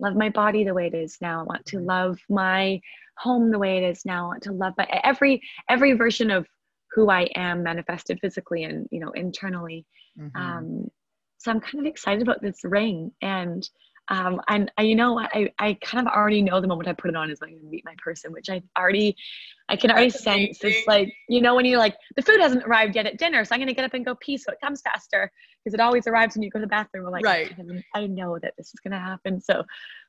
love 0.00 0.16
my 0.16 0.30
body 0.30 0.64
the 0.64 0.74
way 0.74 0.86
it 0.86 0.94
is 0.94 1.18
now. 1.20 1.40
I 1.40 1.44
want 1.44 1.66
to 1.66 1.78
love 1.78 2.18
my 2.28 2.80
home 3.16 3.50
the 3.50 3.58
way 3.58 3.78
it 3.78 3.84
is 3.84 4.04
now. 4.04 4.24
I 4.24 4.28
want 4.28 4.42
to 4.44 4.52
love 4.52 4.74
my 4.76 4.88
every 5.04 5.40
every 5.68 5.92
version 5.92 6.30
of 6.30 6.46
who 6.92 7.10
I 7.10 7.22
am 7.34 7.62
manifested 7.62 8.18
physically 8.20 8.64
and 8.64 8.88
you 8.90 9.00
know 9.00 9.10
internally. 9.10 9.86
Mm-hmm. 10.18 10.40
Um, 10.40 10.90
so 11.38 11.50
I'm 11.50 11.60
kind 11.60 11.80
of 11.80 11.86
excited 11.86 12.22
about 12.22 12.42
this 12.42 12.64
ring, 12.64 13.12
and 13.22 13.68
um, 14.08 14.40
and 14.48 14.70
I, 14.76 14.82
you 14.82 14.94
know 14.94 15.18
I 15.18 15.50
I 15.58 15.78
kind 15.82 16.06
of 16.06 16.12
already 16.12 16.42
know 16.42 16.60
the 16.60 16.68
moment 16.68 16.88
I 16.88 16.92
put 16.92 17.10
it 17.10 17.16
on 17.16 17.30
is 17.30 17.40
when 17.40 17.50
I'm 17.50 17.56
gonna 17.56 17.70
meet 17.70 17.84
my 17.84 17.94
person, 17.98 18.32
which 18.32 18.50
I 18.50 18.62
already 18.78 19.16
I 19.68 19.76
can 19.76 19.90
already 19.90 20.10
That's 20.10 20.22
sense 20.22 20.62
amazing. 20.62 20.78
it's 20.78 20.86
like 20.86 21.12
you 21.28 21.40
know 21.40 21.54
when 21.54 21.64
you're 21.64 21.78
like 21.78 21.96
the 22.16 22.22
food 22.22 22.40
hasn't 22.40 22.64
arrived 22.64 22.96
yet 22.96 23.06
at 23.06 23.18
dinner, 23.18 23.44
so 23.44 23.54
I'm 23.54 23.60
gonna 23.60 23.72
get 23.72 23.84
up 23.84 23.94
and 23.94 24.04
go 24.04 24.14
pee 24.16 24.36
so 24.36 24.52
it 24.52 24.60
comes 24.62 24.82
faster 24.82 25.30
because 25.64 25.74
it 25.74 25.80
always 25.80 26.06
arrives 26.06 26.36
when 26.36 26.42
you 26.42 26.50
go 26.50 26.58
to 26.58 26.64
the 26.64 26.68
bathroom. 26.68 27.06
I'm 27.06 27.12
like 27.12 27.24
right. 27.24 27.52
I 27.94 28.06
know 28.06 28.38
that 28.40 28.54
this 28.58 28.68
is 28.68 28.80
gonna 28.80 29.00
happen, 29.00 29.40
so 29.40 29.64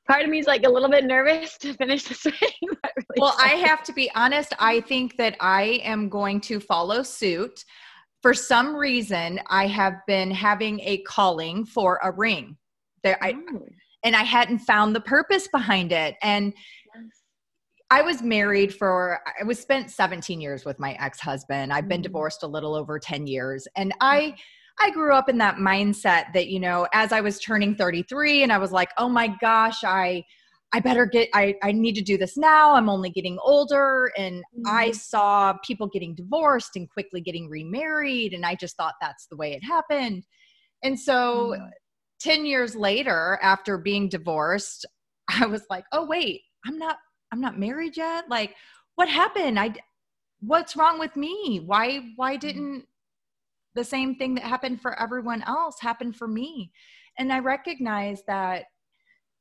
part 0.08 0.24
of 0.24 0.30
me 0.30 0.40
is 0.40 0.48
like 0.48 0.66
a 0.66 0.70
little 0.70 0.90
bit 0.90 1.06
nervous 1.06 1.58
to 1.60 1.74
finish 1.74 2.04
this 2.04 2.26
ring. 2.26 2.34
really 2.62 3.06
well, 3.18 3.36
I 3.40 3.50
have 3.50 3.84
to 3.84 3.94
be 3.94 4.12
honest. 4.16 4.54
I 4.60 4.82
think 4.82 5.18
that 5.18 5.36
I 5.40 5.82
am 5.84 6.10
going 6.10 6.42
to 6.42 6.60
follow 6.60 7.04
suit. 7.04 7.64
For 8.22 8.34
some 8.34 8.76
reason, 8.76 9.40
I 9.48 9.68
have 9.68 9.96
been 10.08 10.32
having 10.32 10.80
a 10.82 10.98
calling 11.04 11.66
for 11.66 12.00
a 12.04 12.12
ring. 12.12 12.58
There, 13.04 13.24
I. 13.24 13.36
and 14.06 14.16
I 14.16 14.24
hadn't 14.24 14.60
found 14.60 14.96
the 14.96 15.02
purpose 15.02 15.48
behind 15.48 15.92
it. 15.92 16.16
And 16.22 16.54
yes. 16.96 17.04
I 17.90 18.04
was 18.04 18.22
married 18.22 18.74
for, 18.74 19.20
I 19.40 19.44
was 19.44 19.60
spent 19.60 19.90
17 19.90 20.40
years 20.40 20.64
with 20.64 20.80
my 20.80 20.94
ex 20.94 21.20
husband. 21.20 21.74
I've 21.74 21.90
been 21.90 22.02
mm. 22.02 22.06
divorced 22.06 22.44
a 22.44 22.48
little 22.48 22.76
over 22.76 23.00
10 23.00 23.26
years. 23.26 23.68
And 23.76 23.94
I, 24.00 24.36
I 24.80 24.92
grew 24.92 25.14
up 25.14 25.28
in 25.28 25.40
that 25.40 25.56
mindset 25.56 26.34
that, 26.34 26.48
you 26.48 26.60
know, 26.60 26.88
as 26.94 27.12
I 27.12 27.22
was 27.22 27.40
turning 27.40 27.76
33 27.76 28.44
and 28.44 28.54
I 28.54 28.60
was 28.60 28.72
like, 28.72 28.90
oh 28.98 29.10
my 29.10 29.36
gosh, 29.42 29.84
I, 29.84 30.24
I 30.72 30.82
better 30.82 31.06
get, 31.08 31.30
I, 31.34 31.56
I 31.64 31.72
need 31.72 31.96
to 31.96 32.02
do 32.02 32.18
this 32.18 32.38
now. 32.38 32.76
I'm 32.76 32.90
only 32.90 33.10
getting 33.10 33.40
older. 33.42 34.12
And 34.18 34.38
mm-hmm. 34.38 34.68
I 34.68 34.92
saw 34.92 35.54
people 35.66 35.88
getting 35.88 36.14
divorced 36.14 36.76
and 36.76 36.90
quickly 36.90 37.22
getting 37.22 37.50
remarried. 37.50 38.34
And 38.34 38.46
I 38.46 38.54
just 38.56 38.78
thought 38.78 38.96
that's 39.02 39.26
the 39.28 39.38
way 39.38 39.54
it 39.54 39.64
happened. 39.64 40.26
And 40.84 41.00
so 41.00 41.54
mm-hmm. 41.56 41.66
10 42.22 42.46
years 42.46 42.76
later, 42.76 43.40
after 43.42 43.78
being 43.78 44.10
divorced, 44.10 44.86
I 45.28 45.46
was 45.46 45.64
like, 45.70 45.86
oh, 45.92 46.06
wait, 46.06 46.42
I'm 46.66 46.78
not, 46.78 46.98
I'm 47.32 47.42
not 47.42 47.60
married 47.60 47.98
yet. 47.98 48.30
Like, 48.30 48.56
what 48.96 49.10
happened? 49.10 49.60
I, 49.60 49.74
what's 50.40 50.76
wrong 50.76 51.00
with 51.00 51.16
me? 51.16 51.62
Why, 51.66 52.12
why 52.16 52.34
mm-hmm. 52.34 52.48
didn't 52.48 52.86
the 53.76 53.84
same 53.84 54.16
thing 54.16 54.36
that 54.36 54.44
happened 54.44 54.82
for 54.82 55.00
everyone 55.00 55.44
else 55.44 55.76
happen 55.80 56.12
for 56.12 56.28
me. 56.28 56.72
And 57.20 57.32
I 57.32 57.40
recognize 57.40 58.24
that 58.28 58.66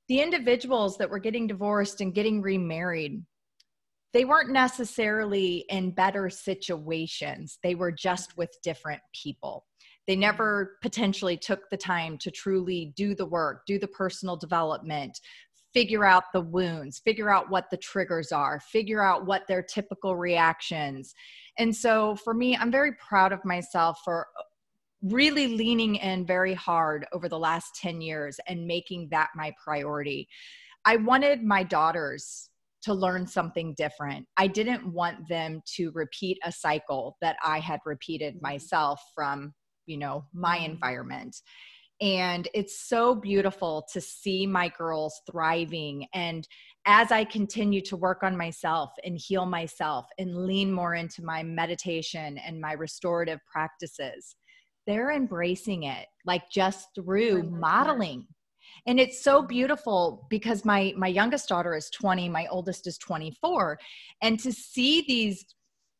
the 0.09 0.21
individuals 0.21 0.99
that 0.99 1.09
were 1.09 1.19
getting 1.19 1.47
divorced 1.47 2.01
and 2.01 2.15
getting 2.15 2.43
remarried, 2.43 3.25
they 4.13 4.25
weren't 4.25 4.51
necessarily 4.51 5.65
in 5.71 5.93
better 5.93 6.29
situations. 6.29 7.59
They 7.63 7.75
were 7.75 7.93
just 7.93 8.37
with 8.37 8.51
different 8.63 9.01
people. 9.15 9.65
They 10.07 10.17
never 10.17 10.77
potentially 10.83 11.37
took 11.37 11.69
the 11.71 11.77
time 11.77 12.19
to 12.19 12.31
truly 12.31 12.93
do 12.97 13.15
the 13.15 13.27
work, 13.27 13.63
do 13.67 13.79
the 13.79 13.89
personal 13.89 14.37
development, 14.37 15.19
figure 15.73 16.05
out 16.05 16.25
the 16.33 16.41
wounds, 16.41 17.01
figure 17.01 17.31
out 17.31 17.51
what 17.51 17.69
the 17.71 17.77
triggers 17.77 18.31
are, 18.33 18.61
figure 18.61 19.03
out 19.03 19.27
what 19.27 19.43
their 19.49 19.63
typical 19.63 20.17
reactions. 20.17 21.15
And 21.59 21.75
so 21.75 22.17
for 22.17 22.33
me, 22.33 22.57
I'm 22.57 22.71
very 22.71 22.93
proud 22.93 23.33
of 23.33 23.45
myself 23.45 24.01
for 24.05 24.27
really 25.03 25.49
leaning 25.49 25.97
in 25.97 26.25
very 26.25 26.55
hard 26.55 27.07
over 27.13 27.29
the 27.29 27.39
last 27.39 27.75
10 27.77 28.01
years 28.01 28.39
and 28.49 28.67
making 28.67 29.09
that 29.11 29.29
my 29.35 29.53
priority. 29.63 30.29
I 30.85 30.97
wanted 30.97 31.43
my 31.43 31.63
daughters 31.63 32.49
to 32.83 32.95
learn 32.95 33.27
something 33.27 33.75
different. 33.77 34.27
I 34.37 34.47
didn't 34.47 34.87
want 34.87 35.29
them 35.29 35.63
to 35.77 35.91
repeat 35.93 36.39
a 36.45 36.53
cycle 36.53 37.17
that 37.21 37.37
I 37.43 37.59
had 37.59 37.81
repeated 37.85 38.35
mm-hmm. 38.35 38.47
myself 38.47 39.01
from, 39.15 39.55
you 39.87 39.97
know, 39.97 40.25
my 40.33 40.59
mm-hmm. 40.59 40.73
environment. 40.73 41.37
And 42.01 42.49
it's 42.55 42.89
so 42.89 43.15
beautiful 43.15 43.87
to 43.93 44.01
see 44.01 44.47
my 44.47 44.69
girls 44.69 45.23
thriving. 45.31 46.07
And 46.13 46.47
as 46.87 47.13
I 47.13 47.25
continue 47.25 47.81
to 47.83 47.97
work 47.97 48.23
on 48.23 48.37
myself 48.37 48.91
and 49.05 49.17
heal 49.17 49.47
myself 49.47 50.07
and 50.19 50.47
lean 50.47 50.73
more 50.73 50.97
into 50.97 51.25
my 51.25 51.43
meditation 51.43 52.37
and 52.39 52.61
my 52.61 52.73
restorative 52.73 53.39
practices, 53.51 54.35
they're 54.87 55.13
embracing 55.13 55.85
it 55.85 56.07
like 56.27 56.51
just 56.51 56.89
through 56.95 57.45
modeling 57.45 58.27
and 58.87 59.01
it's 59.01 59.23
so 59.23 59.43
beautiful 59.43 60.27
because 60.29 60.65
my 60.65 60.93
my 60.97 61.09
youngest 61.09 61.49
daughter 61.49 61.75
is 61.75 61.91
20 61.91 62.29
my 62.29 62.47
oldest 62.49 62.87
is 62.87 62.99
24 62.99 63.79
and 64.23 64.39
to 64.41 64.53
see 64.53 65.05
these 65.07 65.45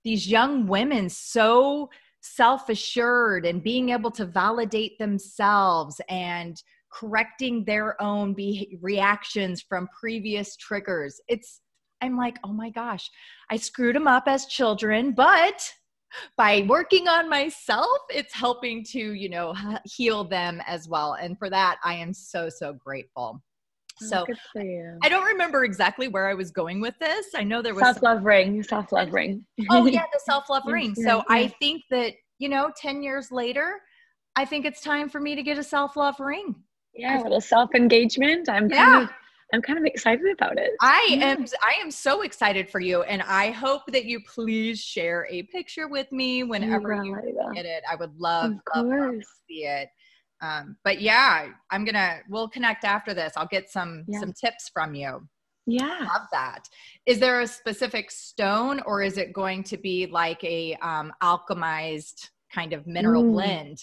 these 0.05 0.29
young 0.29 0.67
women 0.67 1.09
so 1.09 1.89
self-assured 2.25 3.45
and 3.45 3.63
being 3.63 3.91
able 3.91 4.11
to 4.11 4.25
validate 4.25 4.99
themselves 4.99 6.01
and 6.09 6.63
correcting 6.91 7.65
their 7.65 8.01
own 8.01 8.33
be- 8.33 8.79
reactions 8.81 9.61
from 9.61 9.89
previous 9.99 10.57
triggers. 10.57 11.21
It's 11.29 11.61
i'm 12.01 12.17
like 12.17 12.37
oh 12.43 12.53
my 12.53 12.71
gosh 12.71 13.09
i 13.51 13.57
screwed 13.57 13.95
them 13.95 14.09
up 14.09 14.25
as 14.27 14.47
children 14.47 15.13
but 15.13 15.71
by 16.37 16.67
working 16.69 17.07
on 17.07 17.31
myself 17.31 17.99
it's 18.11 18.35
helping 18.35 18.85
to 18.85 19.13
you 19.13 19.29
know 19.29 19.55
heal 19.85 20.25
them 20.25 20.61
as 20.67 20.89
well. 20.89 21.15
And 21.15 21.39
for 21.39 21.49
that 21.51 21.79
i 21.85 21.95
am 21.95 22.13
so 22.13 22.49
so 22.49 22.73
grateful 22.73 23.41
Oh, 24.03 24.07
so 24.07 24.27
I 25.03 25.09
don't 25.09 25.25
remember 25.25 25.65
exactly 25.65 26.09
where 26.09 26.29
I 26.29 26.35
was 26.35 26.51
going 26.51 26.81
with 26.81 26.99
this. 26.99 27.27
I 27.35 27.45
know 27.45 27.63
there 27.63 27.75
was 27.75 27.85
self 27.85 28.03
love 28.03 28.25
ring, 28.25 28.63
self 28.63 28.91
love 28.93 29.13
ring. 29.13 29.45
oh 29.71 29.87
yeah, 29.87 30.05
the 30.13 30.21
self 30.25 30.51
love 30.51 30.65
ring. 30.67 30.95
So 30.95 31.23
I 31.29 31.49
think 31.61 31.83
that 31.91 32.15
you 32.39 32.49
know, 32.49 32.73
ten 32.77 33.03
years 33.03 33.31
later, 33.31 33.81
I 34.37 34.45
think 34.45 34.65
it's 34.65 34.81
time 34.81 35.09
for 35.09 35.21
me 35.21 35.37
to 35.37 35.43
get 35.43 35.59
a 35.59 35.63
self 35.63 35.97
love 35.97 36.19
ring. 36.19 36.57
Yeah, 36.95 37.21
a 37.21 37.23
little 37.23 37.41
self 37.41 37.75
engagement. 37.75 38.49
I'm 38.49 38.69
yeah. 38.69 38.85
kind 38.85 39.05
of 39.05 39.11
I'm 39.53 39.63
kind 39.63 39.79
of 39.79 39.85
excited 39.85 40.27
about 40.33 40.59
it. 40.59 40.73
I 40.81 41.19
am 41.21 41.45
I 41.63 41.81
am 41.81 41.91
so 41.91 42.23
excited 42.23 42.69
for 42.69 42.81
you 42.81 43.03
and 43.03 43.23
I 43.23 43.53
hope 43.53 43.83
that 43.89 44.05
you 44.05 44.21
please 44.27 44.81
share 44.81 45.29
a 45.31 45.43
picture 45.45 45.87
with 45.87 46.11
me 46.11 46.43
whenever 46.43 47.05
you 47.05 47.17
get 47.55 47.65
it. 47.65 47.85
I 47.91 47.95
would 47.95 48.19
love, 48.19 48.55
love 48.75 48.87
to 48.87 49.23
see 49.49 49.67
it. 49.67 49.91
Um, 50.45 50.77
but 50.85 51.01
yeah, 51.01 51.49
I'm 51.71 51.85
gonna 51.85 52.21
we'll 52.29 52.49
connect 52.49 52.85
after 52.85 53.15
this. 53.15 53.33
I'll 53.37 53.47
get 53.47 53.71
some 53.71 54.05
yeah. 54.07 54.21
some 54.21 54.33
tips 54.33 54.71
from 54.73 54.95
you. 54.95 55.27
Yeah. 55.67 56.01
Love 56.01 56.27
that. 56.33 56.69
Is 57.07 57.19
there 57.19 57.41
a 57.41 57.47
specific 57.47 58.11
stone 58.11 58.81
or 58.85 59.03
is 59.03 59.17
it 59.17 59.33
going 59.33 59.63
to 59.65 59.79
be 59.79 60.07
like 60.07 60.43
a 60.45 60.75
um, 60.83 61.13
alchemized 61.23 62.29
kind 62.53 62.75
of 62.75 62.87
mineral 62.87 63.25
mm. 63.25 63.33
blend? 63.33 63.79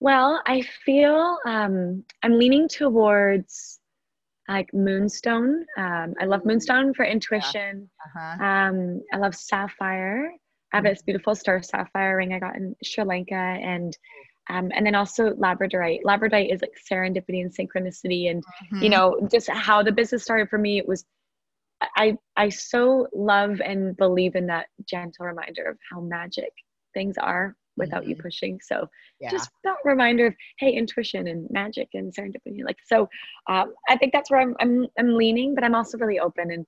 Well, 0.00 0.42
I 0.46 0.62
feel 0.84 1.38
um, 1.46 2.04
I'm 2.22 2.38
leaning 2.38 2.68
towards 2.68 3.78
like 4.48 4.68
moonstone. 4.74 5.64
Um, 5.78 6.14
I 6.20 6.24
love 6.26 6.44
moonstone 6.44 6.92
for 6.92 7.04
intuition. 7.04 7.88
Yeah. 8.16 8.34
Uh-huh. 8.34 8.44
Um, 8.44 9.00
I 9.12 9.18
love 9.18 9.34
sapphire. 9.34 10.30
I 10.72 10.78
have 10.78 10.84
this 10.84 10.98
mm-hmm. 10.98 11.06
beautiful 11.06 11.34
star 11.36 11.62
sapphire 11.62 12.16
ring 12.16 12.34
I 12.34 12.40
got 12.40 12.56
in 12.56 12.74
Sri 12.82 13.04
Lanka, 13.04 13.34
and 13.34 13.96
um, 14.50 14.70
and 14.74 14.86
then 14.86 14.94
also 14.94 15.30
labradorite. 15.30 16.02
Labradorite 16.04 16.52
is 16.52 16.60
like 16.60 16.74
serendipity 16.90 17.42
and 17.42 17.54
synchronicity, 17.54 18.30
and 18.30 18.44
mm-hmm. 18.44 18.82
you 18.82 18.88
know 18.90 19.26
just 19.30 19.48
how 19.48 19.82
the 19.82 19.92
business 19.92 20.22
started 20.22 20.48
for 20.48 20.58
me. 20.58 20.78
It 20.78 20.86
was 20.86 21.04
I 21.96 22.16
I 22.36 22.48
so 22.48 23.08
love 23.14 23.60
and 23.60 23.96
believe 23.96 24.34
in 24.34 24.46
that 24.48 24.66
gentle 24.88 25.26
reminder 25.26 25.64
of 25.64 25.78
how 25.90 26.00
magic 26.00 26.52
things 26.92 27.16
are 27.18 27.56
without 27.76 28.02
mm-hmm. 28.02 28.10
you 28.10 28.16
pushing. 28.16 28.60
So 28.62 28.88
yeah. 29.20 29.30
just 29.30 29.50
that 29.64 29.76
reminder 29.84 30.26
of 30.26 30.34
hey, 30.58 30.72
intuition 30.72 31.28
and 31.28 31.48
magic 31.50 31.88
and 31.94 32.14
serendipity. 32.14 32.64
Like 32.64 32.78
so, 32.84 33.08
um, 33.48 33.74
I 33.88 33.96
think 33.96 34.12
that's 34.12 34.30
where 34.30 34.40
I'm, 34.40 34.54
I'm 34.60 34.86
I'm 34.98 35.14
leaning, 35.14 35.54
but 35.54 35.64
I'm 35.64 35.74
also 35.74 35.98
really 35.98 36.20
open. 36.20 36.50
And 36.50 36.66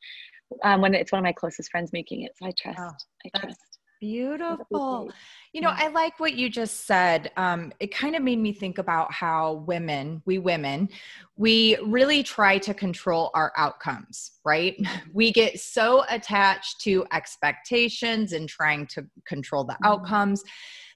um, 0.62 0.81
when 0.81 0.95
it's 0.95 1.12
one 1.12 1.18
of 1.18 1.24
my 1.24 1.33
closest 1.33 1.70
friends 1.70 1.93
making 1.93 2.22
it, 2.22 2.33
so 2.37 2.47
I 2.47 2.53
trust. 2.59 2.79
Oh, 2.81 2.93
I 3.27 3.39
trust. 3.41 3.61
Beautiful. 4.01 5.11
You 5.53 5.62
know, 5.62 5.72
I 5.74 5.88
like 5.88 6.20
what 6.20 6.34
you 6.34 6.51
just 6.51 6.86
said. 6.86 7.30
Um, 7.36 7.72
it 7.80 7.94
kind 7.94 8.14
of 8.14 8.22
made 8.22 8.38
me 8.38 8.53
think 8.53 8.78
about 8.78 9.12
how 9.12 9.64
women, 9.66 10.22
we 10.26 10.38
women, 10.38 10.88
we 11.36 11.76
really 11.84 12.22
try 12.22 12.59
to 12.59 12.74
control 12.74 13.30
our 13.34 13.53
outcomes, 13.57 14.32
right? 14.44 14.76
We 15.12 15.32
get 15.32 15.59
so 15.61 16.05
attached 16.11 16.80
to 16.82 17.07
expectations 17.12 18.32
and 18.32 18.49
trying 18.49 18.86
to 18.88 19.07
control 19.26 19.64
the 19.64 19.72
mm-hmm. 19.74 19.86
outcomes 19.86 20.42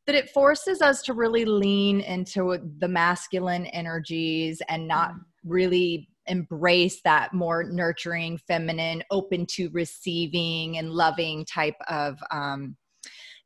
that 0.07 0.15
it 0.15 0.31
forces 0.31 0.83
us 0.83 1.03
to 1.03 1.15
really 1.15 1.45
lean 1.45 2.01
into 2.01 2.59
the 2.79 2.89
masculine 2.89 3.67
energies 3.67 4.61
and 4.69 4.87
not 4.87 5.13
really 5.45 6.09
embrace 6.27 7.01
that 7.03 7.33
more 7.33 7.65
nurturing, 7.65 8.39
feminine, 8.39 9.03
open 9.11 9.47
to 9.47 9.69
receiving 9.71 10.79
and 10.79 10.91
loving 10.91 11.45
type 11.45 11.77
of 11.89 12.19
um, 12.31 12.77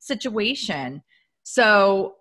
situation. 0.05 1.03
So, 1.43 2.15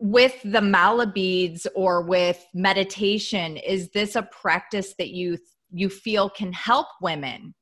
with 0.00 0.38
the 0.44 0.60
mala 0.60 1.06
beads 1.06 1.66
or 1.74 2.02
with 2.02 2.44
meditation, 2.52 3.56
is 3.56 3.90
this 3.90 4.16
a 4.16 4.22
practice 4.22 4.94
that 4.98 5.10
you 5.10 5.38
you 5.72 5.88
feel 5.88 6.30
can 6.30 6.52
help 6.52 6.86
women 7.00 7.54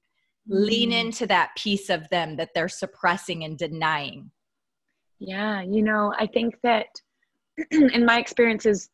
mm. 0.48 0.66
lean 0.66 0.92
into 0.92 1.26
that 1.26 1.50
piece 1.56 1.88
of 1.88 2.08
them 2.10 2.36
that 2.36 2.50
they're 2.54 2.68
suppressing 2.68 3.44
and 3.44 3.58
denying? 3.58 4.30
Yeah, 5.18 5.62
you 5.62 5.82
know, 5.82 6.12
I 6.18 6.26
think 6.26 6.56
that 6.62 6.86
in 7.70 8.04
my 8.04 8.18
experiences, 8.18 8.90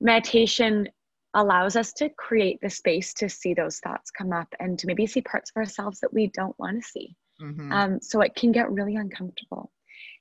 meditation 0.00 0.88
allows 1.34 1.74
us 1.74 1.92
to 1.94 2.08
create 2.10 2.60
the 2.62 2.70
space 2.70 3.12
to 3.14 3.28
see 3.28 3.54
those 3.54 3.80
thoughts 3.80 4.10
come 4.10 4.32
up 4.32 4.46
and 4.60 4.78
to 4.78 4.86
maybe 4.86 5.06
see 5.06 5.20
parts 5.20 5.50
of 5.50 5.60
ourselves 5.60 5.98
that 6.00 6.12
we 6.12 6.28
don't 6.28 6.56
want 6.58 6.80
to 6.80 6.88
see. 6.88 7.16
Mm-hmm. 7.40 7.72
Um, 7.72 8.00
so 8.00 8.20
it 8.20 8.34
can 8.34 8.52
get 8.52 8.70
really 8.70 8.96
uncomfortable. 8.96 9.70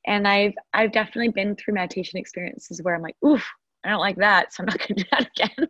And 0.06 0.28
I've 0.28 0.54
I've 0.74 0.92
definitely 0.92 1.30
been 1.30 1.56
through 1.56 1.76
meditation 1.76 2.20
experiences 2.20 2.82
where 2.84 2.96
I'm 2.96 3.02
like, 3.02 3.16
oof, 3.26 3.46
I 3.84 3.90
don't 3.90 4.00
like 4.00 4.16
that, 4.18 4.54
so 4.54 4.64
I'm 4.64 4.68
not 4.68 4.80
going 4.88 4.88
to 4.88 5.04
do 5.04 5.10
that 5.12 5.30
again. 5.38 5.68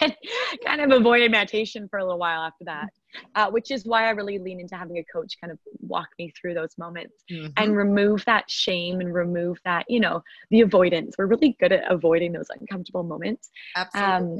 and 0.00 0.16
kind 0.64 0.80
of 0.80 0.90
avoided 0.98 1.30
meditation 1.30 1.88
for 1.88 1.98
a 1.98 2.04
little 2.04 2.18
while 2.18 2.42
after 2.42 2.64
that, 2.64 2.88
uh, 3.34 3.50
which 3.50 3.70
is 3.70 3.84
why 3.84 4.06
I 4.06 4.10
really 4.10 4.38
lean 4.38 4.60
into 4.60 4.76
having 4.76 4.98
a 4.98 5.04
coach 5.04 5.36
kind 5.40 5.52
of 5.52 5.58
walk 5.80 6.08
me 6.18 6.32
through 6.40 6.54
those 6.54 6.76
moments 6.76 7.22
mm-hmm. 7.30 7.48
and 7.56 7.76
remove 7.76 8.24
that 8.24 8.50
shame 8.50 9.00
and 9.00 9.14
remove 9.14 9.58
that, 9.64 9.84
you 9.88 10.00
know, 10.00 10.22
the 10.50 10.62
avoidance. 10.62 11.14
We're 11.18 11.26
really 11.26 11.56
good 11.60 11.72
at 11.72 11.90
avoiding 11.90 12.32
those 12.32 12.48
uncomfortable 12.50 13.04
moments. 13.04 13.50
Absolutely. 13.76 14.12
Um, 14.12 14.38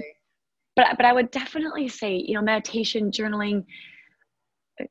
but 0.75 0.97
but 0.97 1.07
I 1.07 1.13
would 1.13 1.31
definitely 1.31 1.89
say, 1.89 2.17
you 2.17 2.35
know, 2.35 2.43
meditation, 2.43 3.11
journaling, 3.11 3.65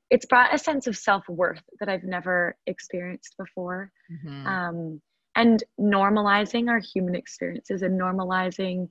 it's 0.10 0.26
brought 0.26 0.54
a 0.54 0.58
sense 0.58 0.88
of 0.88 0.98
self 0.98 1.28
worth 1.30 1.62
that 1.80 1.90
I've 1.90 2.04
never 2.04 2.56
experienced 2.66 3.36
before. 3.38 3.92
Mm-hmm. 4.12 4.48
Um, 4.48 5.02
and 5.36 5.64
normalizing 5.80 6.70
our 6.70 6.80
human 6.80 7.16
experiences 7.16 7.82
and 7.82 8.00
normalizing 8.00 8.90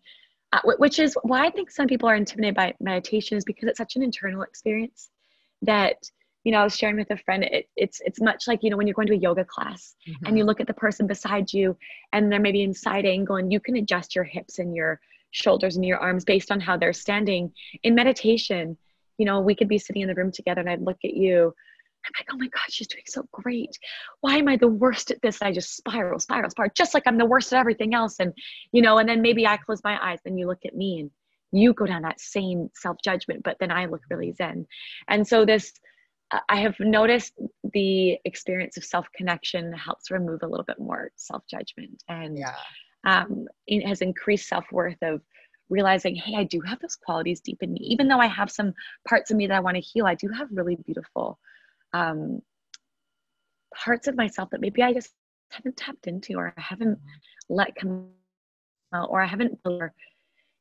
uh, 0.53 0.61
which 0.79 0.99
is 0.99 1.17
why 1.23 1.45
i 1.47 1.51
think 1.51 1.71
some 1.71 1.87
people 1.87 2.09
are 2.09 2.15
intimidated 2.15 2.55
by 2.55 2.75
meditation 2.81 3.37
is 3.37 3.45
because 3.45 3.69
it's 3.69 3.79
such 3.79 3.97
an 3.97 4.03
internal 4.03 4.43
experience 4.43 5.11
that 5.63 5.97
you 6.45 6.53
know 6.53 6.59
i 6.59 6.65
was 6.65 6.77
sharing 6.77 6.97
with 6.97 7.11
a 7.11 7.17
friend 7.17 7.45
it, 7.45 7.67
it's 7.77 8.01
it's 8.05 8.21
much 8.21 8.47
like 8.47 8.63
you 8.63 8.71
know 8.71 8.77
when 8.77 8.87
you're 8.87 8.95
going 8.95 9.09
to 9.09 9.15
a 9.15 9.19
yoga 9.19 9.45
class 9.45 9.95
mm-hmm. 10.09 10.27
and 10.27 10.39
you 10.39 10.45
look 10.45 10.61
at 10.61 10.67
the 10.67 10.75
person 10.75 11.07
beside 11.07 11.53
you 11.53 11.77
and 12.13 12.31
they're 12.31 12.41
maybe 12.41 12.63
in 12.63 12.75
side 12.75 13.05
angle 13.07 13.37
and 13.37 13.53
you 13.53 13.59
can 13.59 13.77
adjust 13.77 14.15
your 14.15 14.25
hips 14.25 14.59
and 14.59 14.75
your 14.75 15.01
shoulders 15.31 15.75
and 15.75 15.85
your 15.85 15.99
arms 15.99 16.25
based 16.25 16.53
on 16.53 16.61
how 16.61 16.77
they're 16.77 16.93
standing 16.93 17.53
in 17.83 17.95
meditation 17.95 18.77
you 19.19 19.27
know 19.27 19.41
we 19.41 19.55
could 19.55 19.69
be 19.69 19.79
sitting 19.79 20.03
in 20.03 20.09
the 20.09 20.15
room 20.15 20.33
together 20.33 20.61
and 20.61 20.71
i'd 20.71 20.83
look 20.83 20.99
at 21.05 21.15
you 21.15 21.53
I'm 22.05 22.13
like, 22.19 22.29
oh 22.33 22.37
my 22.37 22.49
God, 22.49 22.65
she's 22.69 22.87
doing 22.87 23.05
so 23.07 23.27
great. 23.33 23.79
Why 24.21 24.37
am 24.37 24.49
I 24.49 24.57
the 24.57 24.69
worst 24.69 25.11
at 25.11 25.23
this? 25.23 25.41
And 25.41 25.49
I 25.49 25.53
just 25.53 25.77
spiral, 25.77 26.19
spiral, 26.19 26.51
spiral, 26.51 26.71
just 26.77 26.93
like 26.93 27.05
I'm 27.07 27.17
the 27.17 27.25
worst 27.25 27.53
at 27.53 27.59
everything 27.59 27.95
else. 27.95 28.17
And, 28.21 28.33
you 28.73 28.83
know, 28.83 28.99
and 28.99 29.09
then 29.09 29.23
maybe 29.23 29.47
I 29.47 29.57
close 29.57 29.81
my 29.83 29.99
eyes 30.03 30.19
and 30.25 30.39
you 30.39 30.47
look 30.47 30.67
at 30.67 30.77
me 30.77 31.01
and 31.01 31.11
you 31.53 31.73
go 31.73 31.87
down 31.87 32.03
that 32.03 32.21
same 32.21 32.69
self 32.75 32.99
judgment, 33.03 33.43
but 33.43 33.57
then 33.59 33.71
I 33.71 33.87
look 33.87 34.03
really 34.11 34.33
zen. 34.33 34.67
And 35.09 35.27
so 35.27 35.47
this, 35.47 35.73
uh, 36.31 36.41
I 36.49 36.57
have 36.57 36.79
noticed 36.81 37.33
the 37.73 38.19
experience 38.25 38.77
of 38.77 38.85
self 38.85 39.07
connection 39.17 39.73
helps 39.73 40.11
remove 40.11 40.41
a 40.43 40.47
little 40.47 40.65
bit 40.65 40.79
more 40.79 41.11
self 41.17 41.45
judgment 41.51 42.03
and 42.09 42.39
yeah. 42.39 42.55
um, 43.05 43.47
it 43.67 43.87
has 43.87 44.01
increased 44.01 44.49
self 44.49 44.65
worth 44.73 44.97
of 45.03 45.21
realizing, 45.75 46.15
hey, 46.15 46.37
I 46.37 46.45
do 46.45 46.61
have 46.61 46.79
those 46.81 46.97
qualities 46.97 47.41
deep 47.41 47.59
in 47.63 47.73
me. 47.73 47.81
Even 47.83 48.09
though 48.09 48.21
I 48.21 48.29
have 48.29 48.51
some 48.51 48.73
parts 49.09 49.31
of 49.31 49.37
me 49.37 49.47
that 49.49 49.57
I 49.57 49.61
want 49.61 49.77
to 49.77 49.81
heal, 49.81 50.07
I 50.07 50.15
do 50.15 50.29
have 50.29 50.49
really 50.51 50.77
beautiful 50.77 51.39
um, 51.93 52.41
parts 53.75 54.07
of 54.07 54.17
myself 54.17 54.51
that 54.51 54.61
maybe 54.61 54.83
I 54.83 54.93
just 54.93 55.11
haven't 55.51 55.77
tapped 55.77 56.07
into 56.07 56.35
or 56.35 56.55
I 56.57 56.61
haven't 56.61 56.99
let 57.49 57.75
come 57.75 58.09
out 58.95 59.09
or 59.11 59.21
I 59.21 59.27
haven't 59.27 59.59
or 59.65 59.93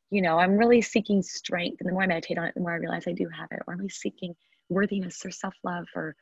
you 0.10 0.22
know, 0.22 0.38
I'm 0.38 0.58
really 0.58 0.82
seeking 0.82 1.24
strength. 1.24 1.78
And 1.80 1.90
the 1.90 1.94
more 1.94 2.04
I 2.04 2.08
meditate 2.08 2.38
on 2.38 2.46
it, 2.46 2.54
the 2.54 2.62
more 2.62 2.74
I 2.74 2.76
realize 2.76 3.08
I 3.08 3.14
do 3.14 3.28
have 3.30 3.48
it. 3.52 3.62
Or 3.66 3.74
I'm 3.74 3.80
really 3.80 3.90
seeking 3.90 4.36
worthiness 4.70 5.26
or 5.26 5.32
self-love 5.32 5.88
or, 5.96 6.16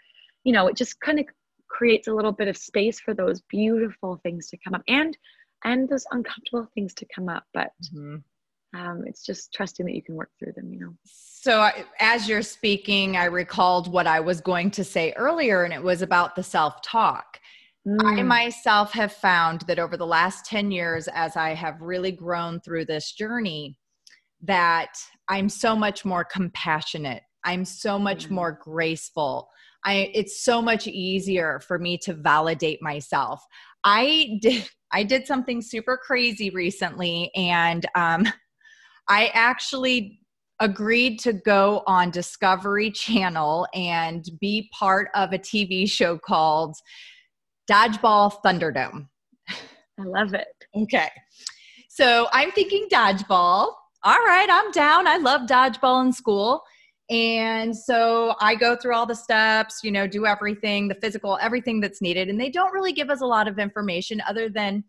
you 0.45 0.53
know, 0.53 0.67
it 0.67 0.77
just 0.77 0.97
kind 1.01 1.19
of 1.19 1.25
creates 1.67 2.07
a 2.07 2.13
little 2.13 2.31
bit 2.31 2.47
of 2.47 2.55
space 2.55 3.01
for 3.01 3.13
those 3.13 3.41
beautiful 3.49 4.17
things 4.23 4.47
to 4.49 4.57
come 4.63 4.75
up 4.75 4.83
and 4.87 5.17
and 5.65 5.89
those 5.89 6.05
uncomfortable 6.11 6.67
things 6.73 6.93
to 6.95 7.05
come 7.13 7.27
up. 7.27 7.43
But 7.53 7.71
mm-hmm 7.83 8.17
um, 8.73 9.03
it's 9.05 9.25
just 9.25 9.53
trusting 9.53 9.85
that 9.85 9.95
you 9.95 10.03
can 10.03 10.15
work 10.15 10.29
through 10.39 10.53
them 10.53 10.71
you 10.71 10.79
know 10.79 10.93
so 11.05 11.59
I, 11.59 11.85
as 11.99 12.27
you're 12.27 12.41
speaking 12.41 13.17
i 13.17 13.25
recalled 13.25 13.91
what 13.91 14.07
i 14.07 14.19
was 14.19 14.41
going 14.41 14.71
to 14.71 14.83
say 14.83 15.13
earlier 15.17 15.63
and 15.63 15.73
it 15.73 15.83
was 15.83 16.01
about 16.01 16.35
the 16.35 16.43
self-talk 16.43 17.39
mm. 17.87 18.19
i 18.19 18.21
myself 18.23 18.91
have 18.93 19.13
found 19.13 19.61
that 19.61 19.79
over 19.79 19.97
the 19.97 20.07
last 20.07 20.45
10 20.45 20.71
years 20.71 21.07
as 21.13 21.35
i 21.35 21.53
have 21.53 21.81
really 21.81 22.11
grown 22.11 22.59
through 22.61 22.85
this 22.85 23.11
journey 23.11 23.77
that 24.41 24.93
i'm 25.27 25.49
so 25.49 25.75
much 25.75 26.05
more 26.05 26.23
compassionate 26.23 27.23
i'm 27.43 27.65
so 27.65 27.99
much 27.99 28.27
mm. 28.27 28.31
more 28.31 28.59
graceful 28.61 29.49
I, 29.83 30.11
it's 30.13 30.43
so 30.43 30.61
much 30.61 30.87
easier 30.87 31.59
for 31.59 31.79
me 31.79 31.97
to 32.03 32.13
validate 32.13 32.81
myself. 32.83 33.43
I 33.83 34.37
did 34.41 34.69
I 34.93 35.03
did 35.03 35.25
something 35.25 35.61
super 35.61 35.97
crazy 35.97 36.49
recently, 36.49 37.31
and 37.35 37.85
um, 37.95 38.27
I 39.07 39.27
actually 39.33 40.19
agreed 40.59 41.19
to 41.19 41.33
go 41.33 41.83
on 41.87 42.11
Discovery 42.11 42.91
Channel 42.91 43.67
and 43.73 44.23
be 44.39 44.69
part 44.77 45.09
of 45.15 45.33
a 45.33 45.39
TV 45.39 45.89
show 45.89 46.17
called 46.17 46.75
Dodgeball 47.69 48.41
Thunderdome. 48.45 49.07
I 49.49 50.03
love 50.03 50.33
it. 50.33 50.47
Okay. 50.75 51.09
So 51.89 52.27
I'm 52.31 52.51
thinking 52.51 52.87
dodgeball. 52.91 53.73
All 54.03 54.19
right, 54.25 54.47
I'm 54.49 54.71
down. 54.71 55.07
I 55.07 55.17
love 55.17 55.41
dodgeball 55.41 56.05
in 56.05 56.13
school. 56.13 56.63
And 57.09 57.75
so 57.75 58.35
I 58.39 58.55
go 58.55 58.77
through 58.77 58.95
all 58.95 59.05
the 59.05 59.15
steps, 59.15 59.81
you 59.83 59.91
know, 59.91 60.07
do 60.07 60.25
everything, 60.25 60.87
the 60.87 60.95
physical, 60.95 61.37
everything 61.41 61.81
that's 61.81 62.01
needed. 62.01 62.29
And 62.29 62.39
they 62.39 62.49
don't 62.49 62.71
really 62.71 62.93
give 62.93 63.09
us 63.09 63.19
a 63.21 63.25
lot 63.25 63.49
of 63.49 63.59
information 63.59 64.21
other 64.27 64.47
than 64.47 64.85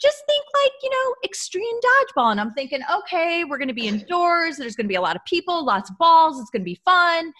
just 0.00 0.22
think 0.26 0.44
like, 0.62 0.72
you 0.82 0.90
know, 0.90 1.14
extreme 1.24 1.76
dodgeball. 1.76 2.30
And 2.30 2.40
I'm 2.40 2.52
thinking, 2.52 2.80
okay, 2.98 3.44
we're 3.44 3.58
going 3.58 3.68
to 3.68 3.74
be 3.74 3.88
indoors. 3.88 4.56
There's 4.56 4.76
going 4.76 4.84
to 4.84 4.88
be 4.88 4.96
a 4.96 5.00
lot 5.00 5.16
of 5.16 5.24
people, 5.24 5.64
lots 5.64 5.90
of 5.90 5.98
balls. 5.98 6.40
It's 6.40 6.50
going 6.50 6.62
to 6.62 6.66
be 6.66 6.80
fun. 6.84 7.32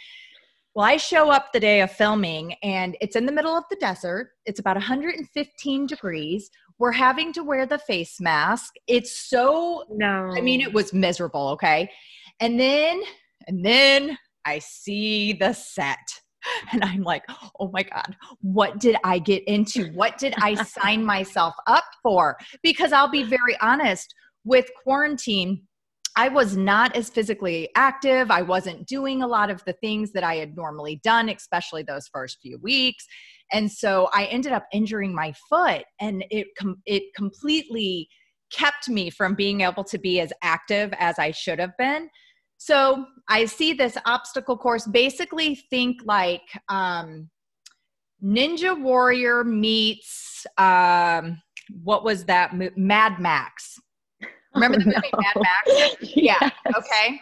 Well, 0.74 0.84
I 0.84 0.98
show 0.98 1.30
up 1.30 1.52
the 1.52 1.60
day 1.60 1.80
of 1.80 1.90
filming 1.90 2.54
and 2.62 2.96
it's 3.00 3.16
in 3.16 3.24
the 3.24 3.32
middle 3.32 3.56
of 3.56 3.64
the 3.70 3.76
desert. 3.76 4.32
It's 4.44 4.60
about 4.60 4.76
115 4.76 5.86
degrees. 5.86 6.50
We're 6.78 6.92
having 6.92 7.32
to 7.34 7.42
wear 7.42 7.64
the 7.64 7.78
face 7.78 8.20
mask. 8.20 8.74
It's 8.86 9.28
so, 9.30 9.84
no. 9.90 10.30
I 10.36 10.42
mean, 10.42 10.60
it 10.60 10.72
was 10.72 10.92
miserable. 10.92 11.48
Okay. 11.48 11.90
And 12.40 12.60
then, 12.60 13.02
and 13.46 13.64
then 13.64 14.18
I 14.44 14.58
see 14.58 15.32
the 15.32 15.54
set 15.54 16.20
And 16.72 16.84
I'm 16.84 17.02
like, 17.02 17.24
oh 17.60 17.70
my 17.72 17.82
God, 17.82 18.16
what 18.40 18.78
did 18.78 18.96
I 19.04 19.18
get 19.18 19.44
into? 19.44 19.88
What 19.92 20.18
did 20.18 20.34
I 20.40 20.54
sign 20.64 21.04
myself 21.04 21.54
up 21.66 21.84
for? 22.02 22.36
Because 22.62 22.92
I'll 22.92 23.10
be 23.10 23.22
very 23.22 23.56
honest 23.60 24.14
with 24.44 24.66
quarantine. 24.82 25.62
I 26.16 26.28
was 26.28 26.56
not 26.56 26.96
as 26.96 27.10
physically 27.10 27.68
active. 27.76 28.30
I 28.30 28.42
wasn't 28.42 28.86
doing 28.86 29.22
a 29.22 29.26
lot 29.26 29.50
of 29.50 29.62
the 29.64 29.74
things 29.74 30.12
that 30.12 30.24
I 30.24 30.36
had 30.36 30.56
normally 30.56 31.00
done, 31.04 31.28
especially 31.28 31.82
those 31.82 32.08
first 32.12 32.38
few 32.40 32.58
weeks. 32.62 33.04
And 33.52 33.70
so 33.70 34.08
I 34.14 34.24
ended 34.26 34.52
up 34.52 34.64
injuring 34.72 35.14
my 35.14 35.34
foot 35.48 35.84
and 36.00 36.24
it 36.30 36.48
com- 36.58 36.82
it 36.86 37.14
completely 37.14 38.08
kept 38.52 38.88
me 38.88 39.10
from 39.10 39.34
being 39.34 39.60
able 39.60 39.84
to 39.84 39.98
be 39.98 40.20
as 40.20 40.32
active 40.42 40.92
as 40.98 41.18
I 41.18 41.32
should 41.32 41.58
have 41.58 41.76
been. 41.76 42.08
So 42.58 43.06
I 43.28 43.44
see 43.44 43.72
this 43.72 43.96
obstacle 44.06 44.56
course. 44.56 44.86
Basically, 44.86 45.56
think 45.70 46.00
like 46.04 46.42
um, 46.68 47.28
Ninja 48.22 48.80
Warrior 48.80 49.44
meets 49.44 50.46
um, 50.58 51.40
what 51.82 52.04
was 52.04 52.24
that? 52.24 52.52
Mad 52.76 53.20
Max. 53.20 53.78
Remember 54.54 54.78
the 54.78 54.84
movie 54.86 55.10
Mad 55.12 55.36
Max? 55.36 55.96
Yeah. 56.16 56.36
Yes. 56.40 56.52
Okay. 56.76 57.20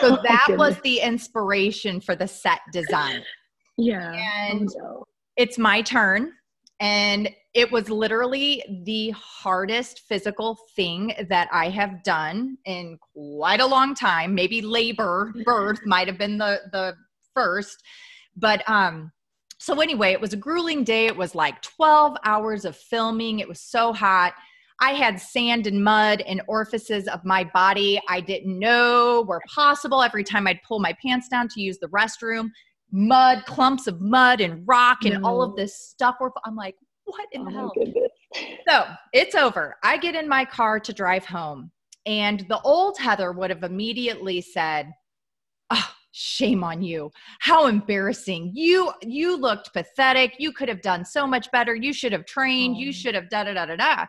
So 0.00 0.16
oh 0.16 0.22
that 0.22 0.46
was 0.56 0.80
the 0.80 1.00
inspiration 1.00 2.00
for 2.00 2.16
the 2.16 2.26
set 2.26 2.60
design. 2.72 3.22
Yeah. 3.76 4.12
And 4.12 4.68
oh, 4.82 5.04
it's 5.36 5.58
my 5.58 5.82
turn. 5.82 6.32
And 6.82 7.30
it 7.54 7.70
was 7.70 7.88
literally 7.88 8.82
the 8.84 9.10
hardest 9.10 10.00
physical 10.08 10.58
thing 10.74 11.14
that 11.28 11.48
I 11.52 11.68
have 11.68 12.02
done 12.02 12.58
in 12.64 12.98
quite 13.14 13.60
a 13.60 13.66
long 13.66 13.94
time. 13.94 14.34
Maybe 14.34 14.60
labor, 14.60 15.32
birth 15.44 15.78
might 15.86 16.08
have 16.08 16.18
been 16.18 16.38
the 16.38 16.60
the 16.72 16.96
first. 17.34 17.76
But 18.36 18.68
um 18.68 19.12
so 19.58 19.80
anyway, 19.80 20.10
it 20.10 20.20
was 20.20 20.32
a 20.32 20.36
grueling 20.36 20.82
day. 20.82 21.06
It 21.06 21.16
was 21.16 21.36
like 21.36 21.62
12 21.62 22.16
hours 22.24 22.64
of 22.64 22.76
filming. 22.76 23.38
It 23.38 23.48
was 23.48 23.60
so 23.60 23.92
hot. 23.92 24.34
I 24.80 24.94
had 24.94 25.20
sand 25.20 25.68
and 25.68 25.84
mud 25.84 26.20
in 26.22 26.40
orifices 26.48 27.06
of 27.06 27.24
my 27.24 27.44
body 27.44 28.00
I 28.08 28.20
didn't 28.20 28.58
know 28.58 29.24
were 29.28 29.40
possible. 29.54 30.02
Every 30.02 30.24
time 30.24 30.48
I'd 30.48 30.58
pull 30.66 30.80
my 30.80 30.96
pants 31.00 31.28
down 31.28 31.46
to 31.50 31.60
use 31.60 31.78
the 31.78 31.86
restroom, 31.90 32.48
mud, 32.92 33.44
clumps 33.46 33.86
of 33.86 34.00
mud 34.00 34.40
and 34.40 34.62
rock 34.66 34.98
and 35.04 35.16
mm. 35.16 35.24
all 35.24 35.42
of 35.42 35.56
this 35.56 35.76
stuff 35.76 36.16
I'm 36.44 36.54
like, 36.54 36.76
what 37.04 37.26
in 37.32 37.42
oh 37.42 37.44
the 37.44 37.50
hell? 37.50 37.72
So 38.68 38.84
it's 39.12 39.34
over. 39.34 39.76
I 39.82 39.96
get 39.96 40.14
in 40.14 40.28
my 40.28 40.44
car 40.44 40.78
to 40.80 40.92
drive 40.92 41.24
home. 41.24 41.70
And 42.06 42.44
the 42.48 42.60
old 42.62 42.98
Heather 42.98 43.32
would 43.32 43.50
have 43.50 43.62
immediately 43.62 44.40
said, 44.40 44.92
oh, 45.70 45.94
shame 46.12 46.62
on 46.62 46.82
you 46.82 47.10
how 47.40 47.66
embarrassing 47.66 48.52
you 48.54 48.92
you 49.00 49.34
looked 49.34 49.72
pathetic 49.72 50.34
you 50.38 50.52
could 50.52 50.68
have 50.68 50.82
done 50.82 51.06
so 51.06 51.26
much 51.26 51.50
better 51.52 51.74
you 51.74 51.90
should 51.90 52.12
have 52.12 52.26
trained 52.26 52.76
oh. 52.76 52.80
you 52.80 52.92
should 52.92 53.14
have 53.14 53.30
da 53.30 53.44
da 53.44 53.54
da 53.54 53.64
da 53.64 53.76
da 53.76 54.04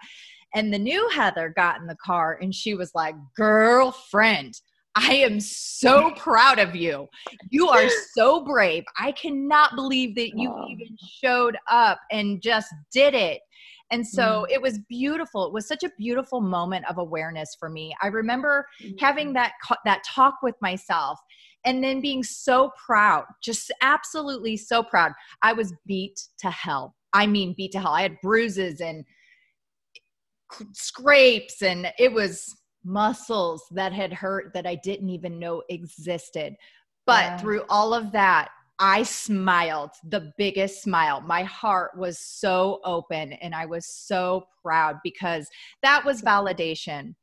and 0.53 0.73
the 0.73 0.77
new 0.77 1.07
heather 1.09 1.53
got 1.55 1.79
in 1.79 1.87
the 1.87 1.95
car 2.03 2.37
and 2.41 2.53
she 2.53 2.75
was 2.75 2.91
like 2.93 3.15
girlfriend 3.37 4.53
I 4.95 5.15
am 5.15 5.39
so 5.39 6.11
proud 6.11 6.59
of 6.59 6.75
you. 6.75 7.09
You 7.49 7.67
are 7.69 7.89
so 8.15 8.43
brave. 8.43 8.83
I 8.97 9.11
cannot 9.13 9.75
believe 9.75 10.15
that 10.15 10.37
you 10.37 10.53
oh. 10.53 10.65
even 10.69 10.95
showed 11.23 11.57
up 11.69 11.99
and 12.11 12.41
just 12.41 12.67
did 12.91 13.13
it. 13.13 13.41
And 13.91 14.05
so 14.07 14.45
mm. 14.47 14.53
it 14.53 14.61
was 14.61 14.79
beautiful. 14.89 15.45
It 15.45 15.53
was 15.53 15.67
such 15.67 15.83
a 15.83 15.91
beautiful 15.97 16.41
moment 16.41 16.85
of 16.89 16.97
awareness 16.97 17.55
for 17.59 17.69
me. 17.69 17.95
I 18.01 18.07
remember 18.07 18.65
mm. 18.83 18.99
having 18.99 19.33
that 19.33 19.53
that 19.85 20.03
talk 20.03 20.35
with 20.41 20.55
myself 20.61 21.19
and 21.65 21.83
then 21.83 22.01
being 22.01 22.23
so 22.23 22.71
proud, 22.85 23.25
just 23.41 23.71
absolutely 23.81 24.57
so 24.57 24.83
proud. 24.83 25.11
I 25.41 25.53
was 25.53 25.73
beat 25.85 26.19
to 26.39 26.49
hell. 26.49 26.95
I 27.13 27.27
mean 27.27 27.53
beat 27.55 27.71
to 27.73 27.79
hell. 27.79 27.93
I 27.93 28.01
had 28.01 28.17
bruises 28.21 28.81
and 28.81 29.05
scrapes 30.73 31.61
and 31.61 31.91
it 31.97 32.11
was 32.11 32.55
muscles 32.83 33.63
that 33.71 33.93
had 33.93 34.13
hurt 34.13 34.53
that 34.53 34.65
I 34.65 34.75
didn't 34.75 35.09
even 35.09 35.39
know 35.39 35.63
existed. 35.69 36.55
But 37.05 37.23
yeah. 37.23 37.37
through 37.37 37.63
all 37.69 37.93
of 37.93 38.11
that, 38.11 38.49
I 38.79 39.03
smiled 39.03 39.91
the 40.03 40.33
biggest 40.37 40.81
smile. 40.81 41.21
My 41.21 41.43
heart 41.43 41.97
was 41.97 42.19
so 42.19 42.81
open 42.83 43.33
and 43.33 43.53
I 43.53 43.65
was 43.65 43.85
so 43.85 44.47
proud 44.61 44.97
because 45.03 45.47
that 45.83 46.03
was 46.03 46.21
validation. 46.21 47.15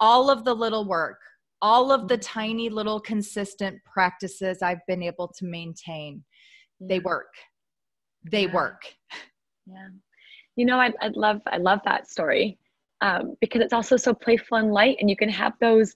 All 0.00 0.30
of 0.30 0.44
the 0.44 0.54
little 0.54 0.86
work, 0.86 1.20
all 1.60 1.92
of 1.92 2.08
the 2.08 2.18
tiny 2.18 2.68
little 2.68 3.00
consistent 3.00 3.78
practices 3.84 4.62
I've 4.62 4.84
been 4.88 5.02
able 5.02 5.28
to 5.28 5.44
maintain, 5.44 6.24
yeah. 6.80 6.86
they 6.88 6.98
work. 7.00 7.32
They 8.30 8.46
yeah. 8.46 8.54
work. 8.54 8.82
Yeah. 9.66 9.88
You 10.56 10.66
know, 10.66 10.78
I, 10.78 10.92
I 11.00 11.08
love 11.08 11.40
I 11.46 11.56
love 11.56 11.80
that 11.84 12.08
story 12.08 12.58
um, 13.00 13.36
because 13.40 13.60
it's 13.60 13.72
also 13.72 13.96
so 13.96 14.14
playful 14.14 14.58
and 14.58 14.72
light 14.72 14.96
and 15.00 15.10
you 15.10 15.16
can 15.16 15.28
have 15.28 15.52
those 15.60 15.94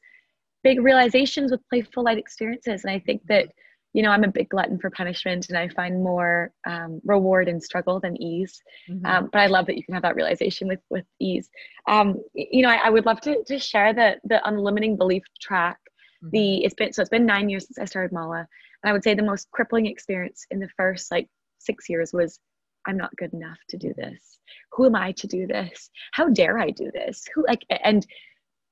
big 0.65 0.81
realizations 0.81 1.51
with 1.51 1.61
playful 1.69 2.05
light 2.05 2.19
experiences 2.19 2.85
and 2.85 2.91
i 2.93 2.99
think 2.99 3.23
that 3.29 3.49
you 3.93 4.03
know 4.03 4.11
i'm 4.11 4.25
a 4.25 4.29
big 4.29 4.49
glutton 4.49 4.79
for 4.79 4.91
punishment 4.91 5.49
and 5.49 5.57
i 5.57 5.69
find 5.69 6.03
more 6.03 6.53
um, 6.67 7.01
reward 7.05 7.49
in 7.49 7.61
struggle 7.61 8.01
than 8.01 8.21
ease 8.21 8.61
mm-hmm. 8.91 9.05
um, 9.07 9.29
but 9.33 9.41
i 9.41 9.47
love 9.47 9.67
that 9.67 9.77
you 9.77 9.85
can 9.85 9.95
have 9.95 10.03
that 10.03 10.17
realization 10.17 10.69
with 10.69 10.81
with 10.91 11.05
ease 11.21 11.49
um, 11.89 12.17
you 12.35 12.63
know 12.63 12.71
I, 12.71 12.77
I, 12.87 12.91
would 12.91 13.07
love 13.07 13.21
to, 13.23 13.43
to 13.45 13.59
share 13.59 13.95
the 13.95 14.17
the 14.25 14.41
unlimiting 14.47 14.97
belief 14.99 15.23
track 15.41 15.79
mm-hmm. 16.23 16.31
the 16.33 16.65
it's 16.65 16.75
been 16.75 16.93
so 16.93 17.03
it's 17.03 17.11
been 17.11 17.27
nine 17.27 17.49
years 17.49 17.67
since 17.67 17.79
i 17.79 17.85
started 17.85 18.13
mala 18.13 18.47
and 18.83 18.91
i 18.91 18.93
would 18.93 19.05
say 19.05 19.15
the 19.15 19.23
most 19.23 19.51
crippling 19.53 19.87
experience 19.87 20.47
in 20.51 20.59
the 20.59 20.69
first 20.77 21.11
like 21.11 21.29
six 21.59 21.89
years 21.89 22.13
was 22.13 22.41
I'm 22.89 22.97
not 22.97 23.15
good 23.17 23.33
enough 23.35 23.59
to 23.69 23.77
do 23.77 23.93
this. 23.97 24.39
Who 24.73 24.87
am 24.87 24.97
I 24.97 25.13
to 25.13 25.27
do 25.27 25.47
this? 25.47 25.91
How 26.13 26.29
dare 26.29 26.59
I 26.59 26.71
do 26.71 26.91
this? 26.93 27.25
Who 27.35 27.45
like 27.47 27.65
and 27.85 28.05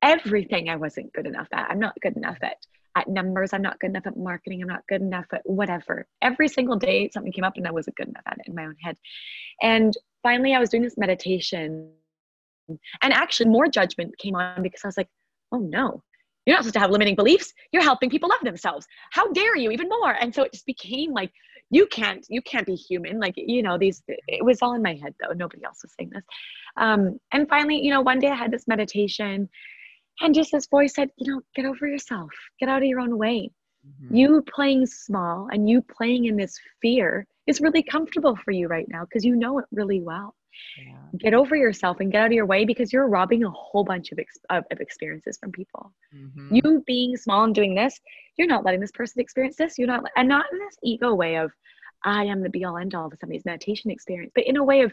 everything 0.03 0.69
I 0.69 0.77
wasn't 0.77 1.13
good 1.13 1.27
enough 1.27 1.49
at. 1.53 1.71
I'm 1.71 1.79
not 1.79 1.95
good 2.01 2.17
enough 2.17 2.39
at 2.43 2.57
at 2.97 3.09
numbers. 3.09 3.53
I'm 3.53 3.63
not 3.63 3.79
good 3.79 3.91
enough 3.91 4.07
at 4.07 4.17
marketing. 4.17 4.63
I'm 4.63 4.69
not 4.69 4.87
good 4.89 5.03
enough 5.03 5.27
at 5.33 5.43
whatever. 5.45 6.07
Every 6.23 6.49
single 6.49 6.77
day 6.77 7.11
something 7.13 7.31
came 7.31 7.45
up 7.45 7.57
and 7.57 7.69
I 7.69 7.71
wasn't 7.71 7.97
good 7.97 8.09
enough 8.09 8.23
at 8.27 8.39
it 8.39 8.49
in 8.49 8.55
my 8.55 8.65
own 8.65 8.77
head. 8.83 8.97
And 9.63 9.95
finally 10.23 10.55
I 10.55 10.59
was 10.59 10.71
doing 10.71 10.83
this 10.83 10.97
meditation 10.97 11.93
and 12.69 13.13
actually 13.13 13.51
more 13.51 13.69
judgment 13.69 14.17
came 14.19 14.35
on 14.35 14.63
because 14.63 14.81
I 14.83 14.89
was 14.89 14.97
like, 14.97 15.09
oh 15.53 15.59
no, 15.59 16.03
you're 16.47 16.57
not 16.57 16.63
supposed 16.63 16.75
to 16.75 16.81
have 16.81 16.91
limiting 16.91 17.17
beliefs. 17.17 17.53
You're 17.73 17.83
helping 17.83 18.09
people 18.09 18.31
love 18.31 18.41
themselves. 18.43 18.87
How 19.11 19.31
dare 19.33 19.57
you 19.57 19.71
even 19.73 19.89
more? 19.89 20.13
And 20.13 20.35
so 20.35 20.43
it 20.45 20.53
just 20.53 20.67
became 20.67 21.13
like, 21.13 21.33
you 21.71 21.87
can't, 21.87 22.25
you 22.29 22.41
can't 22.43 22.67
be 22.67 22.75
human. 22.75 23.19
Like, 23.19 23.35
you 23.37 23.63
know, 23.63 23.77
these, 23.79 24.03
it 24.29 24.45
was 24.45 24.63
all 24.63 24.75
in 24.75 24.83
my 24.83 24.95
head 24.95 25.15
though. 25.21 25.33
Nobody 25.35 25.65
else 25.65 25.83
was 25.83 25.93
saying 25.99 26.11
this. 26.15 26.25
Um, 26.77 27.19
and 27.33 27.49
finally, 27.49 27.81
you 27.81 27.91
know, 27.91 28.01
one 28.01 28.19
day 28.19 28.29
I 28.29 28.35
had 28.35 28.51
this 28.51 28.69
meditation 28.69 29.49
and 30.21 30.35
just 30.35 30.53
this 30.53 30.67
voice 30.67 30.95
said, 30.95 31.11
you 31.17 31.33
know, 31.33 31.41
get 31.55 31.67
over 31.67 31.87
yourself, 31.87 32.31
get 32.59 32.69
out 32.69 32.83
of 32.83 32.89
your 32.89 33.01
own 33.01 33.19
way. 33.19 33.51
Mm-hmm. 33.87 34.17
You 34.17 34.45
playing 34.55 34.87
small 34.87 35.49
and 35.51 35.69
you 35.69 35.83
playing 35.83 36.27
in 36.27 36.37
this 36.37 36.59
fear 36.81 37.27
is 37.47 37.61
really 37.61 37.83
comfortable 37.83 38.37
for 38.37 38.51
you 38.51 38.69
right 38.69 38.87
now 38.89 39.05
because 39.05 39.25
you 39.25 39.37
know 39.37 39.59
it 39.59 39.67
really 39.71 40.01
well. 40.01 40.35
Yeah. 40.79 41.19
Get 41.19 41.35
over 41.35 41.57
yourself 41.57 42.01
and 42.01 42.13
get 42.13 42.23
out 42.23 42.27
of 42.27 42.33
your 42.33 42.47
way 42.47 42.65
because 42.65 42.93
you're 42.93 43.09
robbing 43.09 43.45
a 43.45 43.51
whole 43.51 43.85
bunch 43.85 44.13
of, 44.13 44.19
ex- 44.19 44.39
of, 44.51 44.65
of, 44.71 44.81
experiences 44.81 45.39
from 45.39 45.53
people. 45.53 45.93
Mm-hmm. 46.15 46.55
You 46.55 46.85
being 46.87 47.17
small 47.17 47.45
and 47.45 47.55
doing 47.55 47.75
this, 47.75 47.99
you're 48.37 48.49
not 48.49 48.65
letting 48.65 48.81
this 48.81 48.93
person 48.93 49.21
experience 49.21 49.57
this. 49.57 49.79
You're 49.79 49.89
not, 49.89 50.05
and 50.17 50.29
not 50.29 50.47
in 50.53 50.59
this 50.59 50.77
ego 50.83 51.15
way 51.15 51.37
of, 51.37 51.51
I 52.05 52.25
am 52.25 52.43
the 52.43 52.51
be 52.51 52.65
all 52.65 52.77
end 52.77 52.95
all 52.95 53.07
of 53.07 53.13
somebody's 53.21 53.45
meditation 53.45 53.91
experience, 53.91 54.33
but 54.35 54.45
in 54.45 54.57
a 54.57 54.65
way 54.65 54.83
of, 54.83 54.93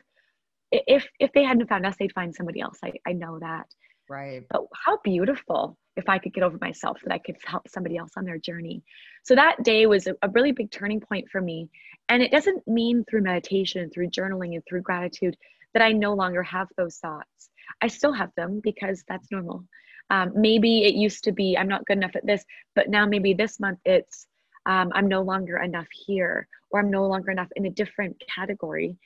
if 0.72 1.08
if 1.20 1.32
they 1.34 1.44
hadn't 1.44 1.68
found 1.68 1.86
us, 1.86 1.96
they'd 2.00 2.12
find 2.14 2.34
somebody 2.34 2.60
else. 2.60 2.80
I, 2.84 2.94
I 3.06 3.14
know 3.14 3.38
that. 3.40 3.68
Right. 4.10 4.44
But 4.50 4.64
how 4.74 4.98
beautiful 5.04 5.78
if 5.96 6.10
I 6.10 6.18
could 6.18 6.34
get 6.34 6.44
over 6.44 6.58
myself 6.60 6.98
that 7.04 7.14
I 7.14 7.20
could 7.20 7.38
help 7.46 7.68
somebody 7.70 7.98
else 7.98 8.12
on 8.18 8.26
their 8.26 8.40
journey. 8.40 8.84
So 9.24 9.36
that 9.36 9.64
day 9.64 9.86
was 9.86 10.08
a, 10.08 10.16
a 10.24 10.30
really 10.30 10.52
big 10.52 10.72
turning 10.72 11.00
point 11.00 11.30
for 11.32 11.40
me. 11.40 11.70
And 12.10 12.22
it 12.22 12.32
doesn't 12.32 12.68
mean 12.68 13.06
through 13.06 13.22
meditation, 13.22 13.90
through 13.90 14.10
journaling, 14.10 14.54
and 14.54 14.64
through 14.68 14.82
gratitude 14.82 15.36
that 15.74 15.84
I 15.84 15.92
no 15.92 16.14
longer 16.14 16.44
have 16.44 16.68
those 16.78 16.98
thoughts. 16.98 17.50
I 17.82 17.88
still 17.88 18.14
have 18.14 18.32
them 18.36 18.62
because 18.64 19.04
that's 19.08 19.32
normal. 19.32 19.66
Um, 20.10 20.34
maybe 20.36 20.84
it 20.84 20.96
used 20.96 21.24
to 21.24 21.32
be 21.32 21.58
I'm 21.58 21.68
not 21.68 21.86
good 21.86 21.98
enough 21.98 22.16
at 22.16 22.26
this, 22.26 22.44
but 22.76 22.90
now 22.90 23.06
maybe 23.06 23.34
this 23.34 23.60
month 23.60 23.80
it's 23.86 24.28
um, 24.66 24.92
I'm 24.94 25.08
no 25.08 25.22
longer 25.22 25.58
enough 25.58 25.88
here, 25.92 26.48
or 26.72 26.80
I'm 26.80 26.92
no 26.92 27.06
longer 27.08 27.32
enough 27.32 27.50
in 27.56 27.66
a 27.66 27.70
different 27.70 28.22
category. 28.34 28.98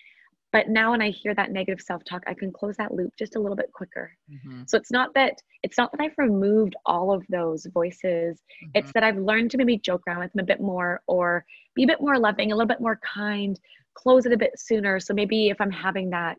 But 0.53 0.69
now 0.69 0.91
when 0.91 1.01
I 1.01 1.09
hear 1.09 1.35
that 1.35 1.51
negative 1.51 1.81
self-talk, 1.81 2.23
I 2.25 2.33
can 2.33 2.51
close 2.53 2.77
that 2.77 2.93
loop 2.93 3.11
just 3.19 3.35
a 3.35 3.39
little 3.39 3.55
bit 3.55 3.71
quicker. 3.73 4.11
Mm-hmm. 4.31 4.63
So 4.67 4.77
it's 4.77 4.91
not 4.91 5.13
that 5.13 5.41
it's 5.63 5.77
not 5.77 5.91
that 5.91 6.01
I've 6.01 6.17
removed 6.17 6.75
all 6.85 7.13
of 7.13 7.25
those 7.29 7.65
voices. 7.73 8.37
Mm-hmm. 8.39 8.71
It's 8.75 8.93
that 8.93 9.03
I've 9.03 9.17
learned 9.17 9.51
to 9.51 9.57
maybe 9.57 9.77
joke 9.77 10.03
around 10.07 10.19
with 10.19 10.33
them 10.33 10.43
a 10.43 10.47
bit 10.47 10.61
more 10.61 11.01
or 11.07 11.45
be 11.75 11.83
a 11.83 11.87
bit 11.87 12.01
more 12.01 12.17
loving, 12.17 12.51
a 12.51 12.55
little 12.55 12.67
bit 12.67 12.81
more 12.81 12.99
kind, 13.03 13.59
close 13.93 14.25
it 14.25 14.33
a 14.33 14.37
bit 14.37 14.51
sooner. 14.57 14.99
So 14.99 15.13
maybe 15.13 15.49
if 15.49 15.59
I'm 15.59 15.71
having 15.71 16.09
that 16.11 16.37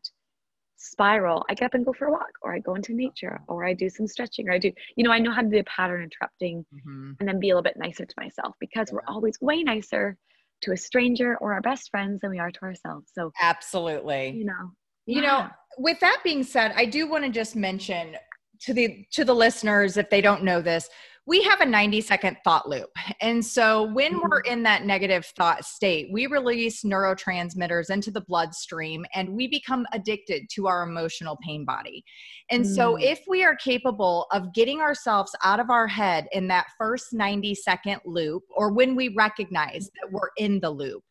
spiral, 0.77 1.45
I 1.51 1.55
get 1.55 1.67
up 1.67 1.75
and 1.75 1.85
go 1.85 1.93
for 1.93 2.07
a 2.07 2.13
walk, 2.13 2.31
or 2.43 2.55
I 2.55 2.61
go 2.61 2.77
into 2.77 2.95
nature, 2.95 3.41
or 3.49 3.65
I 3.65 3.75
do 3.75 3.91
some 3.91 4.07
stretching, 4.07 4.49
or 4.49 4.53
I 4.53 4.59
do, 4.59 4.73
you 4.97 5.05
know, 5.05 5.11
I 5.11 5.19
know 5.19 5.33
how 5.33 5.43
to 5.43 5.49
do 5.49 5.59
a 5.59 5.65
pattern 5.65 6.03
interrupting 6.03 6.65
mm-hmm. 6.75 7.13
and 7.19 7.29
then 7.29 7.41
be 7.41 7.51
a 7.51 7.55
little 7.55 7.63
bit 7.63 7.77
nicer 7.77 8.07
to 8.07 8.15
myself 8.17 8.55
because 8.61 8.89
yeah. 8.89 8.95
we're 8.95 9.13
always 9.15 9.41
way 9.41 9.63
nicer 9.63 10.17
to 10.63 10.73
a 10.73 10.77
stranger 10.77 11.37
or 11.41 11.53
our 11.53 11.61
best 11.61 11.91
friends 11.91 12.21
than 12.21 12.31
we 12.31 12.39
are 12.39 12.51
to 12.51 12.63
ourselves. 12.63 13.11
So, 13.13 13.31
absolutely. 13.41 14.31
You 14.31 14.47
know, 14.47 14.71
yeah. 15.07 15.17
you 15.17 15.23
know, 15.23 15.49
with 15.79 16.01
that 16.01 16.21
being 16.25 16.43
said, 16.43 16.73
I 16.77 16.85
do 16.85 17.09
want 17.09 17.25
to 17.25 17.31
just 17.31 17.57
mention 17.57 18.17
to 18.61 18.75
the 18.75 19.07
to 19.13 19.25
the 19.25 19.35
listeners 19.35 19.97
if 19.97 20.11
they 20.11 20.21
don't 20.21 20.43
know 20.43 20.61
this 20.61 20.89
we 21.29 21.43
have 21.43 21.61
a 21.61 21.67
90 21.67 22.01
second 22.01 22.39
thought 22.43 22.67
loop. 22.67 22.89
And 23.21 23.45
so 23.45 23.83
when 23.93 24.15
mm-hmm. 24.15 24.29
we're 24.31 24.41
in 24.41 24.63
that 24.63 24.87
negative 24.87 25.27
thought 25.37 25.63
state, 25.63 26.09
we 26.11 26.27
release 26.27 26.85
neurotransmitters 26.85 27.91
into 27.91 28.11
the 28.11 28.23
bloodstream 28.23 29.05
and 29.15 29.29
we 29.29 29.47
become 29.47 29.87
addicted 29.93 30.49
to 30.53 30.69
our 30.69 30.85
emotional 30.85 31.37
pain 31.45 31.67
body. 31.67 32.03
And 32.51 32.65
mm. 32.65 32.75
so 32.75 32.97
if 32.97 33.21
we 33.29 33.45
are 33.45 33.55
capable 33.57 34.27
of 34.33 34.55
getting 34.55 34.81
ourselves 34.81 35.37
out 35.45 35.61
of 35.61 35.69
our 35.69 35.87
head 35.87 36.29
in 36.33 36.49
that 36.49 36.69
first 36.79 37.13
90 37.13 37.55
second 37.57 38.01
loop, 38.07 38.45
or 38.57 38.73
when 38.73 38.97
we 38.97 39.09
recognize 39.09 39.91
that 40.01 40.11
we're 40.11 40.31
in 40.39 40.61
the 40.61 40.71
loop, 40.71 41.03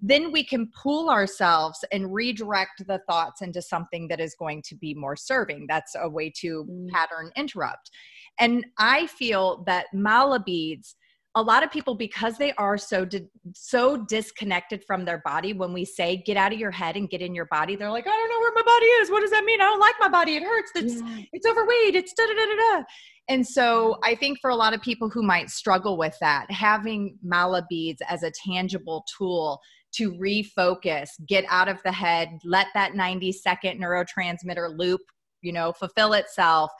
then 0.00 0.30
we 0.30 0.44
can 0.44 0.70
pool 0.80 1.10
ourselves 1.10 1.84
and 1.90 2.12
redirect 2.12 2.86
the 2.86 3.00
thoughts 3.08 3.42
into 3.42 3.60
something 3.60 4.08
that 4.08 4.20
is 4.20 4.34
going 4.38 4.62
to 4.62 4.76
be 4.76 4.94
more 4.94 5.16
serving. 5.16 5.66
That's 5.68 5.94
a 6.00 6.08
way 6.08 6.32
to 6.40 6.64
mm. 6.64 6.88
pattern 6.90 7.30
interrupt. 7.36 7.90
And 8.38 8.64
I 8.78 9.08
feel 9.08 9.64
that 9.66 9.86
mala 9.92 10.40
beads, 10.40 10.94
a 11.34 11.42
lot 11.42 11.62
of 11.62 11.70
people 11.70 11.94
because 11.94 12.38
they 12.38 12.52
are 12.54 12.76
so 12.76 13.04
di- 13.04 13.28
so 13.54 13.96
disconnected 14.08 14.82
from 14.84 15.04
their 15.04 15.18
body 15.24 15.52
when 15.52 15.72
we 15.72 15.84
say 15.84 16.22
get 16.26 16.36
out 16.36 16.52
of 16.52 16.58
your 16.58 16.70
head 16.70 16.96
and 16.96 17.10
get 17.10 17.20
in 17.20 17.34
your 17.34 17.44
body 17.46 17.76
they're 17.76 17.90
like 17.90 18.06
i 18.06 18.10
don't 18.10 18.28
know 18.28 18.40
where 18.40 18.52
my 18.54 18.62
body 18.62 18.86
is 18.86 19.10
what 19.10 19.20
does 19.20 19.30
that 19.30 19.44
mean 19.44 19.60
i 19.60 19.64
don't 19.64 19.78
like 19.78 19.94
my 20.00 20.08
body 20.08 20.36
it 20.36 20.42
hurts 20.42 20.72
it's 20.74 20.94
yeah. 20.94 21.22
it's 21.32 21.46
overweight 21.46 21.94
it's 21.94 22.12
da 22.14 22.26
da 22.26 22.32
da 22.32 22.44
da 22.44 22.78
da 22.78 22.84
and 23.28 23.46
so 23.46 23.98
i 24.02 24.14
think 24.14 24.38
for 24.40 24.50
a 24.50 24.56
lot 24.56 24.74
of 24.74 24.80
people 24.80 25.08
who 25.08 25.22
might 25.22 25.50
struggle 25.50 25.96
with 25.96 26.16
that 26.20 26.50
having 26.50 27.16
mala 27.22 27.64
beads 27.68 28.02
as 28.08 28.22
a 28.22 28.32
tangible 28.32 29.04
tool 29.16 29.60
to 29.98 30.12
refocus 30.12 31.08
get 31.26 31.44
out 31.50 31.68
of 31.68 31.78
the 31.84 31.92
head 31.92 32.30
let 32.44 32.68
that 32.74 32.94
90 32.94 33.32
second 33.32 33.80
neurotransmitter 33.80 34.76
loop 34.78 35.00
you 35.42 35.52
know 35.52 35.72
fulfill 35.72 36.14
itself 36.14 36.70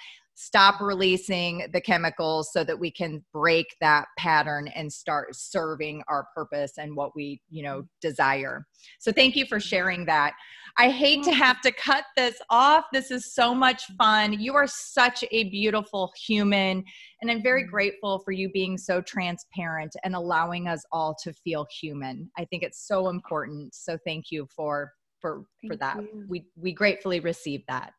stop 0.41 0.81
releasing 0.81 1.67
the 1.73 1.81
chemicals 1.81 2.53
so 2.53 2.63
that 2.63 2.79
we 2.79 2.93
can 2.93 3.25
break 3.33 3.75
that 3.81 4.07
pattern 4.17 4.69
and 4.69 4.93
start 4.93 5.35
serving 5.35 6.01
our 6.07 6.29
purpose 6.33 6.75
and 6.79 6.95
what 6.95 7.11
we 7.17 7.43
you 7.51 7.61
know 7.61 7.83
desire. 8.01 8.65
So 9.01 9.11
thank 9.11 9.35
you 9.35 9.47
for 9.47 9.59
sharing 9.59 10.07
that. 10.07 10.35
I 10.79 10.91
hate 10.91 11.25
to 11.25 11.33
have 11.33 11.61
to 11.63 11.73
cut 11.73 12.05
this 12.17 12.41
off. 12.51 12.85
This 12.93 13.11
is 13.11 13.35
so 13.35 13.53
much 13.53 13.87
fun. 13.99 14.39
You 14.39 14.55
are 14.55 14.69
such 14.69 15.25
a 15.33 15.49
beautiful 15.51 16.13
human 16.25 16.85
and 17.21 17.31
i'm 17.33 17.43
very 17.43 17.65
grateful 17.65 18.21
for 18.21 18.31
you 18.31 18.49
being 18.51 18.79
so 18.79 19.01
transparent 19.01 19.97
and 20.05 20.15
allowing 20.15 20.69
us 20.69 20.85
all 20.93 21.17
to 21.25 21.33
feel 21.33 21.67
human. 21.81 22.31
I 22.39 22.45
think 22.45 22.63
it's 22.63 22.87
so 22.87 23.09
important. 23.09 23.75
So 23.75 23.99
thank 24.07 24.27
you 24.31 24.47
for 24.55 24.93
for 25.21 25.43
thank 25.61 25.73
for 25.73 25.77
that. 25.79 25.97
you. 25.97 26.27
we 26.29 26.45
we 26.55 26.73
gratefully 26.73 27.19
receive 27.19 27.63
that. 27.67 27.93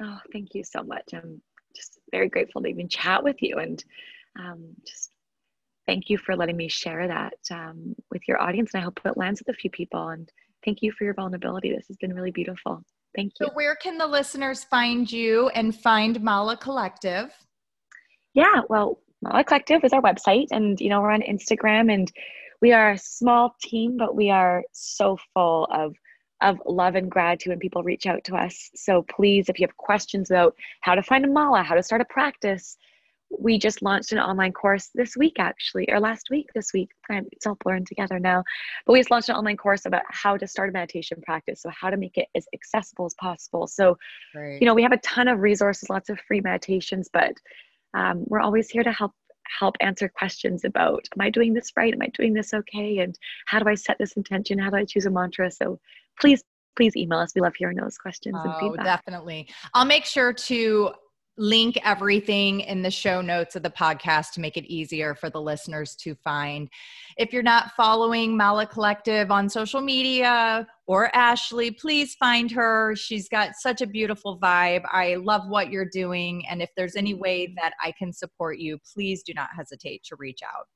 Oh, 0.00 0.18
thank 0.32 0.54
you 0.54 0.62
so 0.62 0.84
much. 0.84 1.02
I'm 1.12 1.42
just 1.78 1.98
very 2.10 2.28
grateful 2.28 2.62
to 2.62 2.68
even 2.68 2.88
chat 2.88 3.22
with 3.22 3.36
you 3.40 3.56
and 3.58 3.84
um, 4.38 4.74
just 4.86 5.10
thank 5.88 6.10
you 6.10 6.18
for 6.18 6.36
letting 6.36 6.56
me 6.56 6.68
share 6.68 7.08
that 7.08 7.38
um, 7.50 7.96
with 8.10 8.22
your 8.28 8.40
audience. 8.40 8.70
And 8.74 8.82
I 8.82 8.84
hope 8.84 9.00
it 9.04 9.16
lands 9.16 9.40
with 9.40 9.54
a 9.56 9.58
few 9.58 9.70
people. 9.70 10.08
And 10.10 10.30
thank 10.64 10.82
you 10.82 10.92
for 10.92 11.04
your 11.04 11.14
vulnerability. 11.14 11.74
This 11.74 11.88
has 11.88 11.96
been 11.96 12.12
really 12.12 12.30
beautiful. 12.30 12.82
Thank 13.16 13.32
you. 13.40 13.46
So, 13.46 13.52
where 13.54 13.74
can 13.74 13.96
the 13.96 14.06
listeners 14.06 14.64
find 14.64 15.10
you 15.10 15.48
and 15.48 15.74
find 15.74 16.22
Mala 16.22 16.58
Collective? 16.58 17.32
Yeah, 18.34 18.60
well, 18.68 19.00
Mala 19.22 19.42
Collective 19.44 19.82
is 19.82 19.94
our 19.94 20.02
website, 20.02 20.48
and 20.50 20.78
you 20.78 20.90
know 20.90 21.00
we're 21.00 21.10
on 21.10 21.22
Instagram, 21.22 21.92
and 21.92 22.12
we 22.60 22.72
are 22.72 22.92
a 22.92 22.98
small 22.98 23.56
team, 23.62 23.96
but 23.96 24.14
we 24.14 24.30
are 24.30 24.62
so 24.72 25.16
full 25.32 25.66
of 25.72 25.96
of 26.40 26.60
love 26.66 26.94
and 26.94 27.10
gratitude 27.10 27.50
when 27.50 27.58
people 27.58 27.82
reach 27.82 28.06
out 28.06 28.24
to 28.24 28.36
us. 28.36 28.70
So 28.74 29.02
please, 29.02 29.48
if 29.48 29.58
you 29.58 29.66
have 29.66 29.76
questions 29.76 30.30
about 30.30 30.54
how 30.82 30.94
to 30.94 31.02
find 31.02 31.24
a 31.24 31.28
mala, 31.28 31.62
how 31.62 31.74
to 31.74 31.82
start 31.82 32.00
a 32.00 32.04
practice, 32.04 32.76
we 33.30 33.58
just 33.58 33.82
launched 33.82 34.12
an 34.12 34.18
online 34.18 34.52
course 34.52 34.90
this 34.94 35.16
week, 35.16 35.36
actually, 35.38 35.90
or 35.90 36.00
last 36.00 36.28
week, 36.30 36.48
this 36.54 36.72
week. 36.72 36.90
It's 37.10 37.46
all 37.46 37.58
blurring 37.62 37.84
together 37.84 38.18
now. 38.18 38.42
But 38.86 38.92
we 38.94 39.00
just 39.00 39.10
launched 39.10 39.28
an 39.28 39.36
online 39.36 39.56
course 39.56 39.84
about 39.84 40.02
how 40.08 40.36
to 40.36 40.46
start 40.46 40.70
a 40.70 40.72
meditation 40.72 41.20
practice. 41.22 41.62
So, 41.62 41.70
how 41.70 41.90
to 41.90 41.96
make 41.96 42.16
it 42.16 42.28
as 42.34 42.46
accessible 42.54 43.06
as 43.06 43.14
possible. 43.14 43.66
So, 43.66 43.98
you 44.60 44.66
know, 44.66 44.74
we 44.74 44.82
have 44.82 44.92
a 44.92 44.98
ton 44.98 45.28
of 45.28 45.40
resources, 45.40 45.90
lots 45.90 46.08
of 46.08 46.18
free 46.26 46.40
meditations, 46.40 47.10
but 47.12 47.34
um, 47.94 48.24
we're 48.26 48.40
always 48.40 48.70
here 48.70 48.82
to 48.82 48.92
help 48.92 49.12
help 49.58 49.76
answer 49.80 50.10
questions 50.14 50.64
about 50.66 51.08
am 51.16 51.24
i 51.24 51.30
doing 51.30 51.54
this 51.54 51.72
right 51.74 51.94
am 51.94 52.02
i 52.02 52.08
doing 52.08 52.34
this 52.34 52.52
okay 52.52 52.98
and 52.98 53.18
how 53.46 53.58
do 53.58 53.66
i 53.66 53.74
set 53.74 53.96
this 53.98 54.12
intention 54.12 54.58
how 54.58 54.68
do 54.68 54.76
i 54.76 54.84
choose 54.84 55.06
a 55.06 55.10
mantra 55.10 55.50
so 55.50 55.80
please 56.20 56.42
please 56.76 56.96
email 56.96 57.18
us 57.18 57.32
we 57.34 57.40
love 57.40 57.54
hearing 57.56 57.76
those 57.76 57.98
questions 57.98 58.36
oh, 58.38 58.48
and 58.48 58.54
feedback 58.60 58.84
definitely 58.84 59.48
i'll 59.74 59.84
make 59.84 60.04
sure 60.04 60.32
to 60.32 60.92
link 61.38 61.78
everything 61.84 62.60
in 62.60 62.82
the 62.82 62.90
show 62.90 63.20
notes 63.20 63.54
of 63.54 63.62
the 63.62 63.70
podcast 63.70 64.32
to 64.32 64.40
make 64.40 64.56
it 64.56 64.64
easier 64.66 65.14
for 65.14 65.30
the 65.30 65.40
listeners 65.40 65.94
to 65.94 66.14
find. 66.16 66.68
If 67.16 67.32
you're 67.32 67.44
not 67.44 67.70
following 67.76 68.36
Mala 68.36 68.66
Collective 68.66 69.30
on 69.30 69.48
social 69.48 69.80
media 69.80 70.66
or 70.86 71.14
Ashley, 71.16 71.70
please 71.70 72.14
find 72.16 72.50
her. 72.50 72.94
She's 72.96 73.28
got 73.28 73.54
such 73.54 73.80
a 73.80 73.86
beautiful 73.86 74.38
vibe. 74.40 74.82
I 74.90 75.14
love 75.14 75.42
what 75.48 75.70
you're 75.70 75.88
doing. 75.88 76.44
And 76.48 76.60
if 76.60 76.70
there's 76.76 76.96
any 76.96 77.14
way 77.14 77.54
that 77.56 77.72
I 77.82 77.92
can 77.92 78.12
support 78.12 78.58
you, 78.58 78.78
please 78.92 79.22
do 79.22 79.32
not 79.32 79.50
hesitate 79.56 80.02
to 80.04 80.16
reach 80.16 80.40
out. 80.42 80.66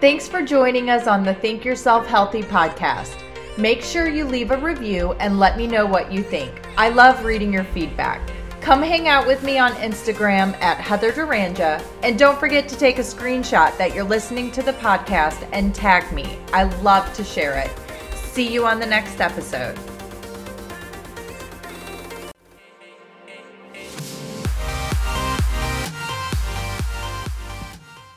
Thanks 0.00 0.28
for 0.28 0.42
joining 0.42 0.90
us 0.90 1.08
on 1.08 1.24
the 1.24 1.34
Think 1.34 1.64
Yourself 1.64 2.06
Healthy 2.06 2.42
podcast. 2.42 3.20
Make 3.58 3.82
sure 3.82 4.06
you 4.06 4.24
leave 4.26 4.52
a 4.52 4.56
review 4.56 5.14
and 5.14 5.40
let 5.40 5.56
me 5.56 5.66
know 5.66 5.84
what 5.86 6.12
you 6.12 6.22
think. 6.22 6.52
I 6.76 6.90
love 6.90 7.24
reading 7.24 7.52
your 7.52 7.64
feedback. 7.64 8.20
Come 8.60 8.80
hang 8.80 9.08
out 9.08 9.26
with 9.26 9.42
me 9.42 9.58
on 9.58 9.72
Instagram 9.72 10.54
at 10.60 10.78
Heather 10.78 11.10
Duranja. 11.10 11.84
And 12.04 12.16
don't 12.16 12.38
forget 12.38 12.68
to 12.68 12.76
take 12.76 12.98
a 12.98 13.02
screenshot 13.02 13.76
that 13.76 13.92
you're 13.92 14.04
listening 14.04 14.52
to 14.52 14.62
the 14.62 14.74
podcast 14.74 15.48
and 15.52 15.74
tag 15.74 16.12
me. 16.12 16.38
I 16.52 16.62
love 16.80 17.12
to 17.14 17.24
share 17.24 17.58
it. 17.58 17.72
See 18.14 18.46
you 18.46 18.66
on 18.66 18.78
the 18.78 18.86
next 18.86 19.20
episode. 19.20 19.76